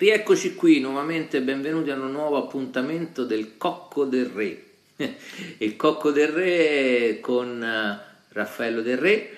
Rieccoci 0.00 0.54
qui 0.54 0.80
nuovamente, 0.80 1.42
benvenuti 1.42 1.90
a 1.90 1.94
un 1.94 2.10
nuovo 2.10 2.38
appuntamento 2.38 3.26
del 3.26 3.58
Cocco 3.58 4.06
del 4.06 4.24
Re. 4.24 4.64
Il 5.58 5.76
Cocco 5.76 6.10
del 6.10 6.28
Re 6.28 7.18
con 7.20 7.62
eh, 7.62 7.98
Raffaello 8.30 8.80
del 8.80 8.96
Re. 8.96 9.30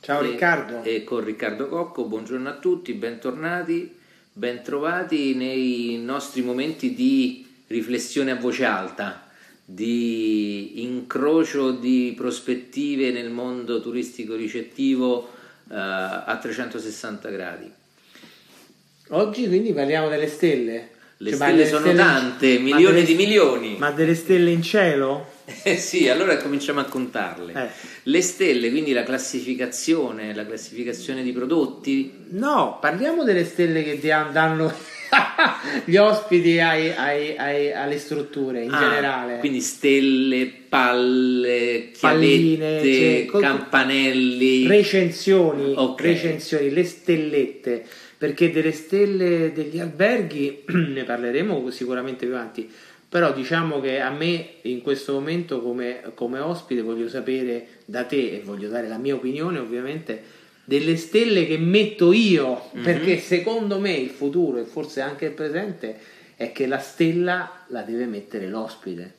Ciao 0.00 0.22
e, 0.22 0.30
Riccardo. 0.30 0.82
E 0.84 1.04
con 1.04 1.22
Riccardo 1.22 1.68
Cocco, 1.68 2.06
buongiorno 2.06 2.48
a 2.48 2.54
tutti, 2.54 2.94
bentornati, 2.94 3.94
bentrovati 4.32 5.34
nei 5.34 5.98
nostri 5.98 6.40
momenti 6.40 6.94
di 6.94 7.46
riflessione 7.66 8.30
a 8.30 8.36
voce 8.36 8.64
alta, 8.64 9.28
di 9.62 10.82
incrocio 10.82 11.72
di 11.72 12.14
prospettive 12.16 13.10
nel 13.10 13.28
mondo 13.28 13.82
turistico 13.82 14.34
ricettivo 14.34 15.28
uh, 15.64 15.74
a 15.74 16.38
360 16.40 17.28
gradi. 17.28 17.70
Oggi 19.10 19.46
quindi 19.46 19.72
parliamo 19.72 20.08
delle 20.08 20.26
stelle. 20.26 20.88
Le 21.18 21.30
cioè, 21.30 21.38
stelle 21.38 21.66
sono 21.66 21.80
stelle... 21.80 21.96
tante, 21.96 22.58
milioni 22.58 22.94
delle... 22.94 23.04
di 23.04 23.14
milioni. 23.14 23.76
Ma 23.78 23.90
delle 23.90 24.14
stelle 24.14 24.50
in 24.50 24.62
cielo? 24.62 25.34
Eh 25.62 25.76
sì, 25.76 26.08
allora 26.08 26.36
cominciamo 26.38 26.80
a 26.80 26.84
contarle. 26.84 27.52
Eh. 27.52 27.68
Le 28.02 28.20
stelle, 28.20 28.68
quindi 28.68 28.92
la 28.92 29.04
classificazione, 29.04 30.34
la 30.34 30.44
classificazione 30.44 31.22
di 31.22 31.30
prodotti? 31.30 32.12
No, 32.30 32.78
parliamo 32.80 33.22
delle 33.22 33.44
stelle 33.44 33.84
che 33.84 34.00
danno 34.00 34.74
gli 35.84 35.96
ospiti 35.96 36.58
ai, 36.58 36.90
ai, 36.90 37.36
ai, 37.36 37.72
alle 37.72 37.98
strutture 37.98 38.62
in 38.62 38.72
ah, 38.72 38.78
generale. 38.78 39.38
Quindi 39.38 39.60
stelle, 39.60 40.52
palle, 40.68 41.90
chiavette, 41.92 43.26
cioè, 43.30 43.40
campanelli. 43.40 44.66
Recensioni, 44.66 45.74
okay. 45.76 46.12
recensioni, 46.12 46.70
le 46.70 46.84
stellette 46.84 47.84
perché 48.26 48.50
delle 48.50 48.72
stelle 48.72 49.52
degli 49.52 49.78
alberghi 49.78 50.64
ne 50.66 51.04
parleremo 51.04 51.70
sicuramente 51.70 52.26
più 52.26 52.34
avanti. 52.34 52.68
Però 53.08 53.32
diciamo 53.32 53.80
che 53.80 54.00
a 54.00 54.10
me 54.10 54.54
in 54.62 54.80
questo 54.82 55.12
momento 55.12 55.62
come, 55.62 56.10
come, 56.14 56.40
ospite 56.40 56.82
voglio 56.82 57.08
sapere 57.08 57.68
da 57.84 58.02
te 58.02 58.32
e 58.32 58.42
voglio 58.44 58.68
dare 58.68 58.88
la 58.88 58.98
mia 58.98 59.14
opinione 59.14 59.60
ovviamente 59.60 60.20
delle 60.64 60.96
stelle 60.96 61.46
che 61.46 61.56
metto 61.56 62.12
io. 62.12 62.68
Mm-hmm. 62.74 62.82
perché 62.82 63.18
secondo 63.18 63.78
me 63.78 63.92
il 63.92 64.10
futuro 64.10 64.58
e 64.58 64.64
forse 64.64 65.00
anche 65.00 65.26
il 65.26 65.32
presente 65.32 65.96
è 66.34 66.50
che 66.50 66.66
la 66.66 66.80
stella 66.80 67.64
la 67.68 67.82
deve 67.82 68.06
mettere 68.06 68.48
l'ospite. 68.48 69.14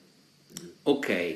Ok. 0.83 1.35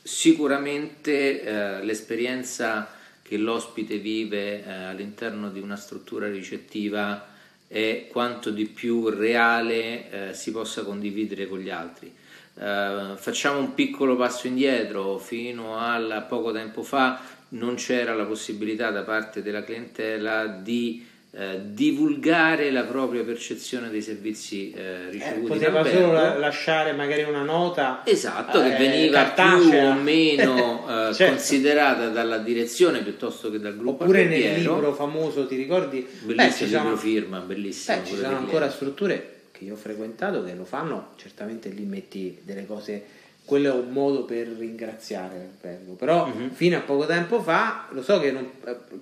Sicuramente 0.00 1.42
eh, 1.42 1.84
l'esperienza 1.84 2.88
che 3.24 3.38
l'ospite 3.38 3.96
vive 3.96 4.62
eh, 4.62 4.70
all'interno 4.70 5.48
di 5.48 5.58
una 5.58 5.76
struttura 5.76 6.28
ricettiva 6.28 7.26
è 7.66 8.06
quanto 8.10 8.50
di 8.50 8.66
più 8.66 9.08
reale 9.08 10.28
eh, 10.28 10.34
si 10.34 10.52
possa 10.52 10.84
condividere 10.84 11.48
con 11.48 11.58
gli 11.58 11.70
altri. 11.70 12.14
Eh, 12.56 13.14
facciamo 13.16 13.58
un 13.58 13.72
piccolo 13.72 14.14
passo 14.14 14.46
indietro, 14.46 15.16
fino 15.16 15.78
a 15.78 16.20
poco 16.20 16.52
tempo 16.52 16.82
fa 16.82 17.18
non 17.54 17.76
c'era 17.76 18.14
la 18.14 18.26
possibilità 18.26 18.90
da 18.90 19.02
parte 19.02 19.42
della 19.42 19.64
clientela 19.64 20.46
di 20.46 21.06
eh, 21.36 21.60
divulgare 21.64 22.70
la 22.70 22.84
propria 22.84 23.24
percezione 23.24 23.90
dei 23.90 24.02
servizi 24.02 24.70
eh, 24.70 25.10
ricevuti. 25.10 25.46
Eh, 25.46 25.48
poteva 25.48 25.84
solo 25.84 26.12
la, 26.12 26.38
lasciare 26.38 26.92
magari 26.92 27.24
una 27.24 27.42
nota. 27.42 28.02
Esatto, 28.04 28.60
che 28.60 28.74
eh, 28.74 28.78
veniva 28.78 29.24
più 29.24 29.74
o 29.74 29.94
meno 29.94 30.86
eh, 31.08 31.12
certo. 31.12 31.34
considerata 31.34 32.08
dalla 32.08 32.38
direzione 32.38 33.02
piuttosto 33.02 33.50
che 33.50 33.58
dal 33.58 33.76
gruppo. 33.76 34.04
Oppure 34.04 34.26
nel 34.26 34.60
libro 34.60 34.94
famoso, 34.94 35.48
ti 35.48 35.56
ricordi? 35.56 36.06
Bellissimo 36.22 36.70
Beh, 36.70 36.78
libro 36.78 36.96
firma, 36.96 37.38
bellissimo. 37.40 37.96
Beh, 37.96 38.06
ci 38.06 38.14
sono 38.14 38.36
ancora 38.36 38.70
strutture 38.70 39.30
che 39.50 39.64
io 39.64 39.74
ho 39.74 39.76
frequentato 39.76 40.44
che 40.44 40.54
lo 40.54 40.64
fanno, 40.64 41.14
certamente 41.16 41.68
lì 41.68 41.82
metti 41.82 42.38
delle 42.42 42.64
cose 42.64 43.22
quello 43.44 43.74
è 43.74 43.78
un 43.78 43.90
modo 43.90 44.24
per 44.24 44.48
ringraziare 44.48 45.50
però 45.98 46.26
uh-huh. 46.26 46.48
fino 46.54 46.78
a 46.78 46.80
poco 46.80 47.04
tempo 47.04 47.42
fa 47.42 47.88
lo 47.90 48.02
so 48.02 48.18
che 48.18 48.30
non, 48.32 48.50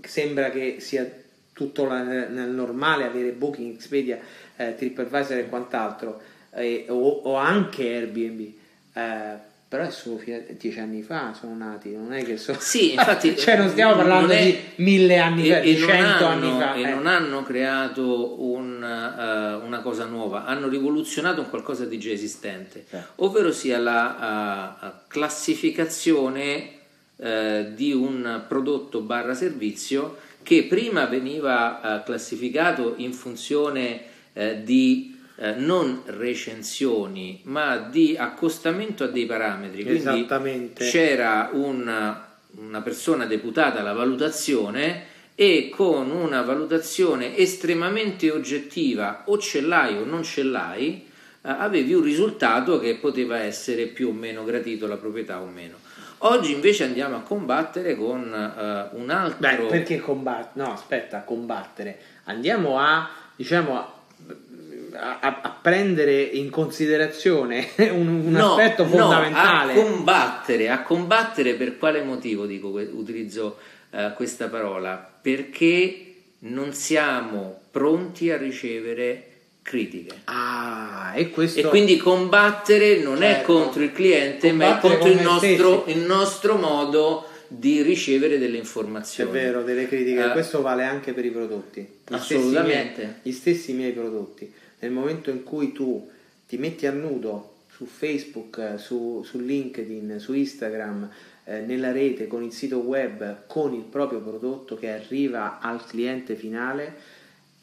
sembra 0.00 0.50
che 0.50 0.78
sia 0.80 1.08
tutto 1.52 1.84
la, 1.84 2.02
nel 2.02 2.50
normale 2.50 3.04
avere 3.04 3.30
Booking, 3.30 3.74
Expedia, 3.74 4.18
eh, 4.56 4.74
TripAdvisor 4.74 5.38
e 5.38 5.48
quant'altro, 5.48 6.20
eh, 6.54 6.86
o, 6.88 7.08
o, 7.24 7.34
anche 7.36 7.82
Airbnb. 7.82 8.52
Eh, 8.94 9.50
però 9.72 9.84
è 9.84 9.90
solo 9.90 10.20
dieci 10.58 10.78
anni 10.80 11.00
fa 11.00 11.32
sono 11.32 11.56
nati, 11.56 11.96
non 11.96 12.12
è 12.12 12.22
che 12.22 12.36
sono. 12.36 12.58
Sì, 12.60 12.92
infatti. 12.92 13.34
cioè, 13.38 13.56
non 13.56 13.70
stiamo 13.70 13.96
parlando 13.96 14.34
è, 14.34 14.44
di 14.44 14.58
mille 14.82 15.16
anni 15.16 15.48
fa, 15.48 15.60
di 15.60 15.78
cento 15.78 16.26
anni 16.26 16.50
fa. 16.50 16.74
E 16.74 16.82
eh. 16.82 16.90
non 16.90 17.06
hanno 17.06 17.42
creato 17.42 18.42
un, 18.42 18.74
uh, 18.82 19.64
una 19.64 19.80
cosa 19.80 20.04
nuova, 20.04 20.44
hanno 20.44 20.68
rivoluzionato 20.68 21.40
un 21.40 21.48
qualcosa 21.48 21.86
di 21.86 21.98
già 21.98 22.10
esistente, 22.10 22.84
sì. 22.86 22.98
ovvero 23.16 23.50
sia 23.50 23.78
la 23.78 24.76
uh, 24.78 24.86
classificazione 25.08 26.68
uh, 27.16 27.72
di 27.72 27.94
un 27.94 28.44
prodotto 28.46 29.00
barra 29.00 29.32
servizio 29.32 30.18
che 30.42 30.64
prima 30.64 31.06
veniva 31.06 32.00
eh, 32.00 32.02
classificato 32.04 32.94
in 32.96 33.12
funzione 33.12 34.02
eh, 34.32 34.62
di 34.62 35.18
eh, 35.36 35.54
non 35.54 36.02
recensioni 36.04 37.40
ma 37.44 37.76
di 37.78 38.16
accostamento 38.16 39.04
a 39.04 39.08
dei 39.08 39.26
parametri. 39.26 39.82
Quindi 39.82 40.26
c'era 40.74 41.50
una, 41.52 42.36
una 42.56 42.80
persona 42.82 43.26
deputata 43.26 43.80
alla 43.80 43.92
valutazione 43.92 45.10
e 45.34 45.70
con 45.74 46.10
una 46.10 46.42
valutazione 46.42 47.36
estremamente 47.36 48.30
oggettiva, 48.30 49.22
o 49.26 49.38
ce 49.38 49.62
l'hai 49.62 49.96
o 49.96 50.04
non 50.04 50.22
ce 50.22 50.42
l'hai, 50.42 51.06
avevi 51.42 51.94
un 51.94 52.02
risultato 52.02 52.78
che 52.78 52.96
poteva 52.96 53.38
essere 53.38 53.86
più 53.86 54.08
o 54.08 54.12
meno 54.12 54.44
gradito 54.44 54.86
la 54.86 54.96
proprietà 54.96 55.40
o 55.40 55.46
meno. 55.46 55.76
Oggi 56.24 56.52
invece 56.52 56.84
andiamo 56.84 57.16
a 57.16 57.20
combattere 57.20 57.96
con 57.96 58.20
uh, 58.20 59.00
un 59.00 59.10
altro... 59.10 59.38
Beh, 59.38 59.56
perché 59.68 59.98
combattere? 59.98 60.64
No, 60.64 60.72
aspetta, 60.72 61.22
combattere. 61.22 61.98
Andiamo 62.24 62.78
a, 62.78 63.10
diciamo, 63.34 63.76
a, 63.76 65.18
a, 65.20 65.40
a 65.42 65.58
prendere 65.60 66.20
in 66.22 66.48
considerazione 66.48 67.70
un, 67.90 68.06
un 68.06 68.30
no, 68.30 68.50
aspetto 68.50 68.84
fondamentale. 68.84 69.74
No, 69.74 69.80
a 69.80 69.82
combattere, 69.82 70.70
a 70.70 70.82
combattere 70.82 71.54
per 71.54 71.76
quale 71.76 72.02
motivo 72.02 72.46
dico, 72.46 72.68
utilizzo 72.68 73.58
uh, 73.90 74.12
questa 74.14 74.46
parola? 74.46 75.10
Perché 75.20 76.14
non 76.40 76.72
siamo 76.72 77.62
pronti 77.72 78.30
a 78.30 78.36
ricevere 78.36 79.31
critiche. 79.62 80.14
Ah, 80.24 81.12
e, 81.14 81.30
questo... 81.30 81.60
e 81.60 81.62
quindi 81.64 81.96
combattere 81.96 83.00
non 83.00 83.18
certo. 83.18 83.40
è 83.40 83.44
contro 83.44 83.82
il 83.82 83.92
cliente, 83.92 84.52
ma 84.52 84.76
è 84.76 84.80
contro 84.80 85.08
il 85.08 85.20
nostro, 85.20 85.84
il 85.86 85.98
nostro, 85.98 86.56
modo 86.56 87.26
di 87.46 87.82
ricevere 87.82 88.38
delle 88.38 88.58
informazioni. 88.58 89.30
È 89.30 89.32
vero, 89.32 89.62
delle 89.62 89.86
critiche. 89.86 90.22
Uh, 90.22 90.32
questo 90.32 90.60
vale 90.60 90.84
anche 90.84 91.12
per 91.12 91.24
i 91.24 91.30
prodotti. 91.30 91.80
Gli 91.80 92.12
assolutamente. 92.12 92.92
Stessi 92.92 93.06
miei, 93.06 93.14
gli 93.22 93.32
stessi 93.32 93.72
miei 93.72 93.92
prodotti. 93.92 94.52
Nel 94.80 94.90
momento 94.90 95.30
in 95.30 95.42
cui 95.44 95.72
tu 95.72 96.10
ti 96.46 96.56
metti 96.58 96.86
a 96.86 96.92
nudo 96.92 97.50
su 97.74 97.86
Facebook, 97.86 98.74
su, 98.78 99.22
su 99.24 99.38
LinkedIn, 99.38 100.16
su 100.18 100.34
Instagram, 100.34 101.08
eh, 101.44 101.60
nella 101.60 101.92
rete, 101.92 102.26
con 102.26 102.42
il 102.42 102.52
sito 102.52 102.78
web, 102.78 103.46
con 103.46 103.74
il 103.74 103.82
proprio 103.82 104.20
prodotto 104.20 104.76
che 104.76 104.90
arriva 104.90 105.58
al 105.60 105.84
cliente 105.84 106.34
finale, 106.34 106.94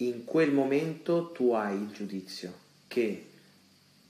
in 0.02 0.24
quel 0.24 0.52
momento 0.52 1.32
tu 1.32 1.52
hai 1.52 1.76
il 1.76 1.90
giudizio 1.92 2.54
che 2.88 3.26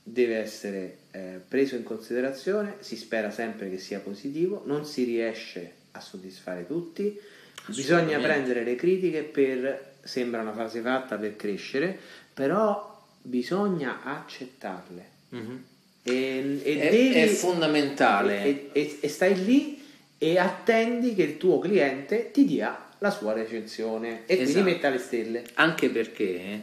deve 0.02 0.36
essere 0.36 0.96
eh, 1.10 1.40
preso 1.46 1.76
in 1.76 1.82
considerazione, 1.82 2.76
si 2.80 2.96
spera 2.96 3.30
sempre 3.30 3.70
che 3.70 3.78
sia 3.78 4.00
positivo, 4.00 4.62
non 4.66 4.84
si 4.84 5.04
riesce 5.04 5.72
a 5.92 6.00
soddisfare 6.00 6.66
tutti, 6.66 7.18
bisogna 7.66 8.18
prendere 8.18 8.64
le 8.64 8.74
critiche 8.76 9.22
per, 9.22 9.94
sembra 10.02 10.42
una 10.42 10.52
fase 10.52 10.80
fatta 10.80 11.16
per 11.16 11.36
crescere, 11.36 11.98
però 12.32 13.06
bisogna 13.20 14.02
accettarle. 14.04 15.08
Mm-hmm. 15.34 15.56
E, 16.02 16.60
e 16.62 16.80
è, 16.80 16.90
devi, 16.90 17.14
è, 17.14 17.26
fondamentale. 17.26 18.44
E, 18.44 18.70
e, 18.72 18.98
e 19.00 19.08
stai 19.08 19.44
lì 19.44 19.82
e 20.18 20.38
attendi 20.38 21.14
che 21.14 21.22
il 21.22 21.36
tuo 21.36 21.58
cliente 21.58 22.30
ti 22.30 22.44
dia 22.44 22.89
la 23.00 23.10
sua 23.10 23.32
recensione 23.32 24.22
e 24.26 24.34
esatto. 24.34 24.52
quindi 24.52 24.70
metta 24.70 24.88
le 24.90 24.98
stelle. 24.98 25.44
Anche 25.54 25.88
perché 25.90 26.24
eh, 26.24 26.62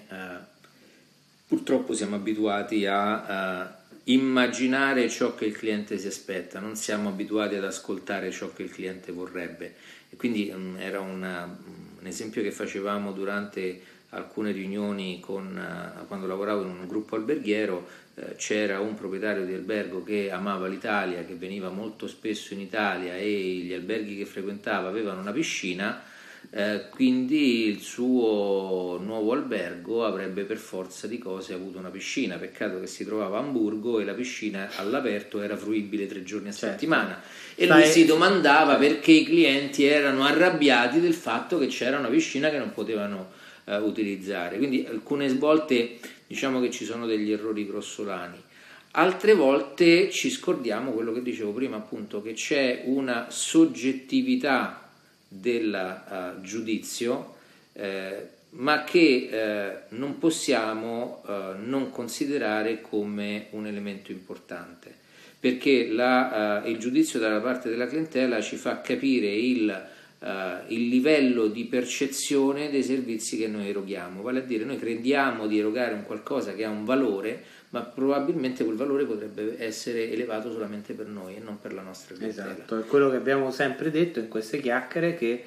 purtroppo 1.47 1.93
siamo 1.93 2.15
abituati 2.15 2.85
a, 2.85 3.23
a, 3.25 3.77
immaginare 4.05 5.09
ciò 5.09 5.35
che 5.35 5.45
il 5.45 5.57
cliente 5.57 5.97
si 5.97 6.07
aspetta, 6.07 6.59
non 6.59 6.75
siamo 6.75 7.09
abituati 7.09 7.55
ad 7.55 7.65
ascoltare 7.65 8.31
ciò 8.31 8.53
che 8.53 8.63
il 8.63 8.71
cliente 8.71 9.11
vorrebbe. 9.11 9.75
E 10.09 10.15
quindi 10.15 10.51
um, 10.53 10.77
era 10.79 11.01
una, 11.01 11.43
un 11.43 12.05
esempio 12.05 12.41
che 12.41 12.51
facevamo 12.51 13.11
durante 13.11 13.81
alcune 14.11 14.51
riunioni 14.51 15.19
con, 15.19 15.99
uh, 16.01 16.07
quando 16.07 16.27
lavoravo 16.27 16.61
in 16.61 16.69
un 16.69 16.87
gruppo 16.87 17.15
alberghiero 17.15 17.85
uh, 18.13 18.35
c'era 18.37 18.79
un 18.79 18.93
proprietario 18.93 19.43
di 19.43 19.53
albergo 19.53 20.03
che 20.03 20.31
amava 20.31 20.67
l'Italia, 20.67 21.25
che 21.25 21.33
veniva 21.33 21.69
molto 21.69 22.07
spesso 22.07 22.53
in 22.53 22.61
Italia 22.61 23.17
e 23.17 23.29
gli 23.29 23.73
alberghi 23.73 24.15
che 24.15 24.25
frequentava 24.25 24.87
avevano 24.87 25.19
una 25.19 25.33
piscina 25.33 26.01
eh, 26.49 26.87
quindi 26.89 27.67
il 27.67 27.81
suo 27.81 28.97
nuovo 29.03 29.33
albergo 29.33 30.05
avrebbe 30.05 30.43
per 30.43 30.57
forza 30.57 31.05
di 31.05 31.17
cose 31.17 31.53
avuto 31.53 31.77
una 31.77 31.89
piscina. 31.89 32.37
Peccato 32.37 32.79
che 32.79 32.87
si 32.87 33.03
trovava 33.03 33.37
a 33.37 33.41
Hamburgo 33.41 33.99
e 33.99 34.05
la 34.05 34.13
piscina 34.13 34.69
all'aperto 34.77 35.41
era 35.41 35.57
fruibile 35.57 36.07
tre 36.07 36.23
giorni 36.23 36.49
a 36.49 36.51
certo. 36.51 36.67
settimana. 36.67 37.21
E 37.53 37.65
Stai... 37.65 37.81
lui 37.81 37.91
si 37.91 38.05
domandava 38.05 38.75
perché 38.75 39.11
i 39.11 39.25
clienti 39.25 39.83
erano 39.83 40.23
arrabbiati 40.23 41.01
del 41.01 41.13
fatto 41.13 41.57
che 41.57 41.67
c'era 41.67 41.99
una 41.99 42.09
piscina 42.09 42.49
che 42.49 42.57
non 42.57 42.71
potevano 42.71 43.31
uh, 43.65 43.73
utilizzare. 43.73 44.57
Quindi 44.57 44.85
alcune 44.87 45.31
volte 45.33 45.97
diciamo 46.25 46.61
che 46.61 46.71
ci 46.71 46.85
sono 46.85 47.05
degli 47.05 47.31
errori 47.31 47.67
grossolani. 47.67 48.45
Altre 48.91 49.33
volte 49.35 50.09
ci 50.09 50.31
scordiamo 50.31 50.91
quello 50.91 51.11
che 51.13 51.21
dicevo 51.21 51.51
prima, 51.51 51.75
appunto, 51.75 52.21
che 52.21 52.33
c'è 52.33 52.83
una 52.85 53.27
soggettività 53.29 54.86
del 55.27 56.01
uh, 56.09 56.41
giudizio, 56.41 57.35
eh, 57.73 58.35
ma 58.51 58.83
che 58.83 59.29
eh, 59.29 59.77
non 59.89 60.17
possiamo 60.17 61.21
eh, 61.27 61.53
non 61.63 61.91
considerare 61.91 62.81
come 62.81 63.47
un 63.51 63.67
elemento 63.67 64.11
importante, 64.11 64.95
perché 65.39 65.89
la, 65.89 66.63
uh, 66.63 66.69
il 66.69 66.77
giudizio 66.77 67.19
dalla 67.19 67.39
parte 67.39 67.69
della 67.69 67.85
clientela 67.85 68.41
ci 68.41 68.55
fa 68.55 68.81
capire 68.81 69.27
il, 69.27 69.87
uh, 70.19 70.25
il, 70.67 70.87
livello 70.87 71.47
di 71.47 71.65
percezione 71.65 72.71
dei 72.71 72.81
servizi 72.81 73.37
che 73.37 73.47
noi 73.47 73.69
eroghiamo, 73.69 74.23
vale 74.23 74.39
a 74.39 74.43
dire 74.43 74.63
noi 74.63 74.79
crediamo 74.79 75.45
di 75.45 75.59
erogare 75.59 75.93
un 75.93 76.03
qualcosa 76.03 76.55
che 76.55 76.63
ha 76.63 76.69
un 76.69 76.85
valore, 76.85 77.43
ma 77.69 77.81
probabilmente 77.81 78.63
quel 78.63 78.77
valore 78.77 79.05
potrebbe 79.05 79.55
essere 79.63 80.09
elevato 80.11 80.51
solamente 80.51 80.93
per 80.93 81.07
noi 81.07 81.35
e 81.35 81.39
non 81.39 81.59
per 81.59 81.73
la 81.73 81.81
nostra 81.81 82.15
clientela. 82.15 82.53
Esatto, 82.53 82.79
è 82.79 82.85
quello 82.85 83.09
che 83.09 83.17
abbiamo 83.17 83.51
sempre 83.51 83.91
detto 83.91 84.19
in 84.19 84.29
queste 84.29 84.59
chiacchiere 84.59 85.15
che 85.15 85.43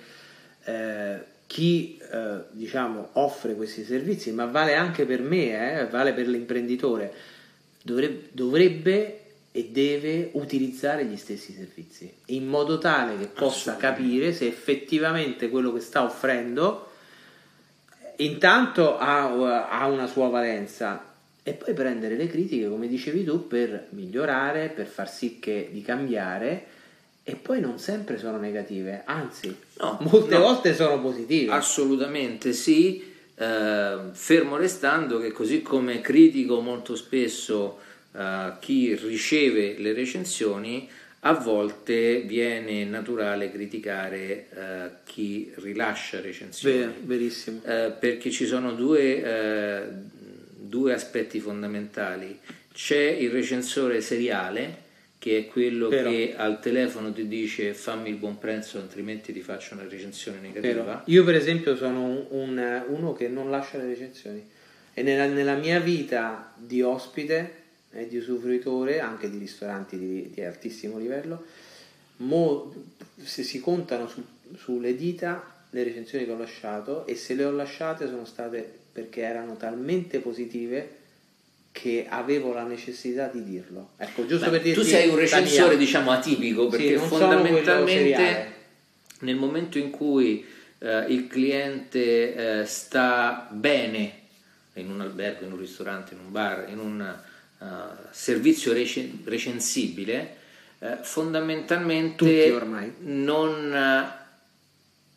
eh, 0.65 1.19
chi 1.47 1.99
eh, 1.99 2.41
diciamo, 2.51 3.11
offre 3.15 3.55
questi 3.55 3.85
servizi, 3.85 4.33
ma 4.33 4.45
vale 4.45 4.75
anche 4.75 5.07
per 5.07 5.23
me, 5.23 5.81
eh, 5.81 5.87
vale 5.87 6.13
per 6.13 6.29
l'imprenditore, 6.29 7.13
dovrebbe, 7.83 8.29
dovrebbe 8.33 9.21
e 9.53 9.69
deve 9.73 10.31
utilizzare 10.35 11.05
gli 11.05 11.17
stessi 11.17 11.53
servizi 11.53 12.13
in 12.27 12.47
modo 12.47 12.79
tale 12.79 13.19
che 13.19 13.27
possa 13.27 13.75
capire 13.77 14.33
se 14.33 14.47
effettivamente 14.47 15.49
quello 15.49 15.73
che 15.73 15.81
sta 15.81 16.05
offrendo 16.05 16.89
intanto 18.19 18.97
ha, 18.97 19.69
ha 19.69 19.87
una 19.87 20.07
sua 20.07 20.29
valenza 20.29 21.10
e 21.51 21.55
poi 21.55 21.75
prendere 21.75 22.15
le 22.15 22.29
critiche, 22.29 22.69
come 22.69 22.87
dicevi 22.87 23.25
tu, 23.25 23.49
per 23.49 23.89
migliorare, 23.91 24.69
per 24.69 24.87
far 24.87 25.11
sì 25.11 25.41
che 25.41 25.69
di 25.73 25.83
cambiare 25.83 26.67
e 27.25 27.35
poi 27.35 27.61
non 27.61 27.81
sempre 27.81 28.19
sono 28.19 28.39
negative, 28.39 29.03
anzi, 29.05 29.55
no, 29.79 29.99
molte 30.03 30.37
no, 30.37 30.43
volte 30.43 30.75
sono 30.75 31.01
positive. 31.01 31.51
Assolutamente 31.51 32.53
sì, 32.53 33.03
eh, 33.35 33.97
fermo 34.13 34.57
restando 34.57 35.19
che 35.19 35.33
così 35.33 35.61
come 35.61 36.01
critico 36.01 36.61
molto 36.61 36.95
spesso 36.95 37.81
eh, 38.13 38.53
chi 38.61 38.95
riceve 38.95 39.75
le 39.77 39.93
recensioni, 39.93 40.89
a 41.23 41.35
volte 41.35 42.21
viene 42.21 42.85
naturale 42.85 43.51
criticare 43.51 44.21
eh, 44.23 44.91
chi 45.05 45.53
rilascia 45.57 46.21
recensioni. 46.21 46.77
Ver, 46.77 46.95
verissimo. 47.03 47.61
Eh, 47.65 47.93
perché 47.99 48.31
ci 48.31 48.47
sono 48.47 48.73
due 48.73 49.23
eh, 49.23 49.83
due 50.71 50.95
aspetti 50.95 51.41
fondamentali. 51.41 52.39
C'è 52.73 53.03
il 53.03 53.31
recensore 53.31 54.01
seriale, 54.01 54.89
che 55.19 55.37
è 55.37 55.47
quello 55.49 55.89
Però. 55.89 56.09
che 56.09 56.35
al 56.35 56.61
telefono 56.61 57.13
ti 57.13 57.29
dice 57.29 57.75
fammi 57.75 58.09
il 58.09 58.15
buon 58.15 58.39
prezzo 58.39 58.79
altrimenti 58.79 59.35
ti 59.35 59.43
faccio 59.43 59.75
una 59.75 59.87
recensione 59.87 60.39
negativa. 60.41 60.83
Però. 60.83 61.03
Io 61.05 61.25
per 61.25 61.35
esempio 61.35 61.77
sono 61.77 62.05
un, 62.05 62.25
un, 62.31 62.85
uno 62.89 63.13
che 63.13 63.29
non 63.29 63.51
lascia 63.51 63.77
le 63.77 63.87
recensioni 63.87 64.43
e 64.95 65.03
nella, 65.03 65.27
nella 65.27 65.57
mia 65.57 65.79
vita 65.79 66.55
di 66.57 66.81
ospite 66.81 67.59
e 67.91 68.07
di 68.07 68.17
usufruitore, 68.17 69.01
anche 69.01 69.29
di 69.29 69.37
ristoranti 69.37 69.99
di, 69.99 70.31
di 70.31 70.43
altissimo 70.43 70.97
livello, 70.97 71.45
mo, 72.19 72.73
se 73.23 73.43
si 73.43 73.61
contano 73.61 74.09
su, 74.09 74.25
sulle 74.57 74.97
dita 74.97 75.65
le 75.71 75.85
recensioni 75.85 76.25
che 76.25 76.33
ho 76.33 76.39
lasciato 76.39 77.07
e 77.07 77.15
se 77.15 77.35
le 77.35 77.45
ho 77.45 77.51
lasciate 77.51 78.07
sono 78.07 78.25
state 78.25 78.79
perché 78.93 79.23
erano 79.23 79.57
talmente 79.57 80.19
positive 80.19 80.99
che 81.73 82.07
avevo 82.09 82.53
la 82.53 82.65
necessità 82.65 83.29
di 83.29 83.45
dirlo. 83.45 83.91
Ecco, 83.97 84.27
giusto 84.27 84.47
Beh, 84.47 84.51
per 84.51 84.63
dirti, 84.63 84.81
tu 84.81 84.87
sei 84.87 85.09
un 85.09 85.17
recensore 85.17 85.77
diciamo 85.77 86.11
atipico 86.11 86.67
perché 86.67 86.99
sì, 86.99 87.07
fondamentalmente 87.07 88.53
nel 89.21 89.37
momento 89.37 89.79
in 89.79 89.91
cui 89.91 90.45
eh, 90.79 91.05
il 91.09 91.27
cliente 91.27 92.61
eh, 92.61 92.65
sta 92.65 93.49
bene 93.51 94.19
in 94.75 94.91
un 94.91 95.01
albergo, 95.01 95.45
in 95.45 95.53
un 95.53 95.59
ristorante, 95.59 96.15
in 96.15 96.21
un 96.21 96.33
bar, 96.33 96.67
in 96.69 96.79
un 96.79 97.19
uh, 97.59 97.67
servizio 98.11 98.73
recen- 98.73 99.21
recensibile, 99.25 100.37
eh, 100.79 100.99
fondamentalmente 101.03 102.59
non 103.01 104.19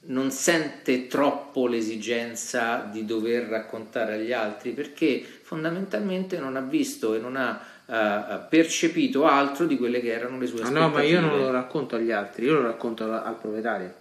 non 0.06 0.32
sente 0.32 1.08
troppo 1.08 1.68
l'esigenza 1.68 2.90
di 2.92 3.06
dover 3.06 3.44
raccontare 3.44 4.16
agli 4.16 4.34
altri 4.34 4.72
perché 4.72 5.24
fondamentalmente 5.42 6.38
non 6.38 6.58
ha 6.58 6.62
visto 6.62 7.14
e 7.14 7.20
non 7.20 7.36
ha 7.38 7.62
uh, 7.86 8.50
percepito 8.50 9.26
altro 9.26 9.66
di 9.66 9.78
quelle 9.78 10.02
che 10.02 10.12
erano 10.12 10.38
le 10.40 10.48
sue 10.48 10.62
ah, 10.62 10.64
aspettative. 10.64 10.90
No, 10.90 10.94
ma 10.94 11.04
io 11.04 11.20
non 11.22 11.38
lo 11.38 11.52
racconto 11.52 11.96
agli 11.96 12.12
altri, 12.12 12.46
io 12.46 12.54
lo 12.54 12.64
racconto 12.64 13.06
al, 13.06 13.14
al 13.14 13.38
proprietario. 13.38 13.94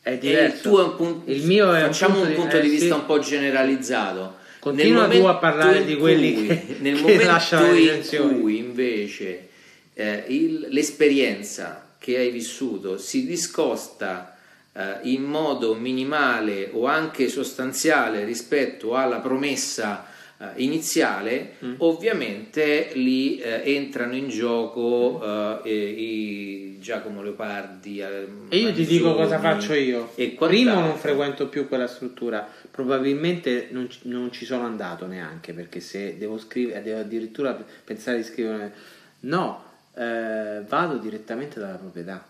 È 0.00 0.16
diverso. 0.16 0.54
il 0.54 0.60
tuo 0.62 0.80
è 0.80 0.84
un 0.84 0.96
punto, 0.96 1.30
il 1.30 1.42
mio 1.44 1.72
è 1.72 1.82
facciamo 1.82 2.20
un 2.20 2.26
punto, 2.26 2.40
un 2.40 2.48
punto 2.48 2.60
di, 2.60 2.66
eh, 2.66 2.70
di, 2.70 2.76
vista 2.76 2.94
sì. 2.94 3.00
un 3.00 3.06
po' 3.06 3.18
generalizzato. 3.18 4.36
Continua 4.58 5.06
tu 5.06 5.24
a 5.24 5.36
parlare 5.36 5.84
di 5.84 5.96
quelli 5.96 6.34
cui, 6.34 6.46
che, 6.46 6.76
nel 6.80 6.96
che 6.96 7.00
momento 7.00 8.16
in 8.16 8.40
cui 8.40 8.58
invece 8.58 9.48
eh, 9.94 10.24
il, 10.26 10.66
l'esperienza 10.70 11.86
che 11.98 12.16
hai 12.16 12.30
vissuto 12.30 12.98
si 12.98 13.24
discosta 13.24 14.32
eh, 14.32 14.37
in 15.02 15.24
modo 15.24 15.74
minimale 15.74 16.70
o 16.72 16.86
anche 16.86 17.28
sostanziale 17.28 18.24
rispetto 18.24 18.94
alla 18.94 19.18
promessa 19.18 20.06
eh, 20.38 20.46
iniziale, 20.62 21.54
mm. 21.64 21.74
ovviamente 21.78 22.90
lì 22.94 23.38
eh, 23.38 23.74
entrano 23.74 24.14
in 24.14 24.28
gioco 24.28 25.62
eh, 25.64 25.70
i 25.74 26.78
Giacomo 26.80 27.22
Leopardi. 27.22 27.98
Eh, 27.98 28.28
e 28.48 28.56
io 28.56 28.72
ti 28.72 28.86
dico 28.86 29.14
cosa 29.14 29.40
faccio 29.40 29.74
io. 29.74 30.12
Primo 30.14 30.74
non 30.74 30.96
frequento 30.96 31.48
più 31.48 31.66
quella 31.66 31.88
struttura, 31.88 32.48
probabilmente 32.70 33.66
non, 33.70 33.88
non 34.02 34.30
ci 34.30 34.44
sono 34.44 34.64
andato 34.64 35.06
neanche 35.06 35.52
perché 35.52 35.80
se 35.80 36.16
devo 36.18 36.38
scrivere, 36.38 36.82
devo 36.82 37.00
addirittura 37.00 37.60
pensare 37.84 38.18
di 38.18 38.22
scrivere, 38.22 38.72
no, 39.20 39.64
eh, 39.96 40.62
vado 40.68 40.98
direttamente 40.98 41.58
dalla 41.58 41.76
proprietà 41.78 42.27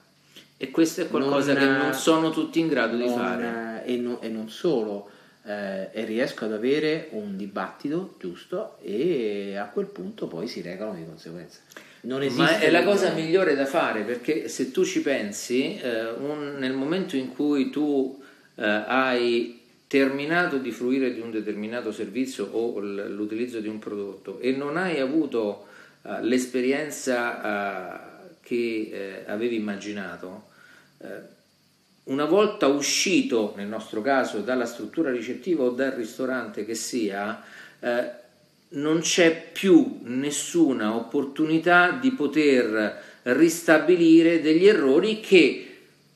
e 0.59 0.71
questo 0.71 1.03
è 1.03 1.09
qualcosa 1.09 1.55
non, 1.55 1.63
che 1.63 1.69
non 1.69 1.95
sono 1.95 2.31
tutti 2.31 2.59
in 2.59 2.67
grado 2.67 2.97
non, 2.97 3.07
di 3.07 3.13
fare. 3.13 3.85
E, 3.87 3.97
no, 3.97 4.21
e 4.21 4.29
non 4.29 4.51
solo, 4.51 5.09
eh, 5.45 5.89
e 5.93 6.05
riesco 6.05 6.45
ad 6.45 6.53
avere 6.53 7.09
un 7.13 7.37
dibattito 7.37 8.17
giusto 8.19 8.77
e 8.83 9.57
a 9.57 9.69
quel 9.69 9.87
punto 9.87 10.27
poi 10.27 10.49
si 10.49 10.61
regolano 10.61 10.99
di 10.99 11.07
conseguenza. 11.07 11.61
Ma 12.01 12.59
è 12.59 12.71
la 12.71 12.85
cosa 12.85 13.13
migliore 13.13 13.55
da 13.55 13.67
fare 13.67 14.03
perché 14.03 14.49
se 14.49 14.71
tu 14.71 14.85
ci 14.85 15.01
pensi, 15.01 15.79
eh, 15.79 16.11
un, 16.11 16.57
nel 16.59 16.73
momento 16.73 17.17
in 17.17 17.33
cui 17.33 17.71
tu 17.71 18.21
eh, 18.57 18.65
hai 18.65 19.61
terminato 19.87 20.59
di 20.59 20.71
fruire 20.71 21.15
di 21.15 21.21
un 21.21 21.31
determinato 21.31 21.93
servizio 21.93 22.47
o 22.53 22.79
l'utilizzo 22.79 23.61
di 23.61 23.69
un 23.69 23.79
prodotto 23.79 24.39
e 24.39 24.53
non 24.53 24.77
hai 24.77 25.01
avuto 25.01 25.67
uh, 26.03 26.21
l'esperienza 26.21 27.41
uh, 27.41 28.35
che 28.43 29.25
avevi 29.27 29.57
immaginato, 29.57 30.27
eh, 30.37 30.48
una 32.05 32.25
volta 32.25 32.67
uscito, 32.67 33.53
nel 33.57 33.69
nostro 33.69 34.01
caso, 34.01 34.41
dalla 34.41 34.67
struttura 34.67 35.11
ricettiva 35.11 35.65
o 35.65 35.71
dal 35.71 35.93
ristorante 35.93 36.65
che 36.65 36.75
sia, 36.75 37.43
eh, 37.81 38.11
non 38.71 39.01
c'è 39.01 39.51
più 39.53 40.01
nessuna 40.03 40.95
opportunità 40.95 41.91
di 41.93 42.13
poter 42.13 43.03
ristabilire 43.23 44.41
degli 44.41 44.67
errori 44.67 45.21
che 45.21 45.65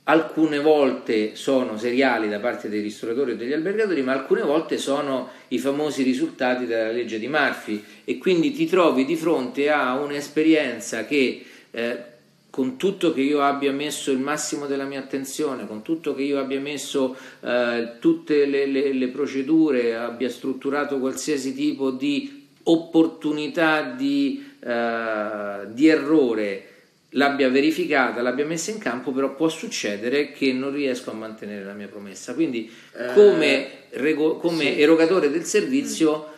alcune 0.04 0.58
volte 0.58 1.36
sono 1.36 1.78
seriali 1.78 2.28
da 2.28 2.40
parte 2.40 2.68
dei 2.68 2.80
ristoratori 2.80 3.32
e 3.32 3.36
degli 3.36 3.52
albergatori, 3.52 4.02
ma 4.02 4.12
alcune 4.12 4.42
volte 4.42 4.78
sono 4.78 5.30
i 5.48 5.58
famosi 5.58 6.02
risultati 6.02 6.66
della 6.66 6.90
legge 6.90 7.18
di 7.18 7.28
Murphy. 7.28 7.82
E 8.04 8.18
quindi 8.18 8.52
ti 8.52 8.66
trovi 8.66 9.04
di 9.04 9.16
fronte 9.16 9.70
a 9.70 9.94
un'esperienza 9.94 11.04
che 11.04 11.44
eh, 11.70 12.04
con 12.52 12.76
tutto 12.76 13.14
che 13.14 13.22
io 13.22 13.40
abbia 13.40 13.72
messo 13.72 14.10
il 14.10 14.18
massimo 14.18 14.66
della 14.66 14.84
mia 14.84 14.98
attenzione, 14.98 15.66
con 15.66 15.80
tutto 15.80 16.14
che 16.14 16.20
io 16.20 16.38
abbia 16.38 16.60
messo 16.60 17.16
eh, 17.40 17.92
tutte 17.98 18.44
le, 18.44 18.66
le, 18.66 18.92
le, 18.92 19.08
procedure, 19.08 19.96
abbia 19.96 20.28
strutturato 20.28 20.98
qualsiasi 20.98 21.54
tipo 21.54 21.90
di 21.90 22.48
opportunità 22.64 23.94
di, 23.94 24.46
eh, 24.60 25.60
di 25.68 25.88
errore, 25.88 26.66
l'abbia 27.12 27.48
verificata, 27.48 28.20
l'abbia 28.20 28.44
messa 28.44 28.70
in 28.70 28.76
campo, 28.76 29.12
però 29.12 29.34
può 29.34 29.48
succedere 29.48 30.32
che 30.32 30.52
non 30.52 30.74
riesco 30.74 31.10
a 31.10 31.14
mantenere 31.14 31.64
la 31.64 31.72
mia 31.72 31.88
promessa. 31.88 32.34
Quindi, 32.34 32.70
eh, 32.98 33.14
come, 33.14 33.68
rego- 33.92 34.36
come 34.36 34.74
sì. 34.74 34.80
erogatore 34.82 35.30
del 35.30 35.44
servizio, 35.44 36.18
mm. 36.18 36.32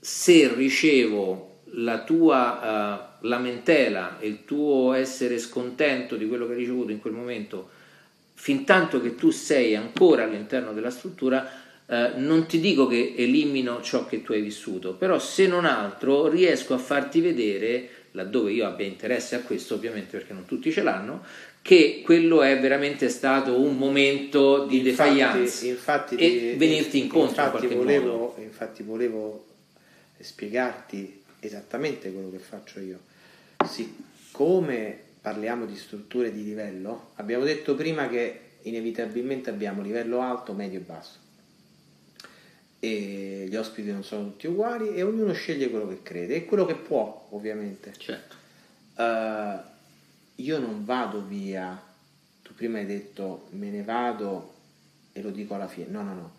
se 0.00 0.50
ricevo 0.54 1.52
la 1.76 2.02
tua 2.02 3.18
uh, 3.20 3.26
lamentela 3.26 4.18
e 4.18 4.26
il 4.26 4.44
tuo 4.44 4.92
essere 4.92 5.38
scontento 5.38 6.16
di 6.16 6.28
quello 6.28 6.46
che 6.46 6.52
hai 6.52 6.58
ricevuto 6.58 6.92
in 6.92 7.00
quel 7.00 7.14
momento, 7.14 7.68
fin 8.34 8.64
tanto 8.64 9.00
che 9.00 9.14
tu 9.14 9.30
sei 9.30 9.74
ancora 9.74 10.24
all'interno 10.24 10.72
della 10.72 10.90
struttura, 10.90 11.62
Uh, 11.86 12.12
non 12.16 12.46
ti 12.46 12.60
dico 12.60 12.86
che 12.86 13.12
elimino 13.14 13.82
ciò 13.82 14.06
che 14.06 14.22
tu 14.22 14.32
hai 14.32 14.40
vissuto, 14.40 14.94
però 14.94 15.18
se 15.18 15.46
non 15.46 15.66
altro 15.66 16.28
riesco 16.28 16.72
a 16.72 16.78
farti 16.78 17.20
vedere 17.20 17.90
laddove 18.12 18.52
io 18.52 18.66
abbia 18.66 18.86
interesse 18.86 19.34
a 19.34 19.40
questo, 19.40 19.74
ovviamente 19.74 20.16
perché 20.16 20.32
non 20.32 20.46
tutti 20.46 20.72
ce 20.72 20.82
l'hanno, 20.82 21.22
che 21.60 22.02
quello 22.04 22.42
è 22.42 22.58
veramente 22.60 23.08
stato 23.08 23.60
un 23.60 23.76
momento 23.76 24.64
di 24.66 24.80
infatti, 25.68 26.14
e 26.16 26.30
di, 26.30 26.54
venirti 26.56 26.98
incontro 26.98 27.44
infatti 27.44 27.66
volevo, 27.66 28.36
infatti 28.38 28.82
volevo 28.82 29.46
spiegarti 30.20 31.22
esattamente 31.46 32.12
quello 32.12 32.30
che 32.30 32.38
faccio 32.38 32.80
io. 32.80 33.00
Siccome 33.66 34.98
parliamo 35.20 35.66
di 35.66 35.76
strutture 35.76 36.32
di 36.32 36.44
livello, 36.44 37.12
abbiamo 37.14 37.44
detto 37.44 37.74
prima 37.74 38.08
che 38.08 38.40
inevitabilmente 38.62 39.50
abbiamo 39.50 39.82
livello 39.82 40.20
alto, 40.20 40.52
medio 40.52 40.78
e 40.78 40.82
basso 40.82 41.22
e 42.84 43.46
gli 43.48 43.56
ospiti 43.56 43.90
non 43.90 44.04
sono 44.04 44.24
tutti 44.24 44.46
uguali 44.46 44.94
e 44.94 45.02
ognuno 45.02 45.32
sceglie 45.32 45.70
quello 45.70 45.88
che 45.88 46.02
crede 46.02 46.34
e 46.34 46.44
quello 46.44 46.66
che 46.66 46.74
può, 46.74 47.28
ovviamente. 47.30 47.94
Certo. 47.96 48.36
Uh, 48.96 49.58
io 50.34 50.58
non 50.58 50.84
vado 50.84 51.24
via, 51.24 51.82
tu 52.42 52.54
prima 52.54 52.76
hai 52.76 52.84
detto 52.84 53.46
me 53.52 53.70
ne 53.70 53.82
vado 53.82 54.52
e 55.12 55.22
lo 55.22 55.30
dico 55.30 55.54
alla 55.54 55.66
fine, 55.66 55.86
no, 55.88 56.02
no, 56.02 56.14
no. 56.14 56.32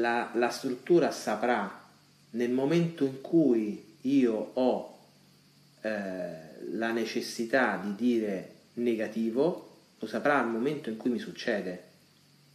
La, 0.00 0.30
la 0.34 0.48
struttura 0.48 1.10
saprà 1.10 1.84
nel 2.30 2.50
momento 2.50 3.04
in 3.04 3.20
cui 3.20 3.85
io 4.06 4.50
ho 4.54 4.98
eh, 5.82 5.90
la 6.72 6.90
necessità 6.90 7.80
di 7.82 7.94
dire 7.94 8.50
negativo, 8.74 9.70
lo 9.98 10.06
saprà 10.06 10.40
al 10.40 10.48
momento 10.48 10.90
in 10.90 10.96
cui 10.96 11.10
mi 11.10 11.18
succede. 11.18 11.84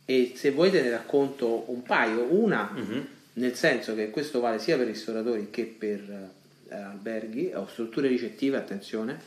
E 0.05 0.33
se 0.35 0.51
vuoi 0.51 0.71
te 0.71 0.81
ne 0.81 0.89
racconto 0.89 1.65
un 1.67 1.83
paio, 1.83 2.23
una 2.33 2.71
uh-huh. 2.75 3.05
nel 3.33 3.55
senso 3.55 3.95
che 3.95 4.09
questo 4.09 4.39
vale 4.39 4.59
sia 4.59 4.77
per 4.77 4.87
ristoratori 4.87 5.49
che 5.49 5.65
per 5.65 5.99
eh, 6.69 6.75
alberghi 6.75 7.51
o 7.53 7.67
strutture 7.67 8.07
ricettive, 8.07 8.57
attenzione, 8.57 9.19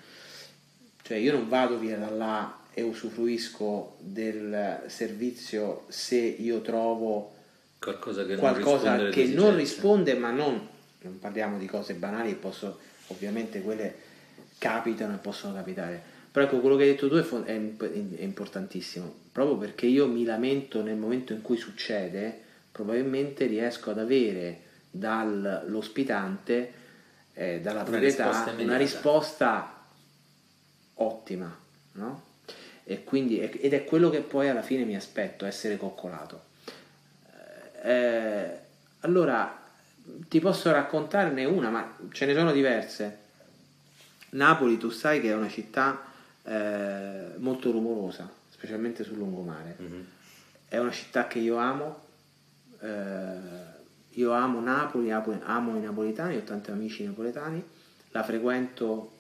cioè 1.03 1.17
io 1.17 1.33
non 1.33 1.49
vado 1.49 1.79
via 1.79 1.97
da 1.97 2.11
là 2.11 2.59
e 2.73 2.83
usufruisco 2.83 3.97
del 4.01 4.83
servizio 4.87 5.85
se 5.89 6.17
io 6.17 6.61
trovo 6.61 7.33
qualcosa 7.79 8.25
che 8.25 8.37
qualcosa 8.37 8.97
non, 8.97 9.07
risponde, 9.07 9.33
che 9.33 9.35
non 9.35 9.57
risponde 9.57 10.15
ma 10.15 10.31
non, 10.31 10.69
non 11.05 11.19
parliamo 11.19 11.59
di 11.59 11.67
cose 11.67 11.95
banali, 11.95 12.35
posso, 12.35 12.79
ovviamente 13.09 13.63
quelle 13.63 13.95
capitano 14.59 15.15
e 15.15 15.19
possono 15.19 15.55
capitare 15.55 16.13
però 16.35 16.47
ecco, 16.47 16.59
quello 16.59 16.75
che 16.75 16.83
hai 16.83 16.89
detto 16.89 17.09
tu 17.09 17.15
è, 17.15 17.45
è, 17.45 18.23
importantissimo, 18.25 19.15
proprio 19.31 19.57
perché 19.57 19.87
io 19.87 20.09
mi 20.09 20.25
lamento 20.25 20.83
nel 20.83 20.97
momento 20.97 21.33
in 21.33 21.43
cui 21.43 21.57
succede, 21.57 22.37
probabilmente 22.73 23.47
riesco 23.47 23.93
ad 23.93 24.01
avere 24.01 24.63
dall'ospitante, 24.91 26.73
eh, 27.35 27.61
dalla 27.61 27.83
una 27.83 27.89
proprietà, 27.89 28.25
risposta 28.25 28.51
una 28.61 28.77
risposta 28.77 29.85
ottima, 30.95 31.57
no? 31.93 32.23
E 32.83 33.05
quindi, 33.05 33.39
ed 33.39 33.73
è 33.73 33.85
quello 33.85 34.11
che 34.11 34.19
poi 34.19 34.49
alla 34.49 34.63
fine 34.63 34.83
mi 34.83 34.97
aspetto, 34.97 35.47
essere 35.47 35.77
coccolato. 35.77 36.43
Eh, 37.81 38.59
allora, 39.03 39.64
ti 40.29 40.41
posso 40.41 40.71
raccontarne 40.71 41.45
una, 41.45 41.71
ma 41.71 41.97
ce 42.13 42.27
ne 42.27 42.35
sono 42.35 42.53
diverse. 42.53 43.19
Napoli, 44.31 44.79
tu 44.79 44.91
sai 44.91 45.21
che 45.21 45.31
è 45.31 45.35
una 45.35 45.49
città 45.49 46.05
eh, 46.43 47.37
molto 47.39 47.71
rumorosa, 47.71 48.31
specialmente 48.51 49.05
sul 49.05 49.17
lungomare. 49.17 49.77
Mm-hmm. 49.81 50.01
È 50.69 50.79
una 50.79 50.91
città 50.91 51.27
che 51.27 51.39
io 51.39 51.57
amo, 51.57 52.03
eh, 52.81 53.37
io 54.11 54.33
amo 54.33 54.61
Napoli, 54.61 55.11
amo 55.11 55.77
i 55.77 55.81
napoletani, 55.81 56.37
ho 56.37 56.43
tanti 56.43 56.71
amici 56.71 57.05
napoletani, 57.05 57.63
la 58.11 58.23
frequento 58.23 59.13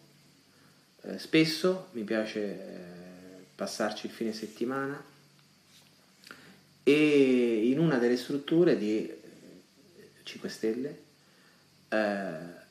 eh, 1.03 1.19
spesso, 1.19 1.88
mi 1.93 2.03
piace 2.03 2.41
eh, 2.41 3.45
passarci 3.55 4.07
il 4.07 4.12
fine 4.12 4.33
settimana 4.33 5.03
e 6.83 7.69
in 7.71 7.79
una 7.79 7.97
delle 7.99 8.17
strutture 8.17 8.76
di 8.76 9.23
5 10.25 10.49
Stelle 10.49 11.02
eh, 11.95 12.62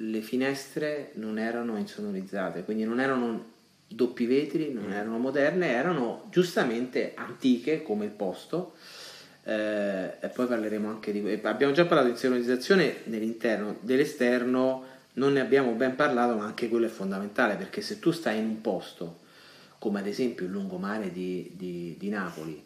le 0.00 0.20
finestre 0.20 1.10
non 1.14 1.38
erano 1.38 1.76
insonorizzate, 1.76 2.62
quindi 2.62 2.84
non 2.84 3.00
erano 3.00 3.56
doppi 3.88 4.26
vetri, 4.26 4.72
non 4.72 4.84
mm. 4.84 4.92
erano 4.92 5.18
moderne, 5.18 5.72
erano 5.72 6.26
giustamente 6.30 7.14
antiche 7.16 7.82
come 7.82 8.04
il 8.04 8.12
posto. 8.12 8.74
Eh, 9.42 10.14
e 10.20 10.28
poi 10.28 10.46
parleremo 10.46 10.88
anche 10.88 11.10
di 11.10 11.40
abbiamo 11.42 11.72
già 11.72 11.86
parlato 11.86 12.10
di 12.10 12.18
sincronizzazione 12.18 12.96
nell'interno 13.04 13.78
dell'esterno 13.80 14.84
non 15.14 15.32
ne 15.32 15.40
abbiamo 15.40 15.72
ben 15.72 15.94
parlato 15.94 16.36
ma 16.36 16.44
anche 16.44 16.68
quello 16.68 16.84
è 16.84 16.90
fondamentale 16.90 17.54
perché 17.54 17.80
se 17.80 17.98
tu 17.98 18.10
stai 18.10 18.40
in 18.40 18.44
un 18.44 18.60
posto 18.60 19.20
come 19.78 20.00
ad 20.00 20.06
esempio 20.06 20.44
il 20.44 20.52
lungomare 20.52 21.10
di, 21.12 21.52
di, 21.54 21.96
di 21.98 22.08
Napoli 22.10 22.62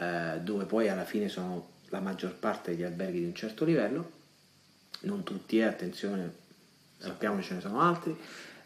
eh, 0.00 0.40
dove 0.42 0.64
poi 0.64 0.88
alla 0.88 1.04
fine 1.04 1.28
sono 1.28 1.73
la 1.94 2.00
maggior 2.00 2.34
parte 2.34 2.72
degli 2.72 2.82
alberghi 2.82 3.20
di 3.20 3.26
un 3.26 3.34
certo 3.34 3.64
livello 3.64 4.10
non 5.02 5.22
tutti, 5.22 5.58
eh, 5.58 5.62
attenzione 5.62 6.42
sappiamo 6.98 7.36
che 7.36 7.42
ce 7.44 7.54
ne 7.54 7.60
sono 7.60 7.80
altri 7.80 8.16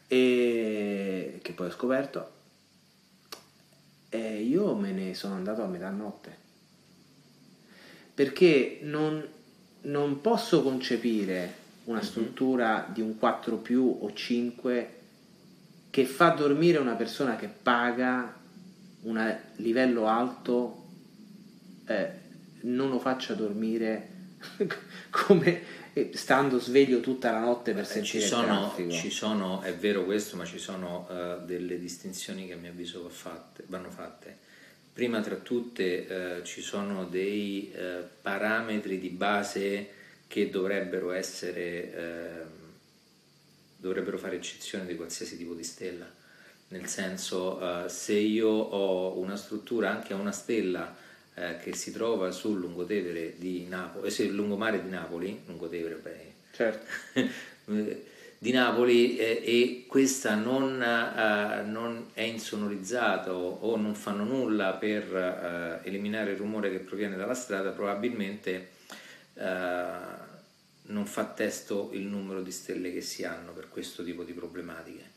e 0.07 1.39
che 1.43 1.53
poi 1.53 1.67
ho 1.67 1.71
scoperto 1.71 2.31
e 4.09 4.41
io 4.41 4.75
me 4.75 4.93
ne 4.93 5.13
sono 5.13 5.35
andato 5.35 5.63
a 5.63 5.67
metà 5.67 5.91
notte 5.91 6.37
perché 8.15 8.79
non, 8.83 9.23
non 9.83 10.21
posso 10.23 10.63
concepire 10.63 11.67
una 11.85 11.99
mhm. 11.99 12.05
struttura 12.05 12.81
mm-hmm. 12.81 12.93
di 12.95 13.01
un 13.03 13.19
4 13.19 13.57
più 13.57 13.99
o 14.01 14.11
5 14.11 14.95
che 15.91 16.05
fa 16.07 16.31
dormire 16.31 16.79
una 16.79 16.95
persona 16.95 17.37
che 17.37 17.49
paga 17.49 18.35
un 19.03 19.39
livello 19.57 20.07
alto 20.07 20.87
eh, 21.87 22.27
non 22.63 22.91
lo 22.91 22.99
faccia 22.99 23.35
dormire 23.35 24.17
come 25.11 25.87
stando 26.13 26.59
sveglio 26.61 27.01
tutta 27.01 27.33
la 27.33 27.41
notte 27.41 27.73
per 27.73 27.87
sentire 27.87 28.23
ci 28.23 28.29
sono, 28.29 28.75
ci 28.91 29.11
sono, 29.11 29.63
è 29.63 29.75
vero 29.75 30.05
questo, 30.05 30.37
ma 30.37 30.45
ci 30.45 30.59
sono 30.59 31.09
uh, 31.09 31.45
delle 31.45 31.79
distinzioni 31.79 32.47
che 32.47 32.53
a 32.53 32.57
mio 32.57 32.71
avviso 32.71 33.09
fatte, 33.09 33.65
vanno 33.67 33.91
fatte. 33.91 34.47
Prima 34.93 35.21
tra 35.21 35.37
tutte 35.37 36.41
uh, 36.41 36.45
ci 36.45 36.61
sono 36.61 37.05
dei 37.05 37.73
uh, 37.75 38.05
parametri 38.23 38.99
di 38.99 39.09
base 39.09 39.91
che 40.27 40.51
dovrebbero 40.51 41.13
essere, 41.13 41.95
ehm, 41.95 42.51
dovrebbero 43.79 44.19
fare 44.19 44.37
eccezione 44.37 44.85
di 44.85 44.95
qualsiasi 44.95 45.39
tipo 45.39 45.55
di 45.55 45.65
stella. 45.65 46.07
Nel 46.69 46.87
senso, 46.87 47.89
se 47.89 48.13
io 48.13 48.51
ho 48.51 49.19
una 49.19 49.37
struttura 49.37 49.89
anche 49.89 50.13
a 50.13 50.17
una 50.17 50.33
stella 50.33 50.95
eh, 51.39 51.59
che 51.59 51.75
si 51.75 51.93
trova 51.93 52.31
sul 52.31 52.59
lungotevere 52.59 53.35
di 53.37 53.67
Napoli, 53.69 54.13
eh, 54.13 54.29
lungomare 54.29 54.83
di 54.83 54.89
Napoli, 54.89 55.43
lungotevere 55.47 55.95
beh, 55.95 56.33
certo. 56.53 56.87
di 58.39 58.53
Napoli 58.53 59.17
eh, 59.17 59.43
e 59.45 59.85
questa 59.87 60.35
non, 60.35 60.83
eh, 60.83 61.63
non, 61.63 62.07
è 62.13 62.23
insonorizzata 62.23 63.35
o, 63.35 63.59
o, 63.61 63.77
non 63.77 63.95
fanno 63.95 64.25
nulla 64.25 64.73
per 64.75 65.15
eh, 65.15 65.89
eliminare 65.89 66.33
il 66.33 66.39
rumore 66.39 66.71
che 66.71 66.79
proviene 66.79 67.17
dalla 67.17 67.35
strada, 67.35 67.71
probabilmente 67.71 68.71
eh, 69.35 70.27
non 70.83 71.07
fa 71.07 71.25
testo 71.25 71.91
il 71.93 72.03
numero 72.03 72.43
di 72.43 72.51
stelle 72.51 72.93
che 72.93 73.01
si 73.01 73.25
hanno 73.25 73.53
per 73.53 73.69
questo 73.69 74.03
tipo 74.03 74.25
di 74.25 74.33
problematiche 74.33 75.17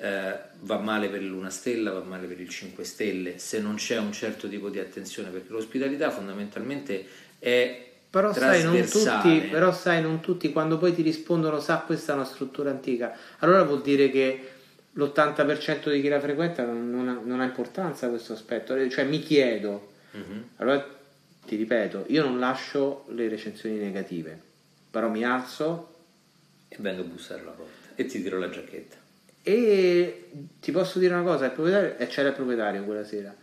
eh, 0.00 0.38
va 0.60 0.78
male 0.78 1.08
per 1.08 1.22
l'una 1.22 1.50
stella, 1.50 1.92
va 1.92 2.00
male 2.00 2.26
per 2.26 2.40
il 2.40 2.48
5 2.48 2.84
stelle, 2.84 3.38
se 3.38 3.60
non 3.60 3.74
c'è 3.74 3.98
un 3.98 4.12
certo 4.12 4.48
tipo 4.48 4.70
di 4.70 4.78
attenzione, 4.78 5.28
perché 5.28 5.52
l'ospitalità 5.52 6.10
fondamentalmente 6.10 7.06
è 7.38 7.88
però 8.08 8.32
sai, 8.32 8.64
non 8.64 8.88
tutti, 8.88 9.48
però 9.50 9.72
sai, 9.72 10.02
non 10.02 10.20
tutti, 10.20 10.50
quando 10.50 10.78
poi 10.78 10.94
ti 10.94 11.02
rispondono 11.02 11.60
sa 11.60 11.78
questa 11.78 12.12
è 12.12 12.14
una 12.16 12.24
struttura 12.24 12.70
antica, 12.70 13.16
allora 13.38 13.62
vuol 13.62 13.82
dire 13.82 14.10
che 14.10 14.48
l'80% 14.92 15.92
di 15.92 16.00
chi 16.00 16.08
la 16.08 16.18
frequenta 16.18 16.64
non, 16.64 16.90
non, 16.90 17.08
ha, 17.08 17.20
non 17.22 17.40
ha, 17.40 17.44
importanza 17.44 18.08
questo 18.08 18.32
aspetto, 18.32 18.88
cioè 18.88 19.04
mi 19.04 19.20
chiedo, 19.20 19.92
uh-huh. 20.10 20.44
allora 20.56 20.84
ti 21.46 21.54
ripeto, 21.54 22.06
io 22.08 22.24
non 22.24 22.40
lascio 22.40 23.04
le 23.10 23.28
recensioni 23.28 23.76
negative, 23.76 24.36
però 24.90 25.08
mi 25.08 25.22
alzo 25.22 25.94
e 26.68 26.76
vengo 26.80 27.02
a 27.02 27.04
bussare 27.04 27.42
alla 27.42 27.52
porta 27.52 27.90
e 27.94 28.06
ti 28.06 28.20
tiro 28.20 28.38
la 28.38 28.48
giacchetta 28.48 28.99
E 29.42 30.30
ti 30.60 30.70
posso 30.70 30.98
dire 30.98 31.14
una 31.14 31.22
cosa, 31.22 31.46
il 31.46 31.52
proprietario, 31.52 31.96
e 31.96 32.06
c'era 32.06 32.28
il 32.28 32.34
proprietario 32.34 32.84
quella 32.84 33.04
sera, 33.04 33.34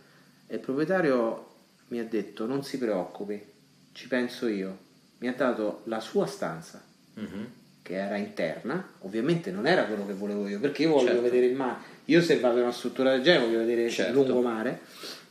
e 0.46 0.54
il 0.54 0.60
proprietario 0.60 1.46
mi 1.88 1.98
ha 1.98 2.04
detto 2.04 2.46
non 2.46 2.62
si 2.62 2.78
preoccupi, 2.78 3.42
ci 3.92 4.06
penso 4.06 4.46
io, 4.46 4.78
mi 5.18 5.28
ha 5.28 5.34
dato 5.34 5.82
la 5.84 6.00
sua 6.00 6.26
stanza, 6.26 6.82
mm-hmm. 7.18 7.44
che 7.82 7.94
era 7.94 8.16
interna, 8.16 8.92
ovviamente 9.00 9.50
non 9.50 9.66
era 9.66 9.84
quello 9.84 10.06
che 10.06 10.12
volevo 10.12 10.46
io, 10.46 10.60
perché 10.60 10.82
io 10.82 10.90
voglio 10.90 11.08
certo. 11.08 11.22
vedere 11.22 11.46
il 11.46 11.56
mare, 11.56 11.78
io 12.06 12.22
se 12.22 12.38
vado 12.38 12.58
in 12.58 12.62
una 12.62 12.72
struttura 12.72 13.10
del 13.10 13.22
genere 13.22 13.46
voglio 13.46 13.58
vedere 13.58 13.90
certo. 13.90 14.10
il 14.10 14.16
lungomare, 14.16 14.80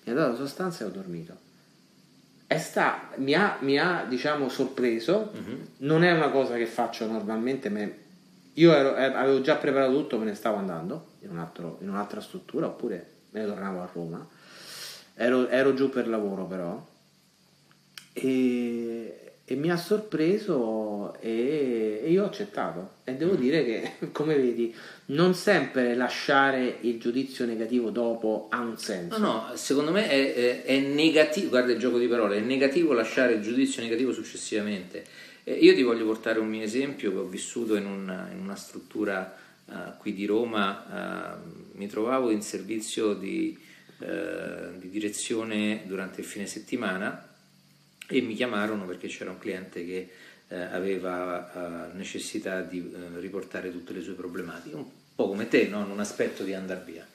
mi 0.03 0.11
ha 0.11 0.15
dato 0.15 0.31
la 0.31 0.35
sua 0.35 0.47
stanza 0.47 0.83
e 0.83 0.87
ho 0.87 0.91
dormito. 0.91 1.45
Sta, 2.57 3.09
mi, 3.17 3.33
ha, 3.33 3.57
mi 3.59 3.77
ha, 3.77 4.05
diciamo 4.07 4.47
sorpreso, 4.49 5.31
mm-hmm. 5.35 5.61
non 5.79 6.03
è 6.03 6.11
una 6.11 6.29
cosa 6.29 6.55
che 6.55 6.65
faccio 6.65 7.05
normalmente, 7.05 7.69
ma 7.69 7.87
io 8.57 8.73
ero, 8.73 8.95
eh, 8.95 9.03
avevo 9.03 9.41
già 9.41 9.55
preparato 9.55 9.93
tutto, 9.93 10.17
me 10.17 10.25
ne 10.25 10.35
stavo 10.35 10.57
andando 10.57 11.07
in, 11.21 11.29
un 11.29 11.39
altro, 11.39 11.77
in 11.81 11.89
un'altra 11.89 12.21
struttura 12.21 12.67
oppure 12.67 13.11
me 13.31 13.41
ne 13.41 13.45
tornavo 13.45 13.81
a 13.81 13.89
Roma. 13.91 14.27
Ero, 15.15 15.47
ero 15.47 15.73
giù 15.73 15.89
per 15.89 16.07
lavoro 16.07 16.45
però 16.45 16.85
e, 18.13 19.33
e 19.43 19.55
mi 19.55 19.71
ha 19.71 19.77
sorpreso 19.77 21.15
e, 21.19 22.01
e, 22.03 22.11
io 22.11 22.23
ho 22.23 22.27
accettato 22.27 22.95
e 23.03 23.13
devo 23.13 23.33
mm. 23.33 23.39
dire 23.39 23.63
che 23.63 23.91
come 24.11 24.35
vedi 24.35 24.75
non 25.07 25.33
sempre 25.33 25.95
lasciare 25.95 26.77
il 26.81 26.99
giudizio 26.99 27.45
negativo 27.45 27.89
dopo 27.89 28.47
ha 28.49 28.59
un 28.59 28.77
senso 28.77 29.17
no 29.17 29.31
no 29.31 29.51
secondo 29.55 29.91
me 29.91 30.07
è, 30.07 30.33
è, 30.33 30.63
è 30.63 30.79
negativo 30.79 31.49
guarda 31.49 31.71
il 31.71 31.79
gioco 31.79 31.97
di 31.97 32.07
parole 32.07 32.37
è 32.37 32.41
negativo 32.41 32.93
lasciare 32.93 33.33
il 33.33 33.41
giudizio 33.41 33.81
negativo 33.81 34.11
successivamente 34.11 35.03
eh, 35.47 35.53
io 35.53 35.73
ti 35.73 35.81
voglio 35.83 36.05
portare 36.05 36.39
un 36.39 36.49
mio 36.49 36.63
esempio 36.63 37.11
che 37.11 37.17
ho 37.17 37.27
vissuto 37.27 37.75
in 37.75 37.85
una, 37.85 38.29
in 38.31 38.39
una 38.39 38.55
struttura 38.55 39.35
uh, 39.65 39.97
qui 39.97 40.13
di 40.13 40.25
Roma 40.25 41.37
uh, 41.39 41.77
mi 41.77 41.87
trovavo 41.87 42.31
in 42.31 42.41
servizio 42.41 43.13
di, 43.13 43.57
uh, 43.99 44.77
di 44.77 44.89
direzione 44.89 45.83
durante 45.85 46.21
il 46.21 46.27
fine 46.27 46.47
settimana 46.47 47.27
e 48.07 48.21
mi 48.21 48.35
chiamarono 48.35 48.85
perché 48.85 49.07
c'era 49.07 49.31
un 49.31 49.39
cliente 49.39 49.85
che 49.85 50.09
eh, 50.49 50.55
aveva 50.55 51.89
eh, 51.91 51.93
necessità 51.97 52.61
di 52.61 52.79
eh, 52.79 53.19
riportare 53.19 53.69
tutte 53.69 53.91
le 53.91 54.01
sue 54.01 54.13
problematiche, 54.13 54.75
un 54.75 54.85
po' 55.13 55.27
come 55.27 55.49
te, 55.49 55.67
no? 55.67 55.85
non 55.85 55.99
aspetto 55.99 56.43
di 56.43 56.53
andare 56.53 56.83
via. 56.85 57.05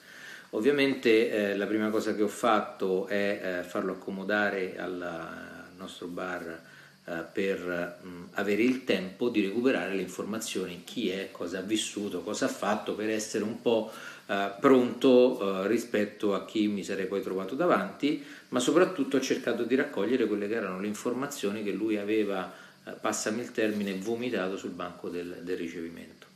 Ovviamente 0.51 1.55
la 1.55 1.65
prima 1.65 1.89
cosa 1.89 2.13
che 2.13 2.21
ho 2.21 2.27
fatto 2.27 3.07
è 3.07 3.65
farlo 3.67 3.93
accomodare 3.93 4.77
al 4.77 5.71
nostro 5.77 6.05
bar 6.05 6.61
per 7.03 7.99
mh, 8.01 8.29
avere 8.33 8.61
il 8.61 8.85
tempo 8.85 9.29
di 9.29 9.41
recuperare 9.41 9.93
le 9.93 10.01
informazioni, 10.01 10.83
chi 10.85 11.09
è, 11.09 11.29
cosa 11.31 11.59
ha 11.59 11.61
vissuto, 11.61 12.21
cosa 12.21 12.45
ha 12.45 12.49
fatto, 12.49 12.93
per 12.93 13.09
essere 13.09 13.43
un 13.43 13.61
po' 13.61 13.91
eh, 14.25 14.51
pronto 14.59 15.63
eh, 15.63 15.67
rispetto 15.67 16.33
a 16.33 16.45
chi 16.45 16.67
mi 16.67 16.83
sarei 16.83 17.07
poi 17.07 17.21
trovato 17.21 17.55
davanti, 17.55 18.23
ma 18.49 18.59
soprattutto 18.59 19.17
ho 19.17 19.21
cercato 19.21 19.63
di 19.63 19.75
raccogliere 19.75 20.27
quelle 20.27 20.47
che 20.47 20.55
erano 20.55 20.79
le 20.79 20.87
informazioni 20.87 21.61
che 21.61 21.71
lui 21.71 21.97
aveva, 21.97 22.51
eh, 22.85 22.91
passami 22.91 23.41
il 23.41 23.51
termine, 23.51 23.93
vomitato 23.95 24.55
sul 24.55 24.71
banco 24.71 25.09
del, 25.09 25.39
del 25.41 25.57
ricevimento. 25.57 26.27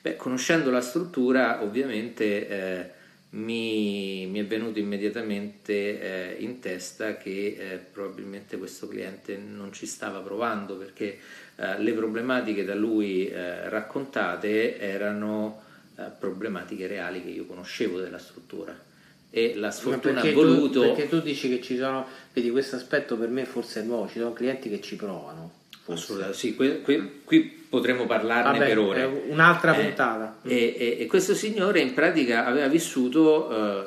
Beh, 0.00 0.16
conoscendo 0.16 0.70
la 0.70 0.80
struttura, 0.80 1.62
ovviamente 1.62 2.48
eh, 2.48 2.90
mi, 3.30 4.26
mi, 4.26 4.40
è 4.40 4.44
venuto 4.46 4.78
immediatamente 4.78 6.34
eh, 6.34 6.42
in 6.42 6.60
testa 6.60 7.16
che 7.16 7.56
eh, 7.58 7.76
probabilmente 7.76 8.56
questo 8.56 8.88
cliente 8.88 9.36
non 9.36 9.72
ci 9.72 9.84
stava 9.84 10.20
provando 10.20 10.76
perché 10.76 11.18
eh, 11.56 11.78
le 11.78 11.92
problematiche 11.92 12.64
da 12.64 12.74
lui 12.74 13.28
eh, 13.28 13.68
raccontate 13.68 14.78
erano 14.78 15.62
eh, 15.96 16.04
problematiche 16.18 16.86
reali 16.86 17.22
che 17.22 17.30
io 17.30 17.44
conoscevo 17.44 18.00
della 18.00 18.18
struttura 18.18 18.86
e 19.30 19.54
la 19.56 19.70
sfortuna 19.70 20.20
ha 20.22 20.32
voluto... 20.32 20.80
Tu, 20.80 20.86
perché 20.86 21.08
tu 21.08 21.20
dici 21.20 21.48
che 21.48 21.60
ci 21.60 21.76
sono, 21.76 22.06
vedi 22.32 22.50
questo 22.50 22.76
aspetto 22.76 23.16
per 23.16 23.28
me 23.28 23.44
forse 23.44 23.80
è 23.80 23.84
nuovo, 23.84 24.08
ci 24.08 24.18
sono 24.18 24.32
clienti 24.32 24.70
che 24.70 24.80
ci 24.80 24.96
provano. 24.96 25.52
Assolutamente, 25.88 26.38
sì, 26.38 26.54
qui, 26.54 26.82
qui, 26.82 27.22
qui, 27.24 27.66
potremmo 27.68 28.06
parlarne 28.06 28.58
Vabbè, 28.58 28.66
per 28.66 28.78
ore. 28.78 29.04
Un'altra 29.28 29.76
eh, 29.76 29.84
puntata. 29.84 30.36
E, 30.42 30.74
e, 30.78 30.96
e, 31.00 31.06
questo 31.06 31.34
signore 31.34 31.80
in 31.80 31.94
pratica 31.94 32.46
aveva 32.46 32.68
vissuto, 32.68 33.50
eh, 33.50 33.84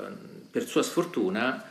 per 0.49 0.65
sua 0.65 0.83
sfortuna, 0.83 1.63
eh, 1.63 1.70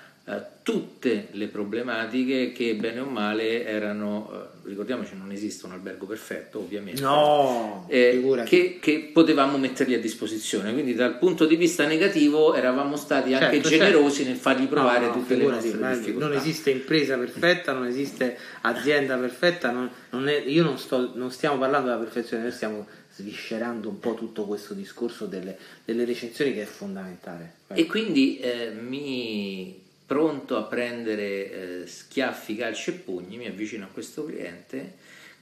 tutte 0.62 1.28
le 1.32 1.48
problematiche 1.48 2.52
che 2.52 2.74
bene 2.76 3.00
o 3.00 3.06
male 3.06 3.64
erano, 3.64 4.30
eh, 4.32 4.68
ricordiamoci 4.68 5.16
non 5.16 5.32
esiste 5.32 5.66
un 5.66 5.72
albergo 5.72 6.06
perfetto 6.06 6.58
ovviamente, 6.58 7.00
no, 7.00 7.86
eh, 7.88 8.44
che, 8.44 8.78
che, 8.80 9.10
potevamo 9.12 9.58
mettergli 9.58 9.94
a 9.94 9.98
disposizione, 9.98 10.72
quindi 10.72 10.94
dal 10.94 11.18
punto 11.18 11.46
di 11.46 11.56
vista 11.56 11.86
negativo 11.86 12.54
eravamo 12.54 12.96
stati 12.96 13.30
certo, 13.30 13.44
anche 13.46 13.60
generosi 13.60 14.16
certo. 14.18 14.30
nel 14.30 14.38
fargli 14.38 14.66
provare 14.66 15.06
no, 15.06 15.06
no, 15.06 15.12
tutte 15.14 15.34
le 15.34 15.44
nostre 15.44 15.70
difficoltà. 15.70 16.26
Non 16.28 16.36
esiste 16.36 16.70
impresa 16.70 17.16
perfetta, 17.16 17.72
non 17.72 17.86
esiste 17.86 18.38
azienda 18.60 19.16
perfetta, 19.16 19.70
non, 19.70 19.90
non 20.10 20.28
è, 20.28 20.44
io 20.46 20.62
non, 20.62 20.78
sto, 20.78 21.12
non 21.14 21.32
stiamo 21.32 21.58
parlando 21.58 21.88
della 21.88 22.00
perfezione, 22.00 22.44
noi 22.44 22.52
stiamo 22.52 22.86
sviscerando 23.12 23.88
un 23.88 23.98
po' 23.98 24.14
tutto 24.14 24.44
questo 24.44 24.74
discorso 24.74 25.26
delle, 25.26 25.58
delle 25.84 26.04
recensioni 26.04 26.52
che 26.52 26.62
è 26.62 26.66
fondamentale. 26.66 27.54
E 27.72 27.86
quindi 27.86 28.38
eh, 28.38 28.70
mi 28.70 29.88
pronto 30.10 30.56
a 30.56 30.62
prendere 30.62 31.82
eh, 31.82 31.86
schiaffi, 31.86 32.56
calci 32.56 32.90
e 32.90 32.94
pugni, 32.94 33.36
mi 33.36 33.46
avvicino 33.46 33.84
a 33.84 33.88
questo 33.92 34.24
cliente 34.24 34.94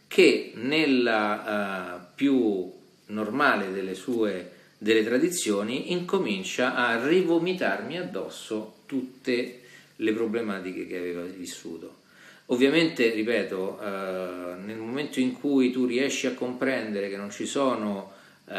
che 0.06 0.52
nella 0.56 2.02
uh, 2.02 2.14
più 2.14 2.70
normale 3.06 3.72
delle 3.72 3.94
sue 3.94 4.50
delle 4.76 5.02
tradizioni 5.02 5.92
incomincia 5.92 6.74
a 6.74 7.02
rivomitarmi 7.02 7.96
addosso 7.96 8.80
tutte 8.84 9.60
le 9.96 10.12
problematiche 10.12 10.86
che 10.86 10.98
aveva 10.98 11.22
vissuto. 11.22 12.00
Ovviamente, 12.46 13.08
ripeto, 13.08 13.78
uh, 13.80 14.62
nel 14.62 14.76
momento 14.76 15.18
in 15.18 15.32
cui 15.32 15.70
tu 15.70 15.86
riesci 15.86 16.26
a 16.26 16.34
comprendere 16.34 17.08
che 17.08 17.16
non 17.16 17.30
ci 17.30 17.46
sono 17.46 18.12
uh, 18.44 18.52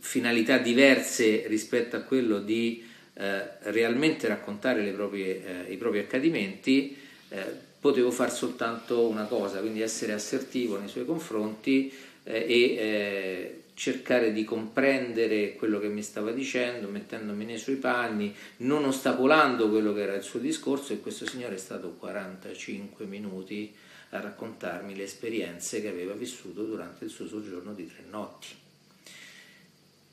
finalità 0.00 0.58
diverse 0.58 1.44
rispetto 1.46 1.94
a 1.94 2.00
quello 2.00 2.40
di 2.40 2.90
eh, 3.14 3.70
realmente 3.70 4.28
raccontare 4.28 4.90
proprie, 4.92 5.66
eh, 5.66 5.72
i 5.72 5.76
propri 5.76 5.98
accadimenti, 5.98 6.96
eh, 7.28 7.70
potevo 7.78 8.10
fare 8.10 8.30
soltanto 8.30 9.06
una 9.06 9.24
cosa, 9.24 9.60
quindi 9.60 9.80
essere 9.80 10.12
assertivo 10.12 10.78
nei 10.78 10.88
suoi 10.88 11.04
confronti 11.04 11.92
eh, 12.24 12.46
e 12.48 12.56
eh, 12.76 13.62
cercare 13.74 14.32
di 14.32 14.44
comprendere 14.44 15.54
quello 15.54 15.80
che 15.80 15.88
mi 15.88 16.02
stava 16.02 16.30
dicendo, 16.30 16.88
mettendomi 16.88 17.44
nei 17.44 17.58
suoi 17.58 17.76
panni, 17.76 18.34
non 18.58 18.84
ostacolando 18.84 19.68
quello 19.68 19.92
che 19.92 20.02
era 20.02 20.14
il 20.14 20.22
suo 20.22 20.38
discorso 20.38 20.92
e 20.92 21.00
questo 21.00 21.26
signore 21.26 21.56
è 21.56 21.58
stato 21.58 21.90
45 21.98 23.04
minuti 23.06 23.74
a 24.10 24.20
raccontarmi 24.20 24.94
le 24.94 25.04
esperienze 25.04 25.80
che 25.80 25.88
aveva 25.88 26.12
vissuto 26.12 26.62
durante 26.62 27.04
il 27.04 27.10
suo 27.10 27.26
soggiorno 27.26 27.72
di 27.72 27.86
tre 27.86 28.04
notti 28.08 28.61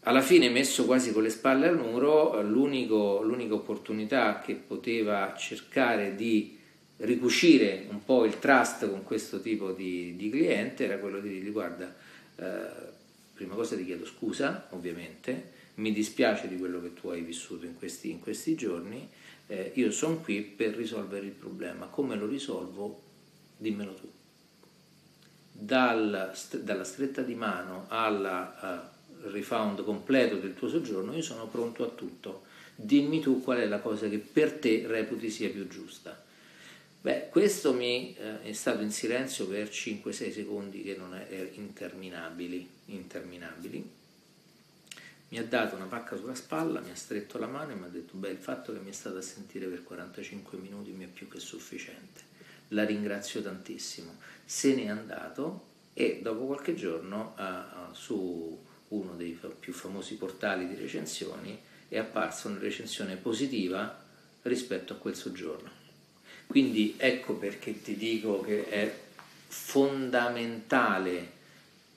alla 0.02 0.22
fine 0.22 0.50
messo 0.50 0.86
quasi 0.86 1.12
con 1.12 1.24
le 1.24 1.30
spalle 1.30 1.68
al 1.68 1.78
muro, 1.78 2.42
l'unica 2.42 3.54
opportunità 3.54 4.40
che 4.40 4.56
poteva 4.56 5.36
cercare 5.38 6.16
di 6.16 6.58
ricucire 6.98 7.86
un 7.90 8.04
po' 8.04 8.26
il 8.26 8.40
trust 8.40 8.90
con 8.90 9.04
questo 9.04 9.42
tipo 9.42 9.72
di, 9.72 10.16
di 10.16 10.30
cliente 10.30 10.86
era 10.86 10.98
quello 10.98 11.20
di 11.20 11.30
dirgli 11.30 11.52
guarda, 11.52 11.94
eh, 12.36 12.68
prima 13.34 13.56
cosa 13.56 13.76
ti 13.76 13.86
chiedo 13.86 14.06
scusa, 14.06 14.68
ovviamente, 14.72 15.58
mi 15.76 15.94
dispiace 15.94 16.48
di 16.48 16.58
quello 16.58 16.82
che 16.82 16.94
tu 16.94 17.10
hai 17.10 17.22
vissuto 17.22 17.66
in 17.66 17.76
questi, 17.76 18.10
in 18.10 18.20
questi 18.20 18.56
giorni, 18.56 19.08
eh, 19.48 19.72
io 19.76 19.92
sono 19.92 20.18
qui 20.18 20.42
per 20.42 20.76
risolvere 20.76 21.26
il 21.26 21.32
problema, 21.32 21.88
come 21.88 22.16
lo 22.16 22.28
risolvo? 22.28 23.02
Dimmelo 23.58 23.94
tu. 23.94 24.12
Dal, 25.52 26.34
dalla 26.62 26.84
stretta 26.84 27.22
di 27.22 27.36
mano 27.36 27.86
alla... 27.90 28.92
Uh, 28.94 28.98
refund 29.24 29.84
completo 29.84 30.36
del 30.36 30.56
tuo 30.56 30.70
soggiorno, 30.70 31.16
io 31.16 31.22
sono 31.22 31.48
pronto 31.48 31.84
a 31.86 31.90
tutto. 31.90 32.44
Dimmi 32.76 33.20
tu 33.20 33.42
qual 33.42 33.60
è 33.60 33.66
la 33.66 33.80
cosa 33.80 34.08
che 34.08 34.20
per 34.20 34.54
te 34.54 34.86
reputi 34.88 35.30
sia 35.30 35.50
più 35.50 35.68
giusta. 35.68 36.24
Beh, 37.02 37.30
questo 37.30 37.74
mi 37.74 38.16
eh, 38.16 38.42
è 38.42 38.54
stato 38.54 38.82
in 38.82 38.92
silenzio 38.92 39.48
per 39.48 39.70
5-6 39.70 40.34
secondi 40.34 40.82
che 40.82 40.96
non 40.98 41.14
erano 41.14 41.50
interminabili, 41.54 42.70
interminabili. 42.86 43.90
Mi 45.30 45.38
ha 45.38 45.46
dato 45.46 45.76
una 45.76 45.86
pacca 45.86 46.18
sulla 46.18 46.36
spalla, 46.36 46.80
mi 46.82 46.90
ha 46.90 46.96
stretto 46.96 47.38
la 47.38 47.48
mano 47.48 47.72
e 47.72 47.76
mi 47.76 47.86
ha 47.86 47.90
detto, 47.90 48.18
beh, 48.18 48.30
il 48.30 48.38
fatto 48.38 48.74
che 48.74 48.80
mi 48.80 48.90
è 48.90 48.94
stato 48.94 49.18
a 49.18 49.22
sentire 49.22 49.68
per 49.68 49.84
45 49.84 50.58
minuti 50.58 50.92
mi 50.92 51.06
è 51.06 51.08
più 51.08 51.28
che 51.28 51.40
sufficiente. 51.40 52.22
La 52.70 52.84
ringrazio 52.84 53.42
tantissimo. 53.42 54.18
Se 54.44 54.74
n'è 54.74 54.88
andato 54.88 55.68
e 55.94 56.20
dopo 56.22 56.46
qualche 56.46 56.76
giorno 56.76 57.36
uh, 57.38 57.94
su 57.94 58.68
uno 58.90 59.14
dei 59.16 59.38
più 59.60 59.74
famosi 59.74 60.16
portali 60.16 60.68
di 60.68 60.76
recensioni, 60.76 61.58
è 61.88 61.98
apparsa 61.98 62.48
una 62.48 62.60
recensione 62.60 63.16
positiva 63.16 64.04
rispetto 64.44 64.94
a 64.94 64.98
quel 64.98 65.16
soggiorno. 65.16 65.70
Quindi 66.48 66.96
ecco 66.98 67.34
perché 67.34 67.82
ti 67.82 67.96
dico 67.96 68.42
che 68.42 68.68
è 68.68 68.94
fondamentale, 69.48 71.32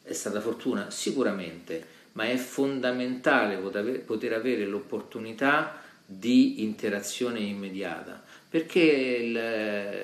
è 0.02 0.12
stata 0.12 0.40
fortuna 0.40 0.90
sicuramente, 0.90 2.00
ma 2.12 2.24
è 2.28 2.36
fondamentale 2.36 3.56
poter 3.56 4.32
avere 4.32 4.66
l'opportunità 4.66 5.80
di 6.04 6.62
interazione 6.62 7.40
immediata 7.40 8.22
perché 8.52 9.18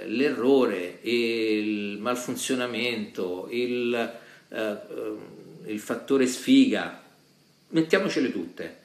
l'errore, 0.06 1.00
il 1.02 1.98
malfunzionamento, 1.98 3.46
il, 3.50 3.92
eh, 4.48 4.76
il 5.72 5.80
fattore 5.80 6.26
sfiga, 6.26 7.02
mettiamocele 7.68 8.32
tutte, 8.32 8.76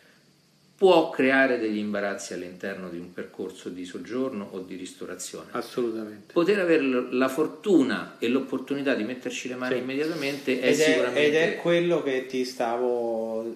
può 0.76 1.10
creare 1.12 1.60
degli 1.60 1.78
imbarazzi 1.78 2.34
all'interno 2.34 2.90
di 2.90 2.98
un 2.98 3.14
percorso 3.14 3.70
di 3.70 3.86
soggiorno 3.86 4.50
o 4.52 4.60
di 4.60 4.76
ristorazione. 4.76 5.48
Assolutamente. 5.52 6.34
Poter 6.34 6.60
avere 6.60 6.84
la 7.12 7.30
fortuna 7.30 8.18
e 8.20 8.28
l'opportunità 8.28 8.94
di 8.94 9.04
metterci 9.04 9.48
le 9.48 9.56
mani 9.56 9.76
sì. 9.76 9.82
immediatamente 9.82 10.60
è, 10.60 10.68
ed 10.68 10.80
è 10.80 10.84
sicuramente... 10.84 11.26
Ed 11.26 11.34
è 11.36 11.56
quello 11.58 12.04
che 12.04 12.26
ti 12.26 12.44
stavo 12.44 13.56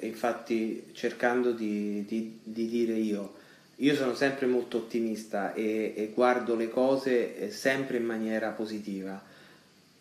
infatti 0.00 0.84
cercando 0.92 1.52
di, 1.52 2.04
di, 2.06 2.38
di 2.42 2.68
dire 2.68 2.94
io. 2.94 3.34
Io 3.76 3.94
sono 3.94 4.14
sempre 4.14 4.46
molto 4.46 4.78
ottimista 4.78 5.54
e, 5.54 5.94
e 5.96 6.10
guardo 6.12 6.54
le 6.54 6.68
cose 6.68 7.38
eh, 7.38 7.50
sempre 7.50 7.96
in 7.96 8.04
maniera 8.04 8.50
positiva 8.50 9.22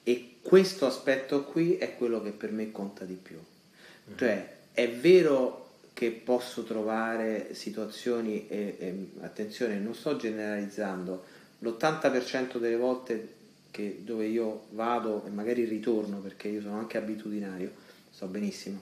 e 0.04 0.39
questo 0.50 0.88
aspetto 0.88 1.44
qui 1.44 1.78
è 1.78 1.96
quello 1.96 2.24
che 2.24 2.32
per 2.32 2.52
me 2.52 2.72
conta 2.72 3.06
di 3.06 3.14
più. 3.14 3.38
Mm. 3.38 4.18
Cioè, 4.18 4.56
è 4.74 4.90
vero 4.90 5.68
che 5.94 6.10
posso 6.10 6.64
trovare 6.64 7.54
situazioni, 7.54 8.48
e, 8.48 8.76
e 8.80 9.10
attenzione, 9.22 9.78
non 9.78 9.94
sto 9.94 10.16
generalizzando, 10.16 11.24
l'80% 11.60 12.58
delle 12.58 12.78
volte 12.78 13.34
che, 13.70 14.00
dove 14.04 14.26
io 14.26 14.64
vado 14.72 15.24
e 15.28 15.30
magari 15.30 15.66
ritorno 15.66 16.18
perché 16.18 16.48
io 16.48 16.62
sono 16.62 16.80
anche 16.80 16.98
abitudinario, 16.98 17.72
so 18.10 18.26
benissimo, 18.26 18.82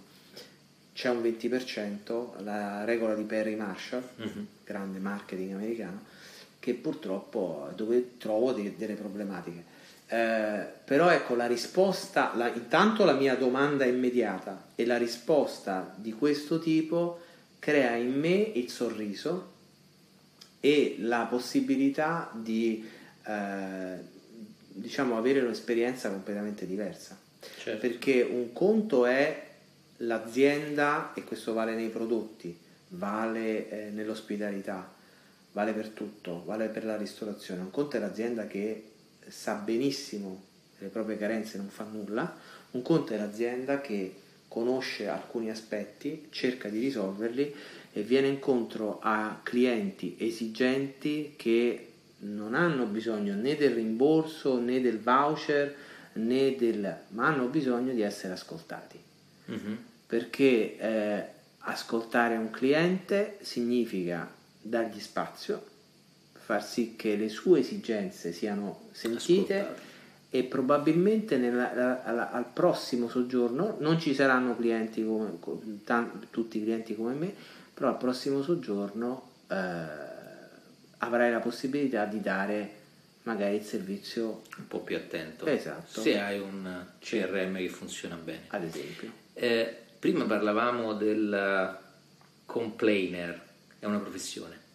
c'è 0.93 1.09
un 1.09 1.21
20%, 1.21 2.43
la 2.43 2.85
regola 2.85 3.13
di 3.13 3.23
Perry 3.23 3.55
Marshall, 3.55 4.03
uh-huh. 4.15 4.45
grande 4.63 4.99
marketing 4.99 5.51
americano, 5.51 6.05
che 6.59 6.75
purtroppo 6.75 7.69
dove 7.75 8.17
trovo 8.17 8.53
de- 8.53 8.75
delle 8.77 8.95
problematiche. 8.95 9.75
Eh, 10.09 10.65
però 10.85 11.09
ecco 11.09 11.35
la 11.35 11.47
risposta, 11.47 12.31
la, 12.35 12.47
intanto 12.53 13.03
la 13.03 13.13
mia 13.13 13.35
domanda 13.35 13.83
immediata 13.83 14.67
e 14.73 14.85
la 14.85 14.95
risposta 14.95 15.93
di 15.97 16.13
questo 16.13 16.59
tipo 16.59 17.19
crea 17.59 17.95
in 17.95 18.17
me 18.17 18.35
il 18.35 18.69
sorriso 18.69 19.55
e 20.61 20.95
la 20.99 21.27
possibilità 21.29 22.31
di 22.33 22.87
eh, 23.25 23.95
diciamo 24.67 25.17
avere 25.17 25.41
un'esperienza 25.41 26.09
completamente 26.09 26.65
diversa. 26.65 27.17
Certo. 27.39 27.79
Perché 27.79 28.21
un 28.21 28.53
conto 28.53 29.05
è 29.05 29.45
l'azienda, 29.97 31.13
e 31.13 31.23
questo 31.23 31.53
vale 31.53 31.75
nei 31.75 31.89
prodotti, 31.89 32.57
vale 32.89 33.69
eh, 33.69 33.89
nell'ospitalità, 33.89 34.89
vale 35.51 35.73
per 35.73 35.89
tutto, 35.89 36.43
vale 36.45 36.67
per 36.67 36.85
la 36.85 36.95
ristorazione. 36.95 37.61
Un 37.61 37.71
conto 37.71 37.97
è 37.97 37.99
l'azienda 37.99 38.47
che 38.47 38.91
sa 39.27 39.53
benissimo 39.55 40.43
le 40.79 40.87
proprie 40.87 41.17
carenze 41.17 41.55
e 41.55 41.59
non 41.59 41.69
fa 41.69 41.83
nulla, 41.83 42.35
un 42.71 42.81
conto 42.81 43.13
è 43.13 43.17
l'azienda 43.17 43.81
che 43.81 44.13
conosce 44.47 45.07
alcuni 45.07 45.49
aspetti, 45.49 46.27
cerca 46.29 46.69
di 46.69 46.79
risolverli 46.79 47.53
e 47.93 48.01
viene 48.01 48.27
incontro 48.27 48.99
a 49.01 49.39
clienti 49.43 50.15
esigenti 50.19 51.33
che 51.35 51.91
non 52.19 52.53
hanno 52.53 52.85
bisogno 52.85 53.35
né 53.35 53.55
del 53.55 53.73
rimborso 53.73 54.59
né 54.59 54.81
del 54.81 54.99
voucher 54.99 55.75
né 56.13 56.55
del 56.55 56.95
ma 57.09 57.27
hanno 57.27 57.45
bisogno 57.45 57.93
di 57.93 58.01
essere 58.01 58.33
ascoltati 58.33 58.99
mm-hmm. 59.51 59.73
perché 60.07 60.77
eh, 60.77 61.25
ascoltare 61.59 62.37
un 62.37 62.49
cliente 62.49 63.37
significa 63.41 64.29
dargli 64.59 64.99
spazio, 64.99 65.63
far 66.47 66.63
sì 66.63 66.95
che 66.95 67.17
le 67.17 67.27
sue 67.27 67.59
esigenze 67.59 68.31
siano 68.31 68.87
sentite 68.91 69.59
Ascoltate. 69.59 69.81
e 70.29 70.43
probabilmente 70.43 71.35
nella, 71.35 72.05
alla, 72.05 72.31
al 72.31 72.45
prossimo 72.45 73.09
soggiorno 73.09 73.75
non 73.81 73.99
ci 73.99 74.13
saranno 74.15 74.55
clienti 74.55 75.03
come, 75.03 75.37
tanti, 75.83 76.27
tutti 76.29 76.59
i 76.59 76.63
clienti 76.63 76.95
come 76.95 77.15
me, 77.15 77.33
però 77.73 77.89
al 77.89 77.97
prossimo 77.97 78.41
soggiorno 78.43 79.31
eh, 79.49 79.55
avrai 80.99 81.31
la 81.31 81.39
possibilità 81.39 82.05
di 82.05 82.21
dare 82.21 82.71
magari 83.23 83.57
il 83.57 83.63
servizio 83.63 84.43
un 84.57 84.67
po' 84.69 84.79
più 84.79 84.95
attento. 84.95 85.45
Esatto. 85.47 85.99
Se 85.99 86.17
hai 86.17 86.39
un 86.39 86.85
CRM 86.99 87.57
che 87.57 87.67
funziona 87.67 88.15
bene. 88.15 88.43
Ad 88.47 88.63
esempio. 88.63 89.11
Eh, 89.33 89.75
prima 89.99 90.23
parlavamo 90.23 90.93
del 90.93 91.77
complainer, 92.45 93.41
è 93.79 93.85
una 93.85 93.99
professione. 93.99 94.66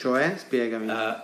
Cioè, 0.00 0.32
spiegami. 0.38 0.88
Uh, 0.88 1.14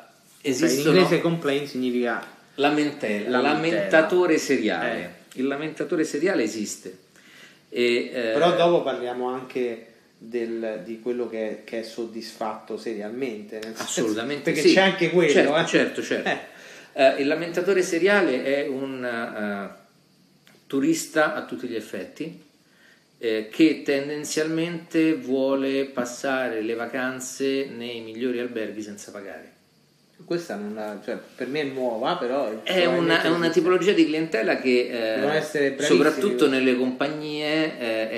esistono... 0.42 0.70
Cioè, 0.70 0.80
in 0.80 0.86
inglese 0.86 1.20
complain 1.22 1.66
significa 1.66 2.22
lamentela, 2.56 3.40
lamentatore 3.40 4.36
seriale. 4.36 5.00
Eh. 5.00 5.40
Il 5.40 5.46
lamentatore 5.46 6.04
seriale 6.04 6.42
esiste. 6.42 6.98
E, 7.70 8.10
eh... 8.12 8.32
Però 8.34 8.54
dopo 8.54 8.82
parliamo 8.82 9.30
anche 9.30 9.94
del, 10.18 10.82
di 10.84 11.00
quello 11.00 11.26
che 11.26 11.48
è, 11.48 11.64
che 11.64 11.80
è, 11.80 11.82
soddisfatto 11.82 12.76
serialmente. 12.76 13.60
Assolutamente 13.76 14.52
perché 14.52 14.68
sì. 14.68 14.74
c'è 14.74 14.82
anche 14.82 15.08
quello. 15.08 15.32
Certo, 15.32 15.56
eh. 15.56 15.66
certo. 15.66 16.02
certo. 16.02 16.28
Eh. 16.28 17.14
Uh, 17.16 17.20
il 17.20 17.26
lamentatore 17.28 17.82
seriale 17.82 18.42
è 18.42 18.66
un 18.68 19.70
uh, 19.72 19.74
turista 20.66 21.34
a 21.34 21.46
tutti 21.46 21.66
gli 21.66 21.74
effetti 21.74 22.44
eh, 23.18 23.48
che 23.50 23.82
tendenzialmente 23.82 25.14
vuole 25.14 25.86
passare 25.86 26.60
le 26.60 26.74
vacanze 26.74 27.66
nei 27.66 28.00
migliori 28.00 28.38
alberghi 28.38 28.82
senza 28.82 29.10
pagare. 29.10 29.54
Questa 30.24 30.58
la, 30.74 30.98
cioè, 31.04 31.18
per 31.36 31.46
me 31.46 31.60
è 31.60 31.64
nuova, 31.64 32.16
però 32.16 32.62
è 32.62 32.86
una, 32.86 33.22
è 33.22 33.28
una 33.28 33.50
tipologia 33.50 33.92
di 33.92 34.06
clientela 34.06 34.56
che 34.56 35.20
eh, 35.38 35.76
soprattutto 35.78 36.48
nelle 36.48 36.74
compagnie 36.74 37.78
eh, 37.78 38.10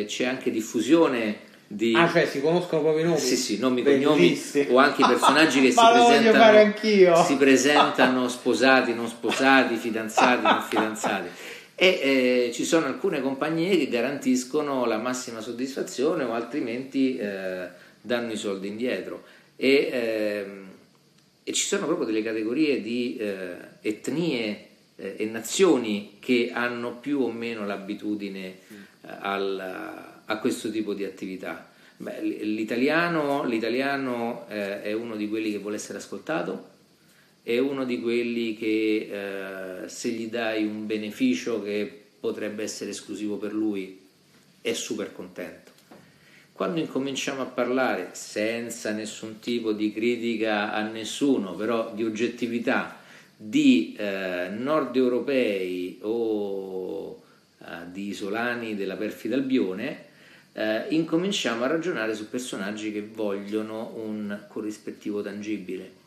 è, 0.00 0.04
c'è 0.06 0.24
anche 0.24 0.50
diffusione 0.50 1.52
di... 1.66 1.94
Ah, 1.94 2.08
cioè 2.10 2.26
si 2.26 2.40
conoscono 2.40 2.82
proprio 2.82 3.04
i 3.04 3.08
nomi? 3.08 3.20
Sì, 3.20 3.36
sì, 3.36 3.58
nomi, 3.58 3.82
cognomi 3.82 4.40
o 4.68 4.78
anche 4.78 5.02
i 5.02 5.06
personaggi 5.06 5.60
che 5.60 5.70
si, 5.72 5.76
presentano, 5.76 7.24
si 7.24 7.36
presentano 7.36 8.28
sposati, 8.28 8.94
non 8.94 9.08
sposati, 9.08 9.76
fidanzati, 9.76 10.42
non 10.42 10.62
fidanzati. 10.62 11.28
E 11.84 12.46
eh, 12.46 12.50
ci 12.54 12.64
sono 12.64 12.86
alcune 12.86 13.20
compagnie 13.20 13.76
che 13.76 13.88
garantiscono 13.88 14.86
la 14.86 14.96
massima 14.96 15.42
soddisfazione 15.42 16.24
o 16.24 16.32
altrimenti 16.32 17.18
eh, 17.18 17.68
danno 18.00 18.32
i 18.32 18.38
soldi 18.38 18.68
indietro. 18.68 19.22
E, 19.54 19.90
ehm, 19.92 20.68
e, 21.44 21.52
ci 21.52 21.66
sono 21.66 21.84
proprio 21.84 22.06
delle 22.06 22.22
categorie 22.22 22.80
di 22.80 23.18
eh, 23.18 23.56
etnie 23.82 24.66
eh, 24.96 25.16
e 25.18 25.26
nazioni 25.26 26.16
che 26.20 26.52
hanno 26.54 26.96
più 26.96 27.20
o 27.20 27.30
meno 27.30 27.66
l'abitudine 27.66 28.46
eh, 28.46 28.56
al, 29.02 29.60
a 30.24 30.38
questo 30.38 30.70
tipo 30.70 30.94
di 30.94 31.04
attività. 31.04 31.70
Beh, 31.98 32.22
l'italiano, 32.22 33.44
l'italiano 33.44 34.46
eh, 34.48 34.80
è 34.80 34.94
uno 34.94 35.16
di 35.16 35.28
quelli 35.28 35.50
che 35.50 35.58
vuole 35.58 35.76
essere 35.76 35.98
ascoltato, 35.98 36.73
è 37.44 37.58
uno 37.58 37.84
di 37.84 38.00
quelli 38.00 38.56
che 38.56 39.82
eh, 39.84 39.88
se 39.88 40.08
gli 40.08 40.28
dai 40.28 40.64
un 40.64 40.86
beneficio 40.86 41.62
che 41.62 42.04
potrebbe 42.18 42.62
essere 42.62 42.90
esclusivo 42.90 43.36
per 43.36 43.52
lui 43.52 44.00
è 44.62 44.72
super 44.72 45.12
contento. 45.12 45.72
Quando 46.52 46.80
incominciamo 46.80 47.42
a 47.42 47.46
parlare 47.46 48.10
senza 48.12 48.92
nessun 48.92 49.40
tipo 49.40 49.72
di 49.72 49.92
critica 49.92 50.72
a 50.72 50.80
nessuno, 50.88 51.54
però 51.54 51.92
di 51.92 52.02
oggettività, 52.02 52.96
di 53.36 53.94
eh, 53.98 54.48
nord 54.48 54.96
europei 54.96 55.98
o 56.00 57.22
eh, 57.58 57.64
di 57.92 58.08
isolani 58.08 58.74
della 58.74 58.96
perfida 58.96 59.34
Albione, 59.34 60.04
eh, 60.54 60.86
incominciamo 60.88 61.64
a 61.64 61.66
ragionare 61.66 62.14
su 62.14 62.30
personaggi 62.30 62.90
che 62.90 63.02
vogliono 63.02 63.92
un 63.96 64.44
corrispettivo 64.48 65.20
tangibile 65.20 66.03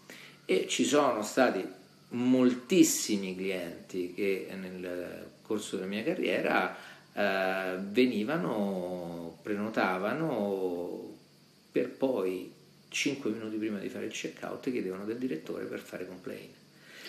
e 0.49 0.65
ci 0.69 0.85
sono 0.85 1.23
stati 1.23 1.61
moltissimi 2.09 3.35
clienti 3.35 4.13
che 4.13 4.47
nel 4.57 5.25
corso 5.41 5.75
della 5.75 5.89
mia 5.89 6.03
carriera 6.03 6.73
eh, 7.11 7.75
venivano, 7.79 9.39
prenotavano 9.41 11.15
per 11.69 11.89
poi 11.89 12.49
5 12.87 13.29
minuti 13.29 13.57
prima 13.57 13.77
di 13.77 13.89
fare 13.89 14.05
il 14.05 14.13
checkout 14.13 14.71
chiedevano 14.71 15.03
del 15.03 15.17
direttore 15.17 15.65
per 15.65 15.79
fare 15.79 16.07
complaint. 16.07 16.55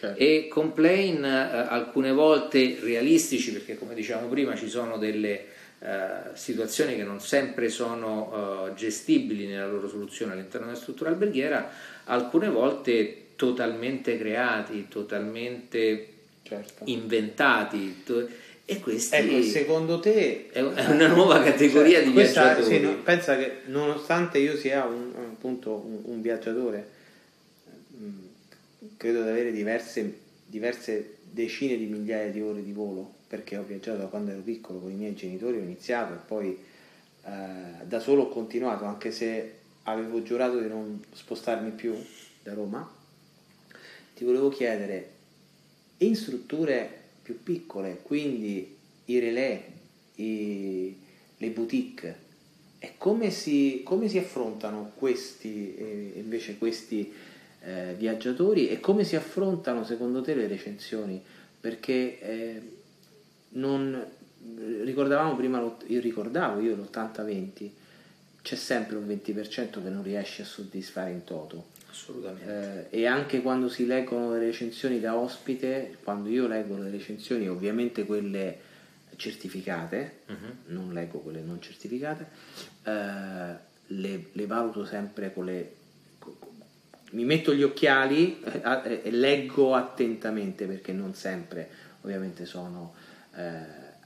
Certo. 0.01 0.18
E 0.18 0.48
complain 0.48 1.24
eh, 1.24 1.29
alcune 1.29 2.11
volte 2.11 2.79
realistici 2.81 3.53
perché 3.53 3.79
come 3.79 3.94
dicevamo 3.94 4.27
prima 4.27 4.57
ci 4.57 4.68
sono 4.68 4.98
delle 4.98 5.44
eh, 5.79 6.35
situazioni 6.35 6.96
che 6.96 7.05
non 7.05 7.20
sempre 7.20 7.68
sono 7.68 8.66
eh, 8.66 8.74
gestibili 8.74 9.46
nella 9.46 9.68
loro 9.68 9.88
soluzione 9.88 10.33
all'interno 10.33 10.66
della 10.66 10.79
struttura 10.79 11.11
alberghiera, 11.11 11.70
alcune 12.05 12.48
volte 12.48 13.27
totalmente 13.38 14.18
creati, 14.18 14.88
totalmente 14.88 16.09
certo. 16.42 16.83
inventati 16.87 18.03
E 18.64 18.81
questi 18.81 19.14
ecco, 19.14 19.42
secondo 19.42 20.01
te 20.01 20.48
è 20.51 20.61
una 20.61 21.07
nuova 21.07 21.40
categoria 21.40 21.98
cioè, 21.98 22.07
di 22.07 22.12
questa, 22.12 22.42
viaggiatori. 22.42 22.74
Sì, 22.74 22.83
no, 22.83 22.96
pensa 22.96 23.37
che 23.37 23.61
nonostante 23.66 24.38
io 24.38 24.57
sia 24.57 24.85
un, 24.85 25.12
appunto 25.14 25.72
un, 25.72 26.01
un 26.12 26.20
viaggiatore, 26.20 26.88
mm, 27.96 28.18
credo 28.96 29.22
di 29.22 29.29
avere 29.29 29.53
diverse, 29.53 30.18
diverse 30.44 31.14
decine 31.31 31.77
di 31.77 31.87
migliaia 31.87 32.33
di 32.33 32.42
ore 32.42 32.64
di 32.64 32.72
volo, 32.72 33.09
perché 33.29 33.57
ho 33.57 33.62
viaggiato 33.62 33.98
da 33.98 34.07
quando 34.07 34.33
ero 34.33 34.40
piccolo 34.40 34.81
con 34.81 34.90
i 34.90 34.94
miei 34.94 35.14
genitori, 35.14 35.59
ho 35.59 35.62
iniziato 35.62 36.14
e 36.14 36.18
poi 36.27 36.59
eh, 37.24 37.85
da 37.85 38.01
solo 38.01 38.22
ho 38.22 38.29
continuato, 38.29 38.85
anche 38.85 39.12
se 39.12 39.53
avevo 39.85 40.22
giurato 40.24 40.59
di 40.59 40.68
non 40.68 41.03
spostarmi 41.12 41.70
più 41.70 41.94
da 42.42 42.53
Roma. 42.53 42.96
Ti 44.18 44.24
volevo 44.24 44.48
chiedere, 44.48 45.11
in 45.98 46.16
strutture 46.16 46.90
più 47.22 47.40
piccole, 47.40 48.00
quindi 48.02 48.76
i 49.04 49.18
relè, 49.20 49.64
i, 50.16 50.96
le 51.37 51.48
boutique, 51.50 52.16
e 52.81 52.94
come 52.98 53.31
si, 53.31 53.83
come 53.85 54.09
si 54.09 54.18
affrontano 54.18 54.90
questi, 54.96 55.72
eh, 55.76 56.12
invece 56.16 56.59
questi 56.59 57.12
eh, 57.61 57.94
viaggiatori 57.96 58.68
e 58.68 58.81
come 58.81 59.04
si 59.04 59.14
affrontano 59.14 59.85
secondo 59.85 60.20
te 60.20 60.35
le 60.35 60.48
recensioni? 60.48 61.22
Perché 61.61 62.18
eh, 62.18 62.62
non, 63.50 64.04
ricordavamo 64.83 65.37
prima, 65.37 65.76
io 65.87 66.00
ricordavo 66.00 66.61
io 66.61 66.74
l'80-20, 66.74 67.70
c'è 68.42 68.57
sempre 68.57 68.96
un 68.96 69.07
20% 69.07 69.81
che 69.81 69.88
non 69.88 70.02
riesce 70.02 70.42
a 70.42 70.44
soddisfare 70.44 71.12
in 71.12 71.22
toto. 71.22 71.77
Assolutamente. 71.90 72.88
Eh, 72.90 73.01
e 73.01 73.07
anche 73.07 73.40
quando 73.40 73.68
si 73.68 73.87
leggono 73.87 74.33
le 74.33 74.38
recensioni 74.38 75.01
da 75.01 75.16
ospite, 75.16 75.96
quando 76.03 76.29
io 76.29 76.46
leggo 76.46 76.77
le 76.77 76.90
recensioni, 76.90 77.48
ovviamente 77.48 78.05
quelle 78.05 78.66
certificate, 79.16 80.20
uh-huh. 80.27 80.72
non 80.72 80.92
leggo 80.92 81.18
quelle 81.18 81.40
non 81.40 81.61
certificate, 81.61 82.29
eh, 82.85 83.66
le, 83.87 84.27
le, 84.31 84.46
valuto 84.46 84.85
sempre 84.85 85.33
con 85.33 85.46
le... 85.46 85.74
mi 87.12 87.24
metto 87.24 87.53
gli 87.55 87.62
occhiali 87.62 88.40
eh, 88.42 89.01
e 89.03 89.11
leggo 89.11 89.74
attentamente 89.74 90.66
perché 90.66 90.92
non 90.92 91.14
sempre 91.14 91.68
ovviamente 92.03 92.46
sono 92.46 92.94
eh, 93.35 93.61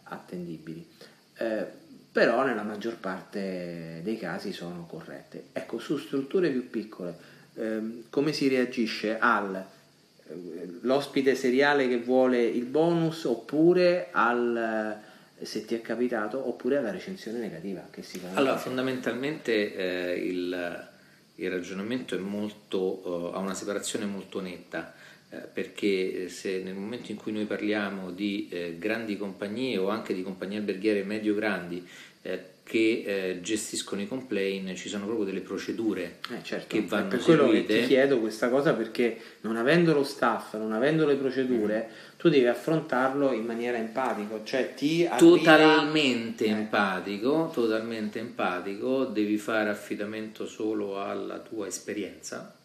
attendibili. 0.04 0.86
Eh, 1.34 1.80
però 2.12 2.44
nella 2.44 2.62
maggior 2.62 2.96
parte 2.96 4.00
dei 4.02 4.18
casi 4.18 4.52
sono 4.52 4.86
corrette. 4.86 5.46
Ecco, 5.52 5.78
su 5.78 5.96
strutture 5.96 6.50
più 6.50 6.68
piccole 6.68 7.31
Ehm, 7.54 8.04
come 8.08 8.32
si 8.32 8.48
reagisce 8.48 9.18
all'ospite 9.18 11.32
eh, 11.32 11.34
seriale 11.34 11.86
che 11.86 11.98
vuole 11.98 12.42
il 12.42 12.64
bonus 12.64 13.24
oppure 13.24 14.08
al 14.10 14.56
eh, 14.56 14.96
se 15.44 15.66
ti 15.66 15.74
è 15.74 15.82
capitato 15.82 16.48
oppure 16.48 16.78
alla 16.78 16.90
recensione 16.90 17.38
negativa 17.38 17.86
che 17.90 18.02
si 18.02 18.18
allora 18.34 18.56
fondamentalmente 18.56 19.74
eh, 19.74 20.14
il, 20.14 20.88
il, 21.34 21.50
ragionamento 21.50 22.18
molto, 22.20 23.06
uh, 23.06 23.34
ha 23.34 23.38
una 23.38 23.54
separazione 23.54 24.06
molto 24.06 24.40
netta 24.40 24.94
eh, 25.28 25.38
perché 25.38 26.28
se 26.28 26.62
nel 26.62 26.74
momento 26.74 27.10
in 27.10 27.18
cui 27.18 27.32
noi 27.32 27.44
parliamo 27.44 28.12
di 28.12 28.48
eh, 28.50 28.76
grandi 28.78 29.18
compagnie 29.18 29.76
o 29.78 29.88
anche 29.88 30.14
di 30.14 30.22
compagnie 30.22 30.58
alberghiere 30.58 31.02
medio 31.02 31.34
grandi 31.34 31.84
eh, 32.22 32.51
che 32.72 33.02
eh, 33.04 33.40
gestiscono 33.42 34.00
i 34.00 34.08
complaint, 34.08 34.72
ci 34.72 34.88
sono 34.88 35.04
proprio 35.04 35.26
delle 35.26 35.40
procedure 35.40 36.20
eh, 36.30 36.42
certo. 36.42 36.74
che 36.74 36.80
vanno 36.80 37.08
per 37.08 37.20
seguite. 37.20 37.44
quello 37.44 37.66
che 37.66 37.80
ti 37.80 37.86
chiedo 37.86 38.18
questa 38.18 38.48
cosa 38.48 38.72
perché 38.72 39.18
non 39.42 39.58
avendo 39.58 39.92
lo 39.92 40.02
staff, 40.04 40.54
non 40.54 40.72
avendo 40.72 41.04
le 41.04 41.16
procedure, 41.16 41.86
mm. 41.86 42.16
tu 42.16 42.30
devi 42.30 42.46
affrontarlo 42.46 43.32
in 43.32 43.44
maniera 43.44 43.76
empatica, 43.76 44.40
cioè 44.42 44.72
ti 44.72 45.06
totalmente 45.18 46.44
arriva... 46.44 46.60
empatico, 46.60 47.50
totalmente 47.52 48.20
empatico, 48.20 49.04
devi 49.04 49.36
fare 49.36 49.68
affidamento 49.68 50.46
solo 50.46 50.98
alla 50.98 51.40
tua 51.40 51.66
esperienza, 51.66 52.56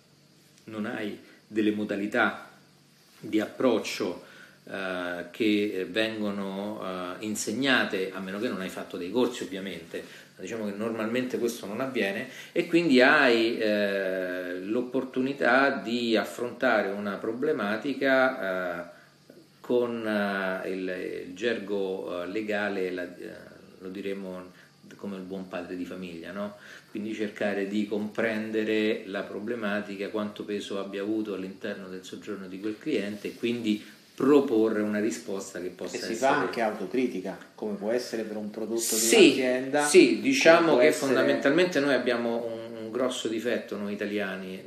non 0.65 0.85
hai 0.85 1.19
delle 1.45 1.71
modalità 1.71 2.49
di 3.19 3.41
approccio 3.41 4.23
eh, 4.69 5.25
che 5.32 5.88
vengono 5.89 6.82
eh, 6.82 7.25
insegnate, 7.25 8.12
a 8.13 8.19
meno 8.19 8.38
che 8.39 8.49
non 8.49 8.60
hai 8.60 8.69
fatto 8.69 8.97
dei 8.97 9.10
corsi 9.10 9.43
ovviamente, 9.43 10.03
diciamo 10.38 10.65
che 10.65 10.73
normalmente 10.75 11.39
questo 11.39 11.65
non 11.65 11.80
avviene 11.80 12.27
e 12.51 12.67
quindi 12.67 13.01
hai 13.01 13.58
eh, 13.58 14.60
l'opportunità 14.60 15.69
di 15.69 16.17
affrontare 16.17 16.89
una 16.89 17.15
problematica 17.15 18.89
eh, 18.89 18.95
con 19.62 20.06
eh, 20.06 20.69
il, 20.69 21.25
il, 21.27 21.34
gergo 21.34 22.25
legale, 22.25 22.91
la, 22.91 23.08
lo 23.80 23.89
diremo 23.89 24.51
come 24.97 25.15
il 25.15 25.23
buon 25.23 25.47
padre 25.47 25.77
di 25.77 25.86
famiglia, 25.86 26.32
no? 26.32 26.56
quindi 26.89 27.13
cercare 27.13 27.67
di 27.67 27.88
comprendere 27.88 29.03
la 29.06 29.21
problematica, 29.21 30.10
quanto 30.10 30.43
peso 30.43 30.80
abbia 30.80 31.01
avuto 31.01 31.34
all'interno 31.34 31.88
del 31.88 32.03
soggiorno 32.03 32.47
di 32.47 32.60
quel 32.60 32.77
cliente 32.77 33.27
e 33.30 33.36
quindi 33.36 33.95
proporre 34.17 34.82
una 34.82 34.99
risposta 34.99 35.62
che 35.62 35.67
possa 35.67 35.93
e 35.93 35.97
essere... 35.97 36.13
si 36.15 36.19
fa 36.19 36.39
anche 36.39 36.60
autocritica, 36.62 37.38
come 37.53 37.75
può 37.75 37.91
essere 37.91 38.23
per 38.23 38.36
un 38.36 38.49
prodotto 38.49 38.80
sì, 38.80 39.36
di 39.36 39.41
un'azienda. 39.41 39.86
Sì, 39.86 40.19
diciamo 40.21 40.77
che 40.77 40.88
essere... 40.88 41.06
fondamentalmente 41.06 41.80
noi 41.80 41.93
abbiamo 41.93 42.43
un, 42.43 42.86
un, 42.86 42.91
grosso 42.91 43.27
difetto, 43.27 43.77
noi 43.77 43.93
italiani, 43.93 44.63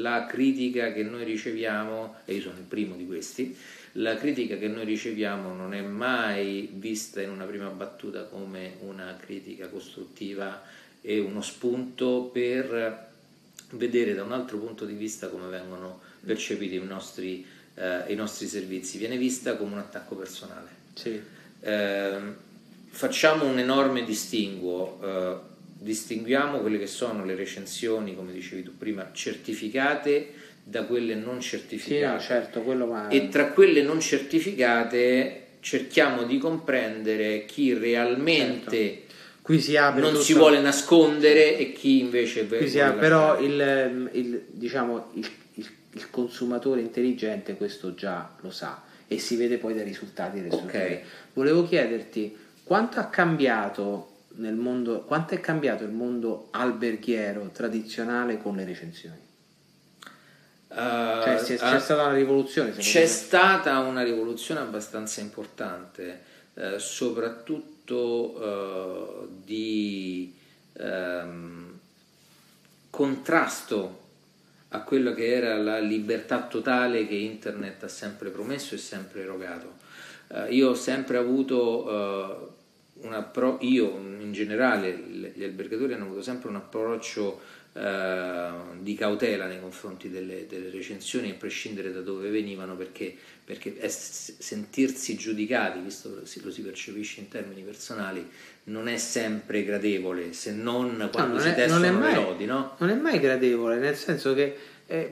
la 0.00 0.24
critica 0.24 0.90
che 0.90 1.02
noi 1.02 1.24
riceviamo, 1.24 2.14
e 2.24 2.32
io 2.32 2.40
sono 2.40 2.56
il 2.56 2.64
primo 2.64 2.96
di 2.96 3.04
questi, 3.04 3.54
la 3.96 4.16
critica 4.16 4.56
che 4.56 4.68
noi 4.68 4.86
riceviamo 4.86 5.52
non 5.52 5.74
è 5.74 5.82
mai 5.82 6.70
vista 6.72 7.20
in 7.20 7.28
una 7.28 7.44
prima 7.44 7.68
battuta 7.68 8.24
come 8.24 8.76
una 8.80 9.18
critica 9.20 9.68
costruttiva 9.68 10.62
e 11.02 11.18
uno 11.18 11.42
spunto 11.42 12.30
per 12.32 13.10
vedere 13.72 14.14
da 14.14 14.22
un 14.22 14.32
altro 14.32 14.56
punto 14.56 14.86
di 14.86 14.94
vista 14.94 15.28
come 15.28 15.48
vengono 15.48 16.00
percepiti 16.24 16.76
i 16.76 16.82
nostri 16.82 17.44
eh, 17.74 18.12
i 18.12 18.14
nostri 18.14 18.46
servizi, 18.46 18.98
viene 18.98 19.16
vista 19.16 19.56
come 19.56 19.72
un 19.72 19.78
attacco 19.78 20.14
personale. 20.14 20.68
Sì. 20.94 21.20
Eh, 21.60 22.16
facciamo 22.88 23.46
un 23.46 23.58
enorme 23.58 24.04
distinguo, 24.04 24.98
eh, 25.02 25.36
distinguiamo 25.78 26.58
quelle 26.60 26.78
che 26.78 26.86
sono 26.86 27.24
le 27.24 27.34
recensioni, 27.34 28.14
come 28.14 28.32
dicevi 28.32 28.62
tu 28.62 28.76
prima, 28.76 29.10
certificate 29.12 30.32
da 30.62 30.84
quelle 30.84 31.14
non 31.14 31.40
certificate. 31.40 32.20
Sì, 32.20 32.26
certo, 32.26 32.62
va... 32.86 33.08
E 33.08 33.28
tra 33.28 33.48
quelle 33.48 33.82
non 33.82 34.00
certificate 34.00 35.38
cerchiamo 35.60 36.24
di 36.24 36.38
comprendere 36.38 37.44
chi 37.46 37.72
realmente 37.72 38.76
certo. 38.76 39.10
Qui 39.42 39.60
si 39.60 39.76
apre 39.76 40.00
non 40.00 40.12
tutta... 40.12 40.22
si 40.22 40.34
vuole 40.34 40.60
nascondere 40.60 41.58
e 41.58 41.72
chi 41.72 41.98
invece 41.98 42.46
Qui 42.46 42.68
si 42.68 42.78
apre, 42.78 43.00
però 43.00 43.40
il, 43.40 44.10
il, 44.12 44.44
diciamo, 44.46 45.10
il 45.14 45.28
il 45.92 46.10
consumatore 46.10 46.80
intelligente 46.80 47.56
questo 47.56 47.94
già 47.94 48.34
lo 48.40 48.50
sa 48.50 48.82
e 49.06 49.18
si 49.18 49.36
vede 49.36 49.58
poi 49.58 49.74
dai 49.74 49.84
risultati 49.84 50.40
delle 50.40 50.54
okay. 50.54 51.02
Volevo 51.34 51.66
chiederti 51.66 52.36
quanto 52.64 52.98
ha 52.98 53.06
cambiato 53.06 54.08
nel 54.36 54.54
mondo, 54.54 55.02
quanto 55.02 55.34
è 55.34 55.40
cambiato 55.40 55.84
il 55.84 55.90
mondo 55.90 56.48
alberghiero 56.52 57.50
tradizionale 57.52 58.38
con 58.38 58.56
le 58.56 58.64
recensioni? 58.64 59.20
Uh, 60.68 60.74
cioè, 60.74 61.36
c'è, 61.44 61.56
c'è 61.56 61.76
uh, 61.76 61.80
stata 61.80 62.04
una 62.04 62.14
rivoluzione? 62.14 62.70
C'è 62.72 63.00
me. 63.00 63.06
stata 63.06 63.78
una 63.80 64.02
rivoluzione 64.02 64.60
abbastanza 64.60 65.20
importante, 65.20 66.22
uh, 66.54 66.78
soprattutto 66.78 67.70
di 69.44 70.34
um, 70.78 71.78
contrasto 72.88 74.01
a 74.74 74.80
quello 74.82 75.12
che 75.12 75.32
era 75.32 75.56
la 75.56 75.78
libertà 75.78 76.46
totale 76.46 77.06
che 77.06 77.14
internet 77.14 77.84
ha 77.84 77.88
sempre 77.88 78.30
promesso 78.30 78.74
e 78.74 78.78
sempre 78.78 79.22
erogato. 79.22 79.76
Uh, 80.28 80.50
io 80.50 80.70
ho 80.70 80.74
sempre 80.74 81.18
avuto 81.18 81.84
uh, 81.84 83.06
un 83.06 83.12
approccio, 83.12 83.66
io 83.66 83.96
in 83.98 84.32
generale, 84.32 84.94
gli 85.34 85.44
albergatori 85.44 85.92
hanno 85.92 86.04
avuto 86.04 86.22
sempre 86.22 86.48
un 86.48 86.56
approccio 86.56 87.40
uh, 87.72 88.80
di 88.80 88.94
cautela 88.94 89.46
nei 89.46 89.60
confronti 89.60 90.08
delle, 90.08 90.46
delle, 90.46 90.70
recensioni, 90.70 91.30
a 91.30 91.34
prescindere 91.34 91.92
da 91.92 92.00
dove 92.00 92.30
venivano, 92.30 92.74
perché, 92.74 93.14
perché 93.44 93.76
sentirsi 93.88 95.16
giudicati, 95.16 95.80
visto 95.80 96.22
che 96.24 96.40
lo 96.42 96.50
si 96.50 96.62
percepisce 96.62 97.20
in 97.20 97.28
termini 97.28 97.62
personali, 97.62 98.26
non 98.64 98.88
è 98.88 98.96
sempre 98.96 99.64
gradevole, 99.64 100.32
se 100.32 100.52
non 100.52 101.08
quando 101.12 101.34
no, 101.34 101.38
non 101.38 101.40
si 101.42 101.48
è, 101.48 101.54
testano 101.54 101.98
mai, 101.98 102.14
le 102.14 102.20
lodi, 102.20 102.44
no? 102.44 102.74
Non 102.78 102.90
è 102.90 102.94
mai 102.94 103.18
gradevole, 103.18 103.78
nel 103.78 103.96
senso 103.96 104.34
che 104.34 104.56
eh, 104.86 105.10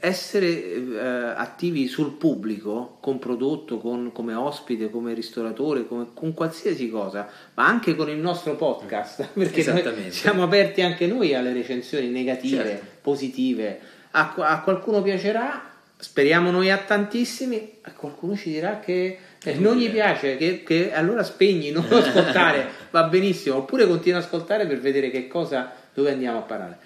essere 0.00 0.46
eh, 0.46 0.98
attivi 1.36 1.86
sul 1.86 2.12
pubblico 2.12 2.96
con 3.00 3.18
prodotto, 3.18 3.78
con, 3.78 4.12
come 4.12 4.34
ospite, 4.34 4.90
come 4.90 5.12
ristoratore, 5.12 5.86
come, 5.86 6.08
con 6.14 6.32
qualsiasi 6.32 6.88
cosa, 6.88 7.28
ma 7.54 7.66
anche 7.66 7.94
con 7.94 8.08
il 8.08 8.18
nostro 8.18 8.56
podcast, 8.56 9.28
perché 9.34 9.62
siamo 10.10 10.42
aperti 10.42 10.82
anche 10.82 11.06
noi 11.06 11.34
alle 11.34 11.52
recensioni 11.52 12.08
negative, 12.08 12.64
certo. 12.64 12.86
positive. 13.02 13.80
A, 14.12 14.34
a 14.36 14.60
qualcuno 14.62 15.02
piacerà, 15.02 15.73
speriamo 16.04 16.50
noi 16.50 16.70
a 16.70 16.76
tantissimi, 16.76 17.78
qualcuno 17.96 18.36
ci 18.36 18.50
dirà 18.50 18.78
che 18.78 19.18
non 19.56 19.76
gli 19.76 19.90
piace, 19.90 20.36
che, 20.36 20.62
che 20.62 20.92
allora 20.92 21.22
spegni, 21.22 21.70
non 21.70 21.86
ascoltare, 21.90 22.68
va 22.90 23.04
benissimo, 23.04 23.56
oppure 23.56 23.86
continua 23.86 24.18
ad 24.18 24.24
ascoltare 24.24 24.66
per 24.66 24.80
vedere 24.80 25.10
che 25.10 25.26
cosa, 25.28 25.72
dove 25.94 26.12
andiamo 26.12 26.40
a 26.40 26.42
parare. 26.42 26.76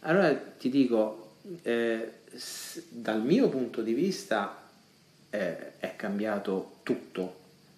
Allora 0.00 0.34
ti 0.34 0.68
dico, 0.68 1.36
eh, 1.62 2.10
dal 2.90 3.22
mio 3.22 3.48
punto 3.48 3.80
di 3.80 3.94
vista 3.94 4.68
eh, 5.30 5.78
è 5.78 5.96
cambiato 5.96 6.80
tutto 6.82 7.36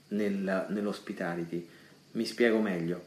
nel, 0.08 0.66
nell'hospitality. 0.70 1.68
Mi 2.12 2.24
spiego 2.24 2.58
meglio. 2.58 3.06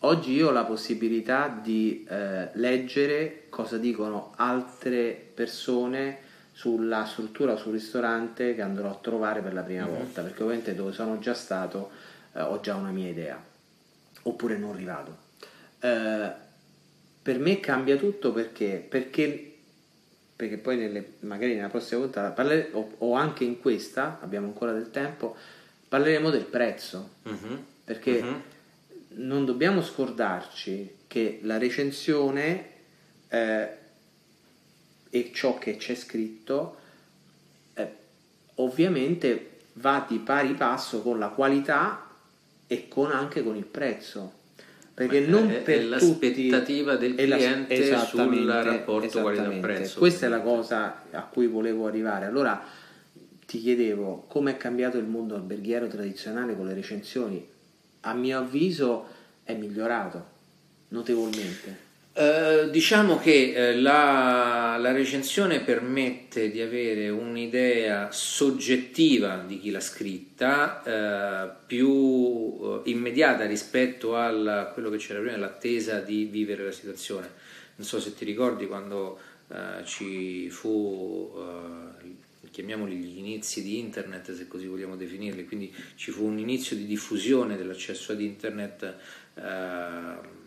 Oggi 0.00 0.30
io 0.30 0.48
ho 0.48 0.52
la 0.52 0.64
possibilità 0.64 1.48
di 1.60 2.06
eh, 2.08 2.50
leggere 2.52 3.46
cosa 3.48 3.78
dicono 3.78 4.32
altre 4.36 5.30
persone 5.34 6.23
sulla 6.54 7.04
struttura 7.04 7.56
sul 7.56 7.72
ristorante 7.72 8.54
che 8.54 8.62
andrò 8.62 8.88
a 8.88 8.94
trovare 8.94 9.40
per 9.42 9.52
la 9.52 9.62
prima 9.62 9.84
mm-hmm. 9.84 9.94
volta, 9.94 10.22
perché 10.22 10.42
ovviamente 10.42 10.74
dove 10.74 10.92
sono 10.92 11.18
già 11.18 11.34
stato 11.34 11.90
eh, 12.32 12.40
ho 12.40 12.60
già 12.60 12.76
una 12.76 12.90
mia 12.90 13.08
idea, 13.08 13.42
oppure 14.22 14.56
non 14.56 14.74
rivado. 14.74 15.16
Eh, 15.80 16.32
per 17.20 17.38
me 17.38 17.60
cambia 17.60 17.96
tutto 17.96 18.32
perché, 18.32 18.84
perché 18.88 19.50
perché 20.36 20.56
poi 20.58 20.76
nelle, 20.76 21.14
magari 21.20 21.54
nella 21.54 21.68
prossima 21.68 22.00
puntata 22.00 22.30
parlere, 22.30 22.70
o, 22.72 22.94
o, 22.98 23.14
anche 23.14 23.44
in 23.44 23.60
questa, 23.60 24.18
abbiamo 24.20 24.46
ancora 24.46 24.72
del 24.72 24.90
tempo, 24.90 25.36
parleremo 25.88 26.30
del 26.30 26.44
prezzo. 26.44 27.10
Uh-huh. 27.22 27.64
Perché 27.84 28.18
uh-huh. 28.18 28.40
non 29.10 29.44
dobbiamo 29.44 29.80
scordarci 29.80 30.96
che 31.06 31.38
la 31.42 31.56
recensione 31.56 32.70
eh, 33.28 33.68
e 35.14 35.30
ciò 35.32 35.58
che 35.58 35.76
c'è 35.76 35.94
scritto 35.94 36.76
eh, 37.74 37.88
ovviamente 38.56 39.50
va 39.74 40.04
di 40.08 40.18
pari 40.18 40.54
passo 40.54 41.02
con 41.02 41.20
la 41.20 41.28
qualità 41.28 42.08
e 42.66 42.88
con, 42.88 43.12
anche 43.12 43.44
con 43.44 43.54
il 43.54 43.64
prezzo 43.64 44.42
perché 44.92 45.20
Ma 45.20 45.38
non 45.38 45.50
è, 45.52 45.60
per 45.60 45.78
è 45.78 45.82
l'aspettativa 45.82 46.96
tutti, 46.96 47.14
del 47.14 47.28
cliente 47.28 47.88
la, 47.90 47.98
sul 48.04 48.46
rapporto 48.46 49.20
qualità-prezzo. 49.20 49.98
Questa 49.98 50.26
è 50.26 50.28
la 50.28 50.40
cosa 50.40 51.02
a 51.10 51.22
cui 51.22 51.46
volevo 51.46 51.86
arrivare. 51.86 52.26
Allora 52.26 52.64
ti 53.44 53.60
chiedevo 53.60 54.24
come 54.28 54.52
è 54.52 54.56
cambiato 54.56 54.98
il 54.98 55.04
mondo 55.04 55.36
alberghiero 55.36 55.86
tradizionale 55.86 56.56
con 56.56 56.66
le 56.66 56.74
recensioni. 56.74 57.44
A 58.02 58.14
mio 58.14 58.38
avviso 58.38 59.06
è 59.42 59.54
migliorato 59.54 60.26
notevolmente. 60.88 61.83
Eh, 62.16 62.68
diciamo 62.70 63.18
che 63.18 63.54
eh, 63.54 63.74
la, 63.74 64.76
la, 64.78 64.92
recensione 64.92 65.58
permette 65.62 66.48
di 66.48 66.60
avere 66.60 67.08
un'idea 67.08 68.12
soggettiva 68.12 69.42
di 69.44 69.58
chi 69.58 69.72
l'ha 69.72 69.80
scritta 69.80 70.80
eh, 70.84 71.52
più 71.66 72.56
eh, 72.62 72.90
immediata 72.90 73.46
rispetto 73.46 74.14
a 74.14 74.66
quello 74.72 74.90
che 74.90 74.98
c'era 74.98 75.18
prima, 75.18 75.36
l'attesa 75.38 75.98
di 75.98 76.26
vivere 76.26 76.62
la 76.62 76.70
situazione. 76.70 77.28
Non 77.74 77.84
so 77.84 77.98
se 77.98 78.14
ti 78.14 78.24
ricordi 78.24 78.68
quando 78.68 79.18
eh, 79.48 79.84
ci 79.84 80.48
fu, 80.50 81.32
chiamiamoli 82.48 82.94
gli 82.94 83.18
inizi 83.18 83.60
di 83.60 83.80
internet, 83.80 84.32
se 84.32 84.46
così 84.46 84.66
vogliamo 84.66 84.94
definirli, 84.94 85.46
quindi 85.46 85.74
ci 85.96 86.12
fu 86.12 86.26
un 86.26 86.38
inizio 86.38 86.76
di 86.76 86.86
diffusione 86.86 87.56
dell'accesso 87.56 88.12
ad 88.12 88.20
internet 88.20 88.94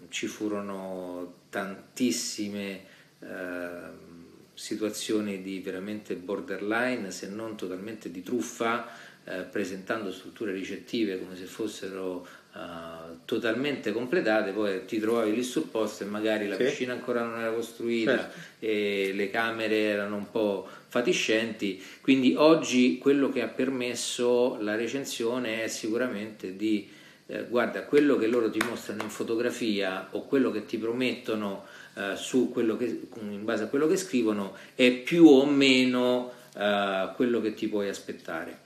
ci 0.10 0.28
furono 0.28 1.46
tantissime 1.50 2.82
eh, 3.20 4.06
situazioni 4.54 5.41
di 5.41 5.60
veramente 5.60 6.15
borderline, 6.15 7.12
se 7.12 7.30
non 7.30 7.56
totalmente 7.56 8.10
di 8.10 8.24
truffa, 8.24 8.88
eh, 9.24 9.41
presentando 9.41 10.12
strutture 10.12 10.54
ricettive 10.54 11.20
come 11.20 11.36
se 11.36 11.46
fossero 11.46 12.26
eh, 12.56 13.17
totalmente 13.26 13.91
completate, 13.91 14.52
poi 14.52 14.86
ti 14.86 15.00
trovavi 15.00 15.36
lì 15.36 15.43
sul 15.43 15.67
posto 15.67 16.04
e 16.04 16.08
magari 16.08 16.48
la 16.48 16.56
sì. 16.56 16.63
piscina 16.63 16.93
ancora 16.93 17.24
non 17.24 17.39
era 17.39 17.52
costruita 17.52 18.17
certo. 18.17 18.39
e 18.60 19.12
le 19.13 19.30
camere 19.30 19.76
erano 19.76 20.15
un 20.15 20.32
po' 20.32 20.67
fatiscenti, 20.88 21.84
quindi 22.02 22.34
oggi 22.36 22.98
quello 22.98 23.30
che 23.30 23.41
ha 23.41 23.48
permesso 23.48 24.58
la 24.62 24.76
recensione 24.76 25.63
è 25.63 25.67
sicuramente 25.67 26.56
di 26.56 26.89
eh, 27.28 27.44
guarda, 27.44 27.84
quello 27.84 28.18
che 28.18 28.28
loro 28.28 28.50
ti 28.50 28.60
mostrano 28.68 29.04
in 29.04 29.10
fotografia 29.10 30.08
o 30.12 30.26
quello 30.26 30.50
che 30.50 30.66
ti 30.66 30.78
promettono 30.78 31.66
eh, 31.96 32.16
su 32.16 32.52
quello 32.52 32.78
che, 32.78 33.08
in 33.20 33.44
base 33.44 33.63
a 33.63 33.68
quello 33.68 33.88
che 33.88 33.98
scrivono 33.98 34.56
è 34.76 34.92
più 34.92 35.26
o 35.26 35.46
meno 35.46 36.32
eh, 36.56 37.12
quello 37.16 37.42
che 37.42 37.54
ti 37.54 37.68
puoi 37.68 37.90
aspettare. 37.90 38.66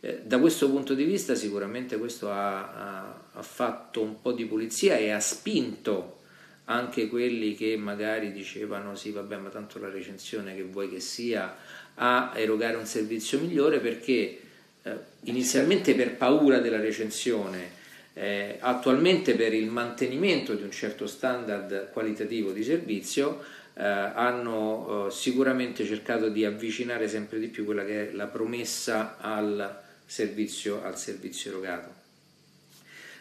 Eh, 0.00 0.20
da 0.22 0.38
questo 0.38 0.70
punto 0.70 0.94
di 0.94 1.04
vista 1.04 1.34
sicuramente 1.34 1.96
questo 1.98 2.30
ha, 2.30 3.22
ha, 3.32 3.42
fatto 3.42 4.02
un 4.02 4.20
po' 4.20 4.32
di 4.32 4.44
pulizia 4.44 4.96
e 4.96 5.10
ha 5.10 5.20
spinto 5.20 6.18
anche 6.66 7.08
quelli 7.08 7.54
che 7.54 7.76
magari 7.76 8.30
dicevano 8.32 8.94
sì 8.94 9.10
vabbè 9.10 9.36
ma 9.36 9.48
tanto 9.48 9.78
la 9.78 9.88
recensione 9.88 10.54
che 10.54 10.64
vuoi 10.64 10.90
che 10.90 11.00
sia 11.00 11.56
a 11.94 12.32
erogare 12.34 12.76
un 12.76 12.86
servizio 12.86 13.38
migliore 13.38 13.78
perché 13.78 14.40
eh, 14.82 14.96
inizialmente 15.24 15.94
per 15.94 16.16
paura 16.16 16.58
della 16.58 16.80
recensione 16.80 17.84
eh, 18.18 18.56
attualmente 18.60 19.34
per 19.34 19.52
il 19.52 19.68
mantenimento 19.68 20.54
di 20.54 20.62
un 20.62 20.70
certo 20.70 21.06
standard 21.06 21.90
qualitativo 21.92 22.50
di 22.50 22.64
servizio 22.64 23.44
eh, 23.74 23.84
hanno 23.84 25.08
eh, 25.08 25.10
sicuramente 25.10 25.84
cercato 25.84 26.30
di 26.30 26.42
avvicinare 26.46 27.08
sempre 27.08 27.38
di 27.38 27.48
più 27.48 27.66
quella 27.66 27.84
che 27.84 28.08
è 28.08 28.12
la 28.12 28.24
promessa 28.24 29.18
al 29.18 29.82
servizio, 30.06 30.82
al 30.82 30.96
servizio 30.96 31.50
erogato. 31.50 31.92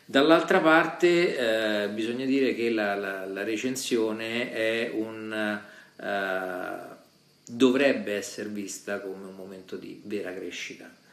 Dall'altra 0.05 0.61
parte 0.61 1.83
eh, 1.83 1.89
bisogna 1.89 2.25
dire 2.25 2.55
che 2.55 2.69
la, 2.69 2.95
la, 2.95 3.25
la 3.25 3.43
recensione 3.43 4.91
un, 4.93 5.59
uh, 5.95 6.95
dovrebbe 7.43 8.13
essere 8.13 8.47
vista 8.47 9.01
come 9.01 9.25
un 9.25 9.35
momento 9.35 9.75
di 9.75 9.99
vera 10.05 10.31
crescita 10.31 11.03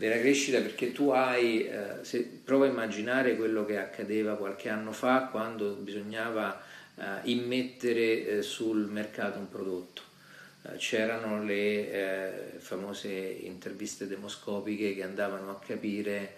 vera 0.00 0.18
crescita 0.18 0.62
perché 0.62 0.92
tu 0.92 1.10
hai, 1.10 1.66
eh, 1.66 1.98
se 2.00 2.22
prova 2.42 2.64
a 2.64 2.68
immaginare 2.68 3.36
quello 3.36 3.66
che 3.66 3.76
accadeva 3.76 4.36
qualche 4.36 4.70
anno 4.70 4.92
fa 4.92 5.28
quando 5.30 5.74
bisognava 5.74 6.58
eh, 6.94 7.04
immettere 7.24 8.26
eh, 8.26 8.42
sul 8.42 8.86
mercato 8.86 9.38
un 9.38 9.50
prodotto. 9.50 10.08
C'erano 10.76 11.42
le 11.42 12.58
famose 12.58 13.08
interviste 13.08 14.06
demoscopiche 14.06 14.94
che 14.94 15.02
andavano 15.02 15.50
a 15.52 15.58
capire 15.58 16.34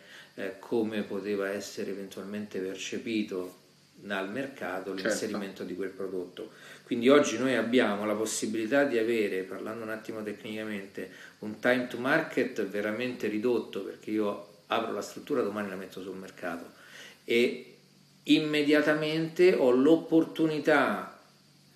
come 0.60 1.02
poteva 1.02 1.50
essere 1.50 1.90
eventualmente 1.90 2.60
percepito 2.60 3.58
dal 3.94 4.30
mercato 4.30 4.92
l'inserimento 4.92 5.58
certo. 5.58 5.64
di 5.64 5.74
quel 5.74 5.90
prodotto. 5.90 6.52
Quindi 6.92 7.08
oggi 7.08 7.38
noi 7.38 7.54
abbiamo 7.54 8.04
la 8.04 8.12
possibilità 8.12 8.84
di 8.84 8.98
avere, 8.98 9.44
parlando 9.44 9.82
un 9.82 9.88
attimo 9.88 10.22
tecnicamente, 10.22 11.08
un 11.38 11.58
time 11.58 11.86
to 11.86 11.96
market 11.96 12.66
veramente 12.66 13.28
ridotto 13.28 13.80
perché 13.80 14.10
io 14.10 14.48
apro 14.66 14.92
la 14.92 15.00
struttura 15.00 15.40
domani 15.40 15.70
la 15.70 15.76
metto 15.76 16.02
sul 16.02 16.16
mercato 16.16 16.66
e 17.24 17.76
immediatamente 18.24 19.54
ho 19.54 19.70
l'opportunità 19.70 21.18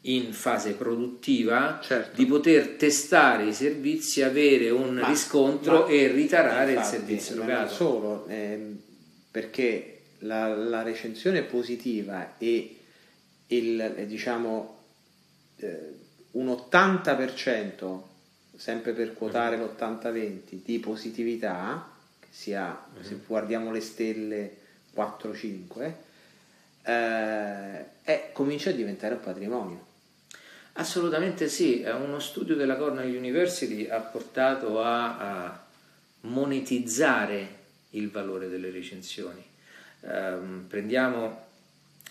in 0.02 0.34
fase 0.34 0.72
produttiva 0.74 1.80
certo. 1.82 2.14
di 2.14 2.26
poter 2.26 2.76
testare 2.76 3.46
i 3.46 3.54
servizi, 3.54 4.20
avere 4.20 4.68
un 4.68 4.96
ma, 4.96 5.08
riscontro 5.08 5.84
ma, 5.84 5.86
e 5.86 6.08
ritarare 6.08 6.72
infatti, 6.72 6.94
il 6.94 6.98
servizio 6.98 7.34
erogato. 7.36 7.64
Non 7.64 7.74
solo, 7.74 8.26
eh, 8.28 8.74
perché 9.30 10.00
la, 10.18 10.54
la, 10.54 10.82
recensione 10.82 11.40
positiva 11.40 12.34
e 12.36 12.76
il, 13.46 14.04
diciamo, 14.06 14.75
eh, 15.56 15.94
un 16.32 16.48
80%, 16.48 18.00
sempre 18.56 18.92
per 18.92 19.14
quotare 19.14 19.56
mm-hmm. 19.56 19.66
l'80-20, 19.66 20.62
di 20.64 20.78
positività, 20.78 21.90
sia 22.28 22.66
mm-hmm. 22.94 23.04
se 23.04 23.20
guardiamo 23.26 23.72
le 23.72 23.80
stelle 23.80 24.56
4-5, 24.94 25.92
eh, 26.82 27.84
è, 28.02 28.30
comincia 28.32 28.70
a 28.70 28.74
diventare 28.74 29.14
un 29.14 29.20
patrimonio. 29.20 29.84
Assolutamente 30.74 31.48
sì, 31.48 31.82
uno 31.86 32.18
studio 32.18 32.54
della 32.54 32.76
Cornell 32.76 33.14
University 33.14 33.88
ha 33.88 34.00
portato 34.00 34.82
a, 34.82 35.16
a 35.16 35.66
monetizzare 36.22 37.54
il 37.90 38.10
valore 38.10 38.48
delle 38.48 38.70
recensioni. 38.70 39.42
Um, 40.00 40.66
prendiamo 40.68 41.45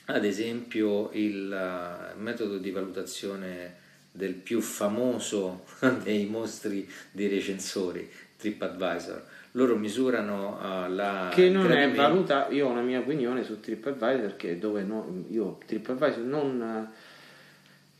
ad 0.06 0.26
esempio 0.26 1.10
il 1.14 1.51
uh, 1.51 2.20
metodo 2.20 2.58
di 2.58 2.72
valutazione 2.72 3.84
del 4.12 4.34
più 4.34 4.62
famoso 4.62 5.66
dei 6.03 6.26
mostri 6.26 6.89
dei 7.12 7.28
recensori, 7.28 8.10
TripAdvisor. 8.38 9.24
Loro 9.51 9.76
misurano 9.78 10.58
uh, 10.58 10.91
la... 10.91 11.32
Che 11.34 11.49
non 11.49 11.72
è 11.72 11.89
valuta, 11.91 12.47
io 12.49 12.68
ho 12.68 12.72
una 12.72 12.82
mia 12.82 12.99
opinione 12.99 13.43
su 13.43 13.60
TripAdvisor 13.60 14.22
perché 14.22 14.60
dove 14.60 14.84
no, 14.84 15.26
io 15.30 15.60
TripAdvisor 15.66 16.24
non, 16.24 16.89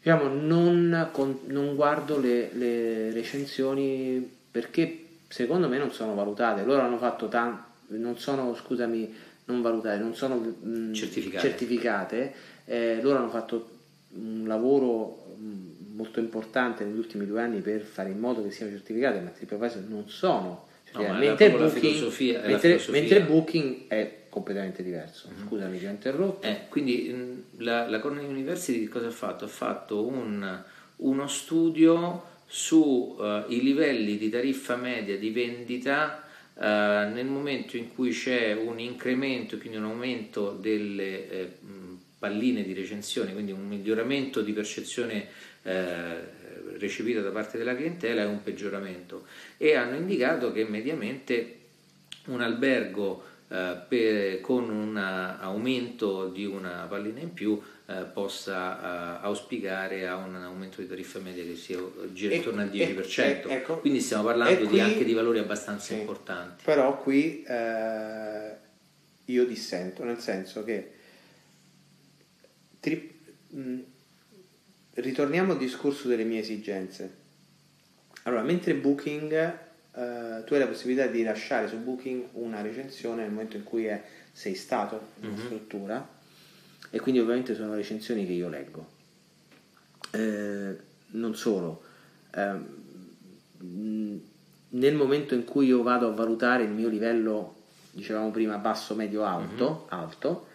diciamo, 0.01 0.28
non, 0.28 1.10
con, 1.12 1.39
non 1.47 1.76
guardo 1.76 2.20
le, 2.20 2.49
le 2.53 3.12
recensioni 3.12 4.30
perché 4.51 5.06
secondo 5.28 5.68
me 5.68 5.78
non 5.78 5.91
sono 5.91 6.14
valutate. 6.14 6.64
Loro 6.64 6.82
hanno 6.82 6.97
fatto 6.97 7.28
tanto, 7.28 7.64
non 7.88 8.18
sono, 8.18 8.56
scusami, 8.56 9.14
non 9.46 9.62
valutate, 9.62 9.98
non 10.00 10.16
sono 10.16 10.36
mh, 10.36 10.93
certificate. 10.93 11.48
certificate. 11.48 12.34
Eh, 12.66 13.00
loro 13.02 13.18
hanno 13.18 13.30
fatto 13.30 13.70
un 14.16 14.46
lavoro 14.48 15.24
molto 15.96 16.20
importante 16.20 16.84
negli 16.84 16.98
ultimi 16.98 17.26
due 17.26 17.41
anni 17.41 17.62
per 17.62 17.82
fare 17.82 18.10
in 18.10 18.20
modo 18.20 18.43
che 18.43 18.52
siano 18.52 18.72
certificate, 18.72 19.20
ma 19.20 19.30
TripAdvisor 19.30 19.84
non 19.88 20.08
sono. 20.08 20.68
No, 20.93 21.14
mentre, 21.14 21.50
booking, 21.50 22.46
mentre, 22.46 22.82
mentre, 22.88 23.22
Booking 23.24 23.88
è 23.88 24.24
completamente 24.30 24.82
diverso. 24.82 25.28
Mm-hmm. 25.28 25.48
Scusami, 25.48 25.80
ti 25.80 25.86
ho 25.86 25.89
interrotto. 25.89 26.48
Eh, 26.48 26.62
quindi 26.70 27.43
la, 27.58 27.89
la 27.89 28.00
Cornell 28.00 28.26
University 28.26 28.86
cosa 28.86 29.08
ha 29.08 29.12
fatto? 29.12 29.43
Ha 29.43 29.50
fatto 29.50 30.06
un, 30.06 30.64
uno 30.98 31.28
studio 31.28 32.24
sui 32.46 33.16
uh, 33.18 33.43
livelli 33.48 34.18
di 34.18 34.30
tariffa 34.30 34.78
media 34.78 35.18
di 35.18 35.32
vendita 35.32 36.24
uh, 36.56 36.62
nel 36.62 37.26
momento 37.26 37.78
in 37.78 37.93
cui 37.93 38.12
c'è 38.12 38.53
un 38.53 38.80
incremento, 38.80 39.58
quindi 39.58 39.78
un 39.78 39.86
aumento 39.86 40.51
delle 40.51 41.30
eh, 41.30 41.51
palline 42.18 42.64
di 42.64 42.74
recensione, 42.74 43.34
quindi 43.34 43.51
un 43.51 43.68
miglioramento 43.68 44.41
di 44.41 44.51
percezione 44.51 45.28
eh, 45.64 46.43
recepita 46.78 47.22
da 47.22 47.32
parte 47.32 47.58
della 47.58 47.76
clientela 47.76 48.22
e 48.22 48.26
un 48.26 48.41
peggioramento. 48.43 49.26
E 49.58 49.76
hanno 49.76 49.95
indicato 49.95 50.51
che 50.51 50.64
mediamente 50.66 51.60
un 52.26 52.41
albergo 52.41 53.24
eh, 53.47 53.78
per, 53.88 54.41
con 54.41 54.70
un 54.70 54.97
aumento 54.97 56.28
di 56.30 56.45
una 56.45 56.86
pallina 56.89 57.20
in 57.20 57.34
più 57.34 57.62
eh, 57.88 58.02
possa 58.02 59.20
uh, 59.22 59.26
auspicare 59.26 60.08
a 60.08 60.16
un 60.16 60.36
aumento 60.36 60.82
di 60.82 60.88
tariffa 60.88 61.20
media 61.20 61.44
che 61.44 61.56
sia 61.56 61.78
gira 62.14 62.34
intorno 62.34 62.62
al 62.62 62.70
10%. 62.70 63.20
E, 63.22 63.54
ecco, 63.54 63.78
Quindi 63.78 64.02
stiamo 64.02 64.24
parlando 64.24 64.62
qui, 64.62 64.68
di 64.70 64.80
anche 64.80 65.06
di 65.06 65.14
valori 65.14 65.38
abbastanza 65.38 65.94
sì, 65.94 66.00
importanti. 66.00 66.64
Però 66.64 66.98
qui 66.98 67.44
eh, 67.44 68.56
io 69.26 69.46
dissento, 69.46 70.04
nel 70.04 70.20
senso 70.20 70.64
che 70.64 70.94
tri, 72.80 73.20
mh, 73.50 73.80
ritorniamo 74.96 75.52
al 75.52 75.60
discorso 75.60 76.08
delle 76.08 76.24
mie 76.24 76.40
esigenze. 76.40 77.24
Allora, 78.24 78.42
mentre 78.42 78.74
Booking, 78.74 79.32
eh, 79.32 80.44
tu 80.44 80.54
hai 80.56 80.60
la 80.60 80.68
possibilità 80.68 81.06
di 81.06 81.22
lasciare 81.22 81.68
su 81.68 81.78
Booking 81.78 82.30
una 82.32 82.62
recensione 82.62 83.22
nel 83.22 83.32
momento 83.32 83.58
in 83.58 83.64
cui 83.64 83.86
è, 83.86 84.02
sei 84.32 84.56
stato 84.56 85.10
in 85.22 85.30
mm-hmm. 85.30 85.46
struttura 85.46 86.14
e 86.90 87.00
quindi 87.00 87.20
ovviamente 87.20 87.56
sono 87.56 87.76
recensioni 87.76 88.26
che 88.26 88.34
io 88.34 88.50
leggo. 88.50 88.88
Eh, 90.12 90.76
non 91.08 91.36
solo, 91.36 91.84
eh, 92.34 92.84
nel 94.70 94.96
momento 94.96 95.34
in 95.34 95.46
cui 95.46 95.68
io 95.68 95.82
vado 95.84 96.08
a 96.08 96.14
valutare 96.14 96.64
il 96.64 96.72
mio 96.72 96.88
livello, 96.88 97.56
dicevamo 97.92 98.32
prima, 98.32 98.58
basso, 98.58 98.96
medio, 98.96 99.24
alto, 99.24 99.88
mm-hmm. 99.90 100.02
alto 100.02 100.48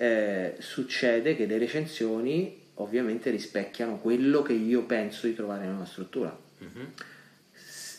eh, 0.00 0.56
succede 0.60 1.36
che 1.36 1.44
le 1.44 1.58
recensioni 1.58 2.58
ovviamente 2.74 3.30
rispecchiano 3.30 3.98
quello 3.98 4.40
che 4.40 4.54
io 4.54 4.84
penso 4.84 5.26
di 5.26 5.34
trovare 5.34 5.66
in 5.66 5.72
una 5.72 5.84
struttura. 5.84 6.34
Mm-hmm. 6.62 6.86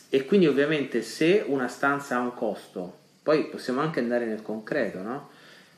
E 0.08 0.24
quindi 0.24 0.46
ovviamente 0.46 1.00
se 1.02 1.44
una 1.46 1.68
stanza 1.68 2.16
ha 2.16 2.20
un 2.20 2.34
costo, 2.34 2.98
poi 3.22 3.46
possiamo 3.46 3.80
anche 3.80 4.00
andare 4.00 4.26
nel 4.26 4.42
concreto, 4.42 5.00
no? 5.00 5.30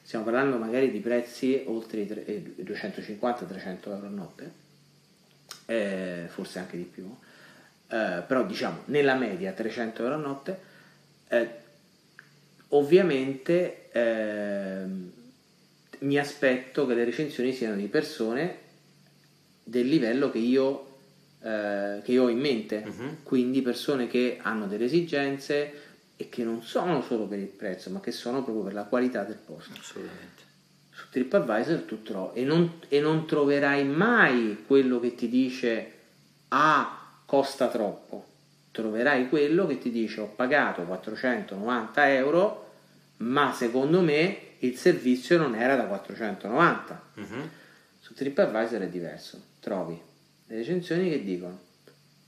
Stiamo 0.05 0.27
parlando 0.27 0.59
magari 0.59 0.91
di 0.91 0.99
prezzi 1.01 1.63
oltre 1.65 2.03
i 2.03 2.55
250-300 2.63 3.89
euro 3.89 4.07
a 4.07 4.11
notte, 4.11 4.53
eh, 5.65 6.27
forse 6.29 6.59
anche 6.59 6.77
di 6.77 6.83
più, 6.83 7.11
eh, 7.89 8.23
però 8.27 8.45
diciamo 8.45 8.83
nella 8.87 9.15
media 9.15 9.53
300 9.53 10.03
euro 10.03 10.15
a 10.15 10.19
notte, 10.19 10.61
eh, 11.29 11.49
ovviamente 12.69 13.89
ehm, 13.93 15.11
mi 16.01 16.19
aspetto 16.19 16.85
che 16.85 16.93
le 16.93 17.05
recensioni 17.05 17.55
siano 17.55 17.77
di 17.77 17.87
persone 17.87 18.59
del 19.63 19.89
livello 19.89 20.31
che 20.31 20.39
io, 20.39 20.97
eh, 21.41 22.03
che 22.05 22.13
io 22.13 22.25
ho 22.25 22.29
in 22.29 22.41
mente, 22.41 22.85
uh-huh. 22.87 23.23
quindi 23.23 23.63
persone 23.63 24.07
che 24.07 24.39
hanno 24.43 24.67
delle 24.67 24.85
esigenze 24.85 25.84
e 26.25 26.29
che 26.29 26.45
non 26.45 26.63
sono 26.63 27.03
solo 27.03 27.27
per 27.27 27.39
il 27.39 27.47
prezzo, 27.47 27.91
ma 27.91 28.01
che 28.01 28.13
sono 28.13 28.43
proprio 28.43 28.65
per 28.65 28.73
la 28.73 28.85
qualità 28.85 29.23
del 29.23 29.37
posto. 29.37 29.73
Assolutamente. 29.79 30.43
Su 30.91 31.09
TripAdvisor 31.11 31.81
tu 31.81 32.03
trovi 32.03 32.41
e 32.41 32.45
non, 32.45 32.81
e 32.89 33.01
non 33.01 33.27
troverai 33.27 33.85
mai 33.85 34.65
quello 34.67 35.01
che 35.01 35.15
ti 35.15 35.29
dice 35.29 35.93
ah, 36.49 37.19
costa 37.27 37.69
troppo. 37.69 38.33
Troverai 38.71 39.29
quello 39.29 39.67
che 39.67 39.79
ti 39.79 39.91
dice 39.91 40.21
ho 40.21 40.27
pagato 40.27 40.83
490 40.83 42.15
euro, 42.15 42.73
ma 43.19 43.53
secondo 43.53 44.01
me 44.01 44.39
il 44.59 44.77
servizio 44.77 45.39
non 45.39 45.55
era 45.55 45.77
da 45.77 45.85
490. 45.85 47.03
Uh-huh. 47.15 47.49
Su 48.01 48.15
TripAdvisor 48.15 48.81
è 48.81 48.89
diverso 48.89 49.53
trovi 49.61 49.99
le 50.47 50.57
recensioni 50.57 51.09
che 51.09 51.25
dicono 51.25 51.59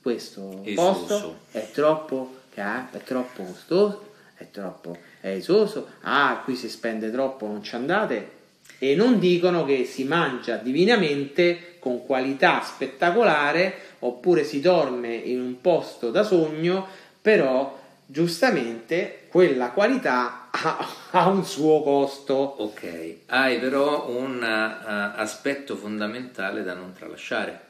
questo 0.01 0.62
esoso. 0.64 1.07
posto 1.07 1.38
è 1.51 1.70
troppo 1.70 2.44
è 2.57 3.03
troppo 3.05 3.45
costoso, 3.45 4.13
è 4.37 4.51
troppo 4.51 4.97
esoso, 5.21 5.89
ah 6.03 6.41
qui 6.45 6.55
si 6.57 6.69
spende 6.69 7.11
troppo, 7.11 7.47
non 7.47 7.63
ci 7.63 7.75
andate 7.75 8.35
e 8.79 8.95
non 8.95 9.19
dicono 9.19 9.65
che 9.65 9.85
si 9.85 10.05
mangia 10.05 10.57
divinamente 10.57 11.77
con 11.79 12.05
qualità 12.05 12.63
spettacolare 12.63 13.75
oppure 14.01 14.45
si 14.45 14.61
dorme 14.61 15.15
in 15.15 15.41
un 15.41 15.61
posto 15.61 16.11
da 16.11 16.23
sogno, 16.23 16.87
però 17.21 17.79
giustamente 18.05 19.27
quella 19.29 19.71
qualità 19.71 20.49
ha, 20.53 20.89
ha 21.11 21.29
un 21.29 21.45
suo 21.45 21.83
costo. 21.83 22.35
Ok, 22.35 23.17
hai 23.27 23.59
però 23.59 24.09
un 24.09 24.37
uh, 24.43 25.19
aspetto 25.21 25.77
fondamentale 25.77 26.63
da 26.63 26.75
non 26.75 26.93
tralasciare. 26.93 27.66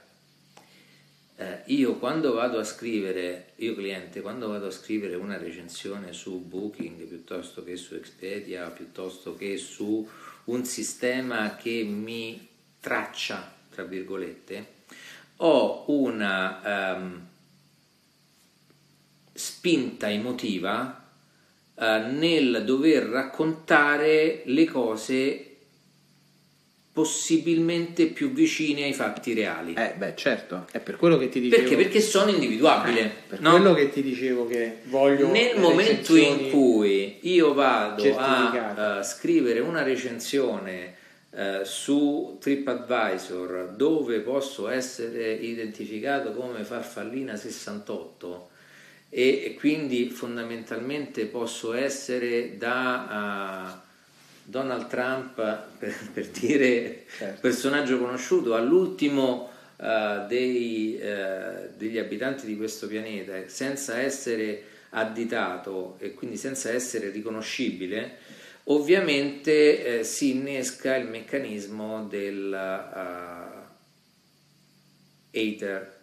Eh, 1.39 1.62
io 1.66 1.97
quando 1.97 2.32
vado 2.32 2.59
a 2.59 2.64
scrivere, 2.64 3.53
io 3.57 3.74
cliente, 3.74 4.22
quando 4.22 4.49
vado 4.49 4.68
a 4.68 4.70
scrivere 4.70 5.16
una 5.16 5.37
recensione 5.37 6.14
su 6.14 6.41
Booking 6.41 7.03
piuttosto 7.05 7.62
che 7.62 7.76
su 7.76 7.95
Expedia, 7.95 8.70
piuttosto 8.70 9.37
che 9.37 9.59
su 9.59 10.09
un 10.45 10.64
sistema 10.64 11.57
che 11.57 11.82
mi 11.82 12.49
traccia, 12.80 13.53
tra 13.70 13.84
virgolette, 13.84 14.74
ho 15.37 15.84
una 15.89 16.97
um, 16.97 17.26
spinta 19.34 20.11
emotiva 20.11 21.05
eh, 21.74 21.99
nel 21.99 22.64
dover 22.64 23.05
raccontare 23.05 24.43
le 24.47 24.64
cose 24.64 25.45
possibilmente 26.97 28.07
più 28.07 28.32
vicine 28.32 28.84
ai 28.84 28.94
fatti 28.94 29.34
reali. 29.34 29.74
Eh, 29.74 29.92
beh, 29.99 30.14
certo, 30.16 30.66
è 30.72 30.80
per 30.80 30.97
quello 30.97 31.18
che 31.18 31.28
ti 31.28 31.40
dicevo. 31.40 31.61
Perché? 31.61 31.76
Perché 31.76 32.01
sono 32.01 32.30
individuabili. 32.30 33.01
Eh, 33.01 33.11
per 33.28 33.40
no? 33.42 33.51
quello 33.51 33.74
che 33.74 33.90
ti 33.90 34.01
dicevo 34.01 34.47
che 34.47 34.78
voglio. 34.84 35.30
Nel 35.30 35.59
momento 35.59 36.16
in 36.16 36.49
cui 36.49 37.18
io 37.20 37.53
vado 37.53 38.03
a 38.16 38.99
uh, 39.01 39.03
scrivere 39.03 39.61
una 39.61 39.82
recensione 39.82 40.94
uh, 41.28 41.64
su 41.64 42.38
TripAdvisor 42.40 43.74
dove 43.76 44.20
posso 44.20 44.66
essere 44.70 45.34
identificato 45.34 46.32
come 46.32 46.64
farfallina 46.64 47.36
68 47.36 48.49
e, 49.11 49.55
quindi 49.59 50.09
fondamentalmente 50.09 51.26
posso 51.26 51.74
essere 51.74 52.57
da 52.57 53.82
uh, 53.82 53.86
Donald 54.47 54.86
Trump, 54.86 55.34
per, 55.78 55.94
per 56.12 56.28
dire 56.28 57.05
certo. 57.18 57.40
personaggio 57.40 57.99
conosciuto, 57.99 58.55
all'ultimo 58.55 59.51
uh, 59.76 60.26
dei, 60.26 60.99
uh, 61.01 61.76
degli 61.76 61.99
abitanti 61.99 62.47
di 62.47 62.57
questo 62.57 62.86
pianeta, 62.86 63.49
senza 63.49 63.99
essere 63.99 64.62
additato 64.90 65.97
e 65.99 66.14
quindi 66.14 66.36
senza 66.36 66.70
essere 66.70 67.11
riconoscibile, 67.11 68.18
ovviamente 68.64 69.99
eh, 69.99 70.05
si 70.05 70.30
innesca 70.30 70.97
il 70.97 71.07
meccanismo 71.07 72.05
del 72.05 72.55
hater 75.30 75.94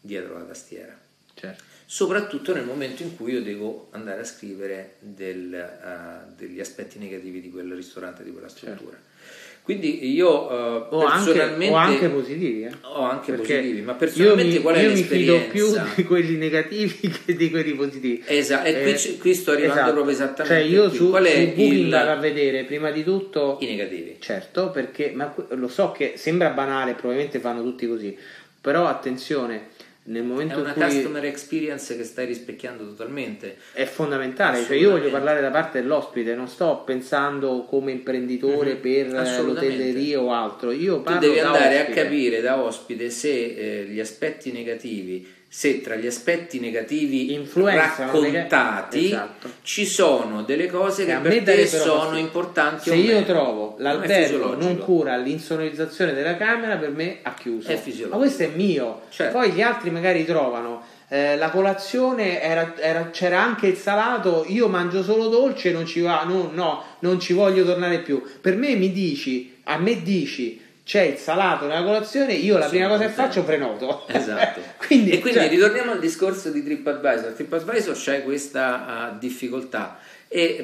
dietro 0.00 0.38
la 0.38 0.44
tastiera. 0.44 0.96
Certo 1.34 1.65
soprattutto 1.86 2.52
nel 2.52 2.64
momento 2.64 3.04
in 3.04 3.16
cui 3.16 3.32
io 3.32 3.42
devo 3.42 3.88
andare 3.92 4.20
a 4.20 4.24
scrivere 4.24 4.96
del, 4.98 5.52
uh, 5.54 6.34
degli 6.36 6.58
aspetti 6.58 6.98
negativi 6.98 7.40
di 7.40 7.48
quel 7.48 7.72
ristorante, 7.72 8.24
di 8.24 8.32
quella 8.32 8.48
struttura. 8.48 8.96
Certo. 8.96 9.14
Quindi 9.62 10.12
io 10.12 10.28
uh, 10.28 10.94
o 10.94 11.06
personalmente... 11.06 11.74
Anche, 11.74 11.74
o 11.74 11.76
anche 11.76 12.08
positivi. 12.08 12.64
Eh? 12.64 12.72
Ho 12.82 13.02
anche 13.02 13.32
positivi, 13.32 13.80
ma 13.82 13.94
personalmente 13.94 14.56
mi, 14.56 14.62
qual 14.62 14.74
è 14.76 14.82
io 14.82 14.88
l'esperienza? 14.90 15.32
Io 15.32 15.38
mi 15.38 15.50
fido 15.50 15.74
più 15.74 15.94
di 15.96 16.04
quelli 16.04 16.36
negativi 16.36 17.10
che 17.24 17.34
di 17.34 17.50
quelli 17.50 17.72
positivi. 17.74 18.22
Esatto, 18.26 18.68
e 18.68 18.82
qui, 18.82 18.92
eh, 18.92 19.18
qui, 19.18 19.34
sto 19.34 19.50
arrivando 19.52 19.74
esatto. 19.74 19.92
proprio 19.92 20.14
esattamente 20.14 20.54
Cioè 20.54 20.72
io 20.72 20.88
qui. 20.88 20.96
su, 20.96 21.08
qual 21.08 21.24
è 21.24 21.34
su 21.34 21.46
Booking 21.46 21.86
il... 21.86 21.94
a 21.94 22.14
vedere 22.16 22.64
prima 22.64 22.90
di 22.90 23.02
tutto... 23.02 23.58
I 23.60 23.66
negativi. 23.66 24.16
Certo, 24.20 24.70
perché 24.70 25.10
ma 25.12 25.34
lo 25.50 25.68
so 25.68 25.90
che 25.90 26.12
sembra 26.16 26.50
banale, 26.50 26.92
probabilmente 26.92 27.40
fanno 27.40 27.62
tutti 27.62 27.88
così, 27.88 28.16
però 28.60 28.86
attenzione 28.86 29.70
nel 30.06 30.22
momento 30.22 30.54
è 30.54 30.58
una 30.58 30.68
in 30.68 30.74
cui 30.74 30.82
customer 30.82 31.24
experience 31.24 31.96
che 31.96 32.04
stai 32.04 32.26
rispecchiando 32.26 32.86
totalmente. 32.86 33.56
È 33.72 33.84
fondamentale, 33.84 34.62
cioè 34.64 34.76
io 34.76 34.90
voglio 34.90 35.10
parlare 35.10 35.40
da 35.40 35.50
parte 35.50 35.80
dell'ospite, 35.80 36.34
non 36.34 36.48
sto 36.48 36.82
pensando 36.84 37.64
come 37.64 37.92
imprenditore 37.92 38.78
mm-hmm. 38.80 39.12
per 39.12 39.44
l'hotelleria 39.44 40.20
o 40.20 40.32
altro. 40.32 40.70
Io 40.70 41.02
tu 41.02 41.18
devi 41.18 41.38
andare 41.38 41.80
ospite. 41.80 42.00
a 42.00 42.04
capire 42.04 42.40
da 42.40 42.62
ospite 42.62 43.10
se 43.10 43.30
eh, 43.30 43.84
gli 43.84 44.00
aspetti 44.00 44.52
negativi 44.52 45.35
se 45.56 45.80
tra 45.80 45.94
gli 45.94 46.06
aspetti 46.06 46.60
negativi 46.60 47.32
Influenzano 47.32 48.12
raccontati 48.12 49.06
esatto. 49.06 49.50
ci 49.62 49.86
sono 49.86 50.42
delle 50.42 50.66
cose 50.66 51.06
che, 51.06 51.12
che 51.12 51.18
per 51.18 51.42
te 51.44 51.66
sono 51.66 52.10
così. 52.10 52.20
importanti 52.20 52.90
se 52.90 52.94
io 52.94 53.24
trovo 53.24 53.74
l'albergo 53.78 54.54
non 54.54 54.76
cura 54.76 55.16
l'insonorizzazione 55.16 56.12
della 56.12 56.36
camera 56.36 56.76
per 56.76 56.90
me 56.90 57.20
ha 57.22 57.32
chiuso. 57.32 57.70
Ma 58.10 58.16
questo 58.18 58.42
è 58.42 58.48
mio. 58.48 59.04
Certo. 59.08 59.38
poi 59.38 59.52
gli 59.52 59.62
altri 59.62 59.88
magari 59.88 60.26
trovano. 60.26 60.82
Eh, 61.08 61.38
la 61.38 61.48
colazione 61.48 62.42
era, 62.42 62.74
era, 62.76 63.08
c'era 63.08 63.40
anche 63.40 63.68
il 63.68 63.76
salato 63.76 64.44
io 64.48 64.68
mangio 64.68 65.02
solo 65.02 65.28
dolce 65.28 65.70
non 65.72 65.86
ci 65.86 66.00
va 66.00 66.24
no, 66.24 66.50
no 66.52 66.82
non 66.98 67.18
ci 67.18 67.32
voglio 67.32 67.64
tornare 67.64 68.00
più. 68.00 68.22
Per 68.42 68.56
me 68.56 68.74
mi 68.74 68.92
dici 68.92 69.56
a 69.64 69.78
me 69.78 70.02
dici 70.02 70.60
c'è 70.86 71.00
il 71.00 71.16
salato 71.16 71.66
nella 71.66 71.82
colazione, 71.82 72.34
io 72.34 72.58
la 72.58 72.68
prima 72.68 72.86
cosa 72.86 73.06
che 73.06 73.12
faccio 73.12 73.42
prenoto. 73.42 74.06
Esatto. 74.06 74.60
quindi, 74.86 75.10
e 75.10 75.18
quindi 75.18 75.40
cioè... 75.40 75.48
ritorniamo 75.48 75.90
al 75.90 75.98
discorso 75.98 76.50
di 76.50 76.62
TripAdvisor. 76.62 77.32
TripAdvisor 77.32 77.96
c'è 77.96 78.22
questa 78.22 79.10
uh, 79.10 79.18
difficoltà 79.18 79.98
e 80.28 80.60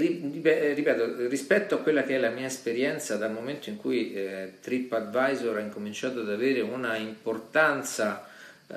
ripeto, 0.77 1.27
rispetto 1.27 1.75
a 1.75 1.79
quella 1.79 2.05
che 2.05 2.15
è 2.15 2.19
la 2.19 2.31
mia 2.31 2.47
esperienza 2.47 3.17
dal 3.17 3.33
momento 3.33 3.69
in 3.69 3.77
cui 3.79 4.15
eh, 4.15 4.53
TripAdvisor 4.61 5.57
ha 5.57 5.61
incominciato 5.61 6.21
ad 6.21 6.31
avere 6.31 6.61
una 6.61 6.97
importanza 6.97 8.25
uh, 8.69 8.75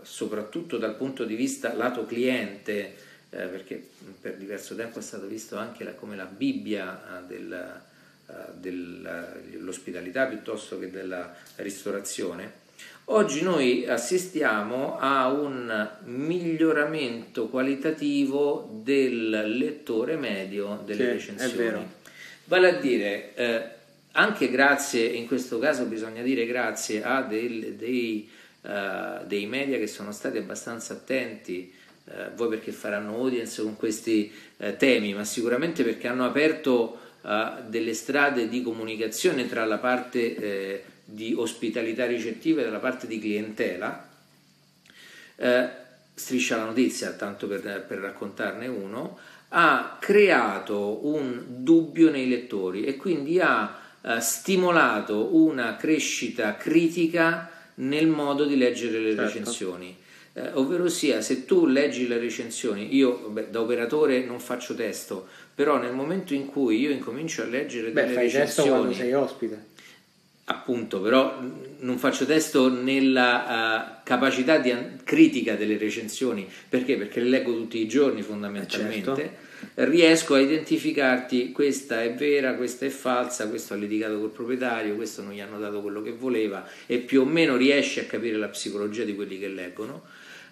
soprattutto 0.00 0.78
dal 0.78 0.94
punto 0.94 1.24
di 1.24 1.34
vista 1.34 1.74
lato 1.74 2.06
cliente, 2.06 2.94
eh, 3.28 3.46
perché 3.48 3.86
per 4.18 4.36
diverso 4.36 4.74
tempo 4.74 4.98
è 4.98 5.02
stato 5.02 5.26
visto 5.26 5.58
anche 5.58 5.84
la, 5.84 5.92
come 5.92 6.16
la 6.16 6.24
Bibbia 6.24 7.20
uh, 7.20 7.26
del 7.26 7.52
eh, 7.52 7.92
dell'ospitalità 8.54 10.26
piuttosto 10.26 10.78
che 10.78 10.90
della 10.90 11.34
ristorazione, 11.56 12.62
oggi 13.06 13.42
noi 13.42 13.86
assistiamo 13.86 14.98
a 14.98 15.28
un 15.28 15.90
miglioramento 16.04 17.48
qualitativo 17.48 18.80
del 18.82 19.56
lettore 19.56 20.16
medio 20.16 20.82
delle 20.84 21.18
sì, 21.18 21.32
recensioni. 21.34 21.86
Vale 22.46 22.68
a 22.68 22.78
dire, 22.78 23.34
eh, 23.34 23.68
anche 24.12 24.50
grazie, 24.50 25.04
in 25.06 25.26
questo 25.26 25.58
caso 25.58 25.84
bisogna 25.84 26.22
dire 26.22 26.46
grazie 26.46 27.02
a 27.02 27.22
del, 27.22 27.74
dei, 27.74 28.30
uh, 28.62 29.24
dei 29.26 29.46
media 29.46 29.78
che 29.78 29.86
sono 29.86 30.12
stati 30.12 30.38
abbastanza 30.38 30.92
attenti 30.92 31.72
eh, 32.06 32.30
voi 32.36 32.48
perché 32.48 32.70
faranno 32.70 33.14
audience 33.14 33.62
con 33.62 33.76
questi 33.76 34.30
eh, 34.58 34.76
temi, 34.76 35.14
ma 35.14 35.24
sicuramente 35.24 35.82
perché 35.82 36.06
hanno 36.06 36.26
aperto 36.26 36.98
delle 37.66 37.94
strade 37.94 38.48
di 38.48 38.62
comunicazione 38.62 39.48
tra 39.48 39.64
la 39.64 39.78
parte 39.78 40.36
eh, 40.36 40.84
di 41.04 41.32
ospitalità 41.34 42.04
ricettiva 42.06 42.60
e 42.60 42.68
la 42.68 42.78
parte 42.78 43.06
di 43.06 43.18
clientela. 43.18 44.08
Eh, 45.36 45.68
Striscia 46.14 46.56
la 46.58 46.66
notizia, 46.66 47.12
tanto 47.12 47.48
per, 47.48 47.84
per 47.88 47.98
raccontarne 47.98 48.68
uno, 48.68 49.18
ha 49.48 49.96
creato 50.00 51.06
un 51.06 51.42
dubbio 51.48 52.10
nei 52.10 52.28
lettori 52.28 52.84
e 52.84 52.96
quindi 52.96 53.40
ha 53.40 53.80
eh, 54.00 54.20
stimolato 54.20 55.34
una 55.34 55.76
crescita 55.76 56.56
critica 56.56 57.50
nel 57.76 58.06
modo 58.06 58.44
di 58.44 58.56
leggere 58.56 58.98
le 58.98 59.14
certo. 59.14 59.22
recensioni. 59.22 59.96
Eh, 60.34 60.50
ovvero 60.54 60.88
sia, 60.88 61.20
se 61.20 61.44
tu 61.44 61.66
leggi 61.66 62.06
le 62.06 62.18
recensioni, 62.18 62.94
io 62.94 63.28
beh, 63.28 63.50
da 63.50 63.60
operatore 63.60 64.24
non 64.24 64.40
faccio 64.40 64.74
testo, 64.74 65.28
però 65.54 65.78
nel 65.78 65.92
momento 65.92 66.34
in 66.34 66.46
cui 66.46 66.80
io 66.80 66.90
incomincio 66.90 67.42
a 67.42 67.46
leggere 67.46 67.90
Beh, 67.90 68.02
delle 68.02 68.14
fai 68.14 68.24
recensioni 68.24 68.46
testo 68.46 68.74
quando 68.74 68.92
sei 68.92 69.12
ospite 69.12 69.72
appunto 70.46 71.00
però 71.00 71.40
non 71.78 71.98
faccio 71.98 72.26
testo 72.26 72.68
nella 72.68 73.46
uh, 73.46 74.02
capacità 74.04 74.58
di 74.58 74.70
an- 74.70 75.00
critica 75.02 75.54
delle 75.54 75.78
recensioni 75.78 76.46
perché? 76.68 76.96
perché 76.96 77.20
le 77.20 77.28
leggo 77.28 77.52
tutti 77.54 77.78
i 77.78 77.88
giorni 77.88 78.20
fondamentalmente 78.20 79.14
certo. 79.14 79.90
riesco 79.90 80.34
a 80.34 80.40
identificarti 80.40 81.50
questa 81.50 82.02
è 82.02 82.12
vera, 82.12 82.54
questa 82.56 82.84
è 82.84 82.90
falsa 82.90 83.48
questo 83.48 83.72
ha 83.72 83.76
litigato 83.78 84.18
col 84.18 84.30
proprietario 84.30 84.96
questo 84.96 85.22
non 85.22 85.32
gli 85.32 85.40
hanno 85.40 85.58
dato 85.58 85.80
quello 85.80 86.02
che 86.02 86.12
voleva 86.12 86.68
e 86.84 86.98
più 86.98 87.22
o 87.22 87.24
meno 87.24 87.56
riesci 87.56 88.00
a 88.00 88.04
capire 88.04 88.36
la 88.36 88.48
psicologia 88.48 89.04
di 89.04 89.14
quelli 89.14 89.38
che 89.38 89.48
leggono 89.48 90.02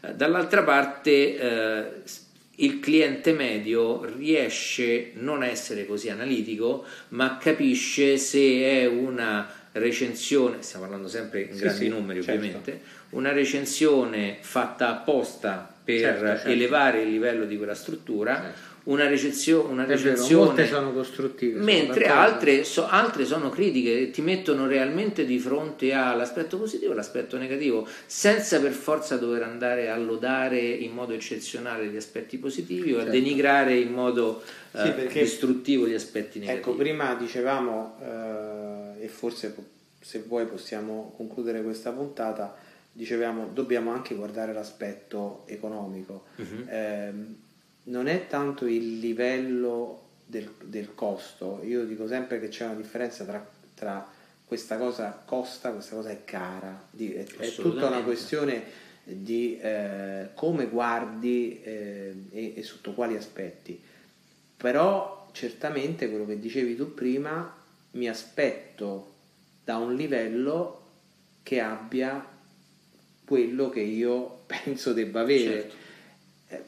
uh, 0.01 0.15
dall'altra 0.15 0.63
parte 0.63 1.37
uh, 1.39 2.09
il 2.57 2.81
cliente 2.81 3.33
medio 3.33 4.05
riesce 4.05 5.13
non 5.15 5.43
a 5.43 5.47
essere 5.47 5.87
così 5.87 6.11
analitico, 6.11 6.85
ma 7.09 7.39
capisce 7.39 8.19
se 8.19 8.41
è 8.63 8.87
una 8.87 9.62
recensione, 9.73 10.59
stiamo 10.61 10.85
parlando 10.85 11.09
sempre 11.09 11.43
in 11.43 11.55
sì, 11.55 11.61
grandi 11.61 11.85
sì, 11.85 11.89
numeri 11.89 12.23
certo. 12.23 12.39
ovviamente, 12.39 12.81
una 13.11 13.33
recensione 13.33 14.39
fatta 14.41 14.89
apposta 14.89 15.75
per 15.85 15.99
certo, 15.99 16.27
certo. 16.27 16.49
elevare 16.49 17.03
il 17.03 17.11
livello 17.11 17.45
di 17.45 17.57
quella 17.57 17.75
struttura 17.75 18.35
certo 18.35 18.71
una, 18.85 19.07
recezio, 19.07 19.65
una 19.69 19.85
recensione. 19.85 20.45
molte 20.47 20.67
sono 20.67 20.93
costruttive. 20.93 21.61
Mentre 21.61 22.07
altre, 22.07 22.65
so, 22.65 22.89
altre, 22.89 23.25
sono 23.25 23.49
critiche 23.49 24.11
ti 24.11 24.23
mettono 24.23 24.67
realmente 24.67 25.25
di 25.25 25.39
fronte 25.39 25.93
all'aspetto 25.93 26.59
positivo 26.59 26.91
e 26.91 26.95
all'aspetto 26.95 27.37
negativo, 27.37 27.87
senza 28.07 28.61
per 28.61 28.73
forza 28.73 29.17
dover 29.17 29.43
andare 29.43 29.89
a 29.89 29.97
lodare 29.97 30.59
in 30.59 30.93
modo 30.93 31.13
eccezionale 31.13 31.87
gli 31.87 31.97
aspetti 31.97 32.39
positivi 32.39 32.93
o 32.93 32.97
certo. 32.97 33.11
a 33.11 33.13
denigrare 33.13 33.77
in 33.77 33.93
modo 33.93 34.43
sì, 34.73 34.93
eh, 34.97 35.09
distruttivo 35.13 35.87
gli 35.87 35.95
aspetti 35.95 36.39
ecco, 36.39 36.47
negativi. 36.47 36.71
Ecco, 36.71 36.75
prima 36.75 37.15
dicevamo, 37.15 37.99
eh, 38.03 38.82
e 39.03 39.09
forse 39.09 39.53
se 40.01 40.21
vuoi 40.21 40.47
possiamo 40.47 41.13
concludere 41.17 41.61
questa 41.63 41.91
puntata, 41.91 42.57
dicevamo 42.93 43.49
dobbiamo 43.53 43.91
anche 43.91 44.15
guardare 44.15 44.53
l'aspetto 44.53 45.43
economico. 45.47 46.27
Uh-huh. 46.37 46.69
Eh, 46.69 47.13
non 47.85 48.07
è 48.07 48.29
tanto 48.29 48.67
il 48.67 49.01
livello 49.01 50.11
del, 50.25 50.49
del, 50.63 50.95
costo, 50.95 51.61
io 51.65 51.85
dico 51.85 52.07
sempre 52.07 52.39
che 52.39 52.47
c'è 52.47 52.65
una 52.65 52.75
differenza 52.75 53.25
tra, 53.25 53.45
tra 53.75 54.09
questa 54.45 54.77
cosa 54.77 55.21
costa, 55.25 55.73
questa 55.73 55.97
cosa 55.97 56.11
è 56.11 56.25
cara, 56.25 56.81
di, 56.89 57.13
è, 57.13 57.25
è, 57.25 57.53
tutta 57.55 57.89
una 57.89 58.05
questione 58.05 58.63
di 59.03 59.59
eh, 59.59 60.29
come 60.35 60.67
guardi 60.67 61.61
eh, 61.61 62.15
e, 62.31 62.53
e, 62.57 62.63
sotto 62.63 62.95
quali 62.95 63.17
aspetti. 63.17 63.83
Però 64.57 65.29
certamente 65.33 66.09
quello 66.09 66.25
che 66.25 66.39
dicevi 66.39 66.77
tu 66.77 66.95
prima 66.95 67.62
mi 67.93 68.09
aspetto 68.09 69.15
da 69.65 69.77
un 69.77 69.95
livello 69.95 70.81
che 71.43 71.61
abbia 71.61 72.25
quello 73.25 73.69
che 73.71 73.81
io 73.81 74.43
penso 74.47 74.93
debba 74.93 75.21
avere. 75.21 75.71
Certo. 75.71 75.81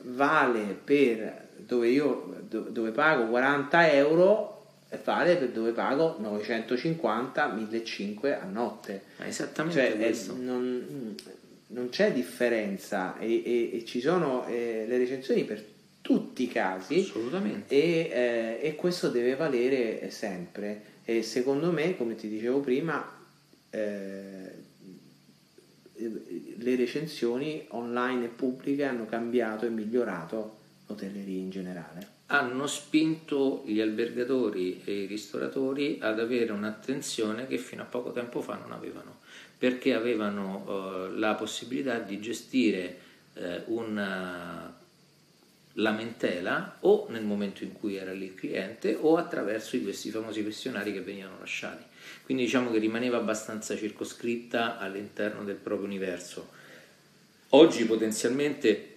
Vale 0.02 0.78
per 0.82 1.42
dove 1.58 1.88
io 1.88 2.40
dove 2.48 2.90
pago 2.90 3.28
40 3.28 3.92
euro 3.92 4.54
vale 5.02 5.36
per 5.36 5.50
dove 5.50 5.72
pago 5.72 6.16
950 6.20 7.46
1500 7.48 8.26
a 8.40 8.44
notte. 8.44 9.02
Esattamente 9.18 9.80
cioè, 9.80 9.96
questo. 9.96 10.36
non, 10.36 11.14
non, 11.68 11.88
c'è 11.90 12.12
differenza. 12.12 13.18
E, 13.18 13.42
e, 13.44 13.76
e 13.76 13.84
ci 13.84 14.00
sono 14.00 14.46
eh, 14.46 14.84
le 14.86 14.98
recensioni 14.98 15.44
per 15.44 15.62
tutti 16.00 16.44
i 16.44 16.48
casi. 16.48 17.00
Assolutamente. 17.00 17.74
E, 17.74 18.10
eh, 18.12 18.58
e 18.62 18.74
questo 18.76 19.08
deve 19.08 19.34
valere 19.36 20.10
sempre 20.10 20.92
e 21.04 21.22
secondo 21.22 21.70
me 21.70 21.96
come 21.96 22.14
ti 22.14 22.28
dicevo 22.28 22.60
prima 22.60 23.06
eh, 23.70 24.62
le 25.96 26.76
recensioni 26.76 27.66
online 27.68 28.24
e 28.26 28.28
pubbliche 28.28 28.84
hanno 28.84 29.06
cambiato 29.06 29.66
e 29.66 29.70
migliorato 29.70 30.58
l'hotelleria 30.86 31.38
in 31.38 31.50
generale. 31.50 32.12
Hanno 32.26 32.66
spinto 32.66 33.62
gli 33.66 33.80
albergatori 33.80 34.80
e 34.84 35.02
i 35.02 35.06
ristoratori 35.06 35.98
ad 36.00 36.18
avere 36.18 36.52
un'attenzione 36.52 37.46
che 37.46 37.58
fino 37.58 37.82
a 37.82 37.86
poco 37.86 38.12
tempo 38.12 38.40
fa 38.40 38.56
non 38.56 38.72
avevano, 38.72 39.18
perché 39.58 39.94
avevano 39.94 40.64
eh, 40.66 41.18
la 41.18 41.34
possibilità 41.34 41.98
di 41.98 42.20
gestire 42.20 42.98
eh, 43.34 43.62
una 43.66 44.73
lamentela 45.74 46.76
o 46.80 47.06
nel 47.10 47.24
momento 47.24 47.64
in 47.64 47.72
cui 47.72 47.96
era 47.96 48.12
lì 48.12 48.26
il 48.26 48.34
cliente 48.34 48.96
o 48.98 49.16
attraverso 49.16 49.78
questi 49.80 50.10
famosi 50.10 50.42
questionari 50.42 50.92
che 50.92 51.00
venivano 51.00 51.38
lasciati. 51.38 51.82
Quindi 52.22 52.44
diciamo 52.44 52.70
che 52.70 52.78
rimaneva 52.78 53.16
abbastanza 53.16 53.76
circoscritta 53.76 54.78
all'interno 54.78 55.42
del 55.42 55.56
proprio 55.56 55.86
universo. 55.86 56.50
Oggi 57.50 57.84
potenzialmente, 57.84 58.96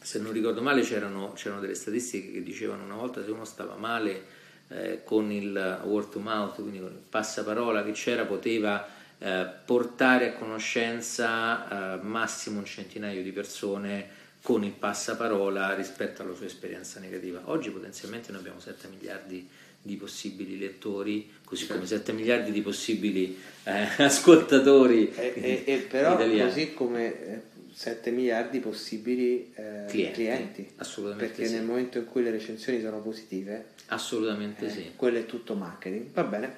se 0.00 0.18
non 0.18 0.32
ricordo 0.32 0.62
male, 0.62 0.82
c'erano, 0.82 1.32
c'erano 1.32 1.60
delle 1.60 1.74
statistiche 1.74 2.32
che 2.32 2.42
dicevano 2.42 2.84
una 2.84 2.96
volta 2.96 3.24
se 3.24 3.30
uno 3.30 3.44
stava 3.44 3.76
male 3.76 4.44
eh, 4.68 5.02
con 5.04 5.30
il 5.30 5.80
word 5.84 6.10
to 6.10 6.20
mouth, 6.20 6.54
quindi 6.54 6.80
con 6.80 6.90
il 6.90 7.02
passaparola 7.08 7.84
che 7.84 7.92
c'era, 7.92 8.24
poteva 8.24 8.86
eh, 9.18 9.46
portare 9.64 10.30
a 10.30 10.32
conoscenza 10.34 11.98
eh, 11.98 12.02
massimo 12.02 12.58
un 12.58 12.64
centinaio 12.64 13.22
di 13.22 13.32
persone 13.32 14.15
con 14.46 14.62
il 14.62 14.70
passaparola 14.70 15.74
rispetto 15.74 16.22
alla 16.22 16.32
sua 16.32 16.46
esperienza 16.46 17.00
negativa. 17.00 17.42
Oggi 17.46 17.70
potenzialmente 17.70 18.30
noi 18.30 18.42
abbiamo 18.42 18.60
7 18.60 18.86
miliardi 18.86 19.44
di 19.82 19.96
possibili 19.96 20.56
lettori, 20.56 21.28
così 21.42 21.62
certo. 21.62 21.74
come 21.74 21.88
7 21.88 22.12
miliardi 22.12 22.52
di 22.52 22.60
possibili 22.60 23.36
eh, 23.64 23.88
ascoltatori 24.04 25.12
e, 25.12 25.32
e, 25.34 25.62
e 25.66 25.78
però 25.78 26.14
italiani. 26.14 26.48
così 26.48 26.74
come 26.74 27.42
7 27.72 28.08
eh, 28.08 28.12
miliardi 28.12 28.58
di 28.58 28.62
possibili 28.62 29.52
eh, 29.56 29.86
clienti, 29.88 30.12
clienti. 30.14 30.70
Assolutamente 30.76 31.26
perché 31.26 31.48
sì. 31.48 31.54
nel 31.54 31.64
momento 31.64 31.98
in 31.98 32.04
cui 32.04 32.22
le 32.22 32.30
recensioni 32.30 32.80
sono 32.80 33.00
positive 33.00 33.64
assolutamente 33.86 34.66
eh, 34.66 34.70
sì 34.70 34.92
quello 34.94 35.18
è 35.18 35.26
tutto 35.26 35.54
marketing 35.54 36.12
va 36.12 36.22
bene 36.22 36.54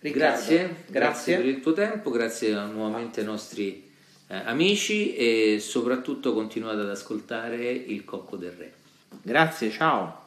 Riccardo, 0.00 0.28
grazie, 0.28 0.56
grazie, 0.58 0.90
grazie 0.90 1.36
per 1.36 1.46
il 1.46 1.60
tuo 1.60 1.72
tempo 1.72 2.10
grazie 2.10 2.52
nuovamente 2.52 3.20
ai 3.20 3.26
nostri 3.26 3.91
eh, 4.32 4.42
amici 4.46 5.14
e 5.14 5.58
soprattutto 5.60 6.32
continuate 6.32 6.80
ad 6.80 6.88
ascoltare 6.88 7.70
il 7.70 8.04
Cocco 8.04 8.36
del 8.36 8.52
Re. 8.52 8.72
Grazie 9.20 9.70
ciao 9.70 10.21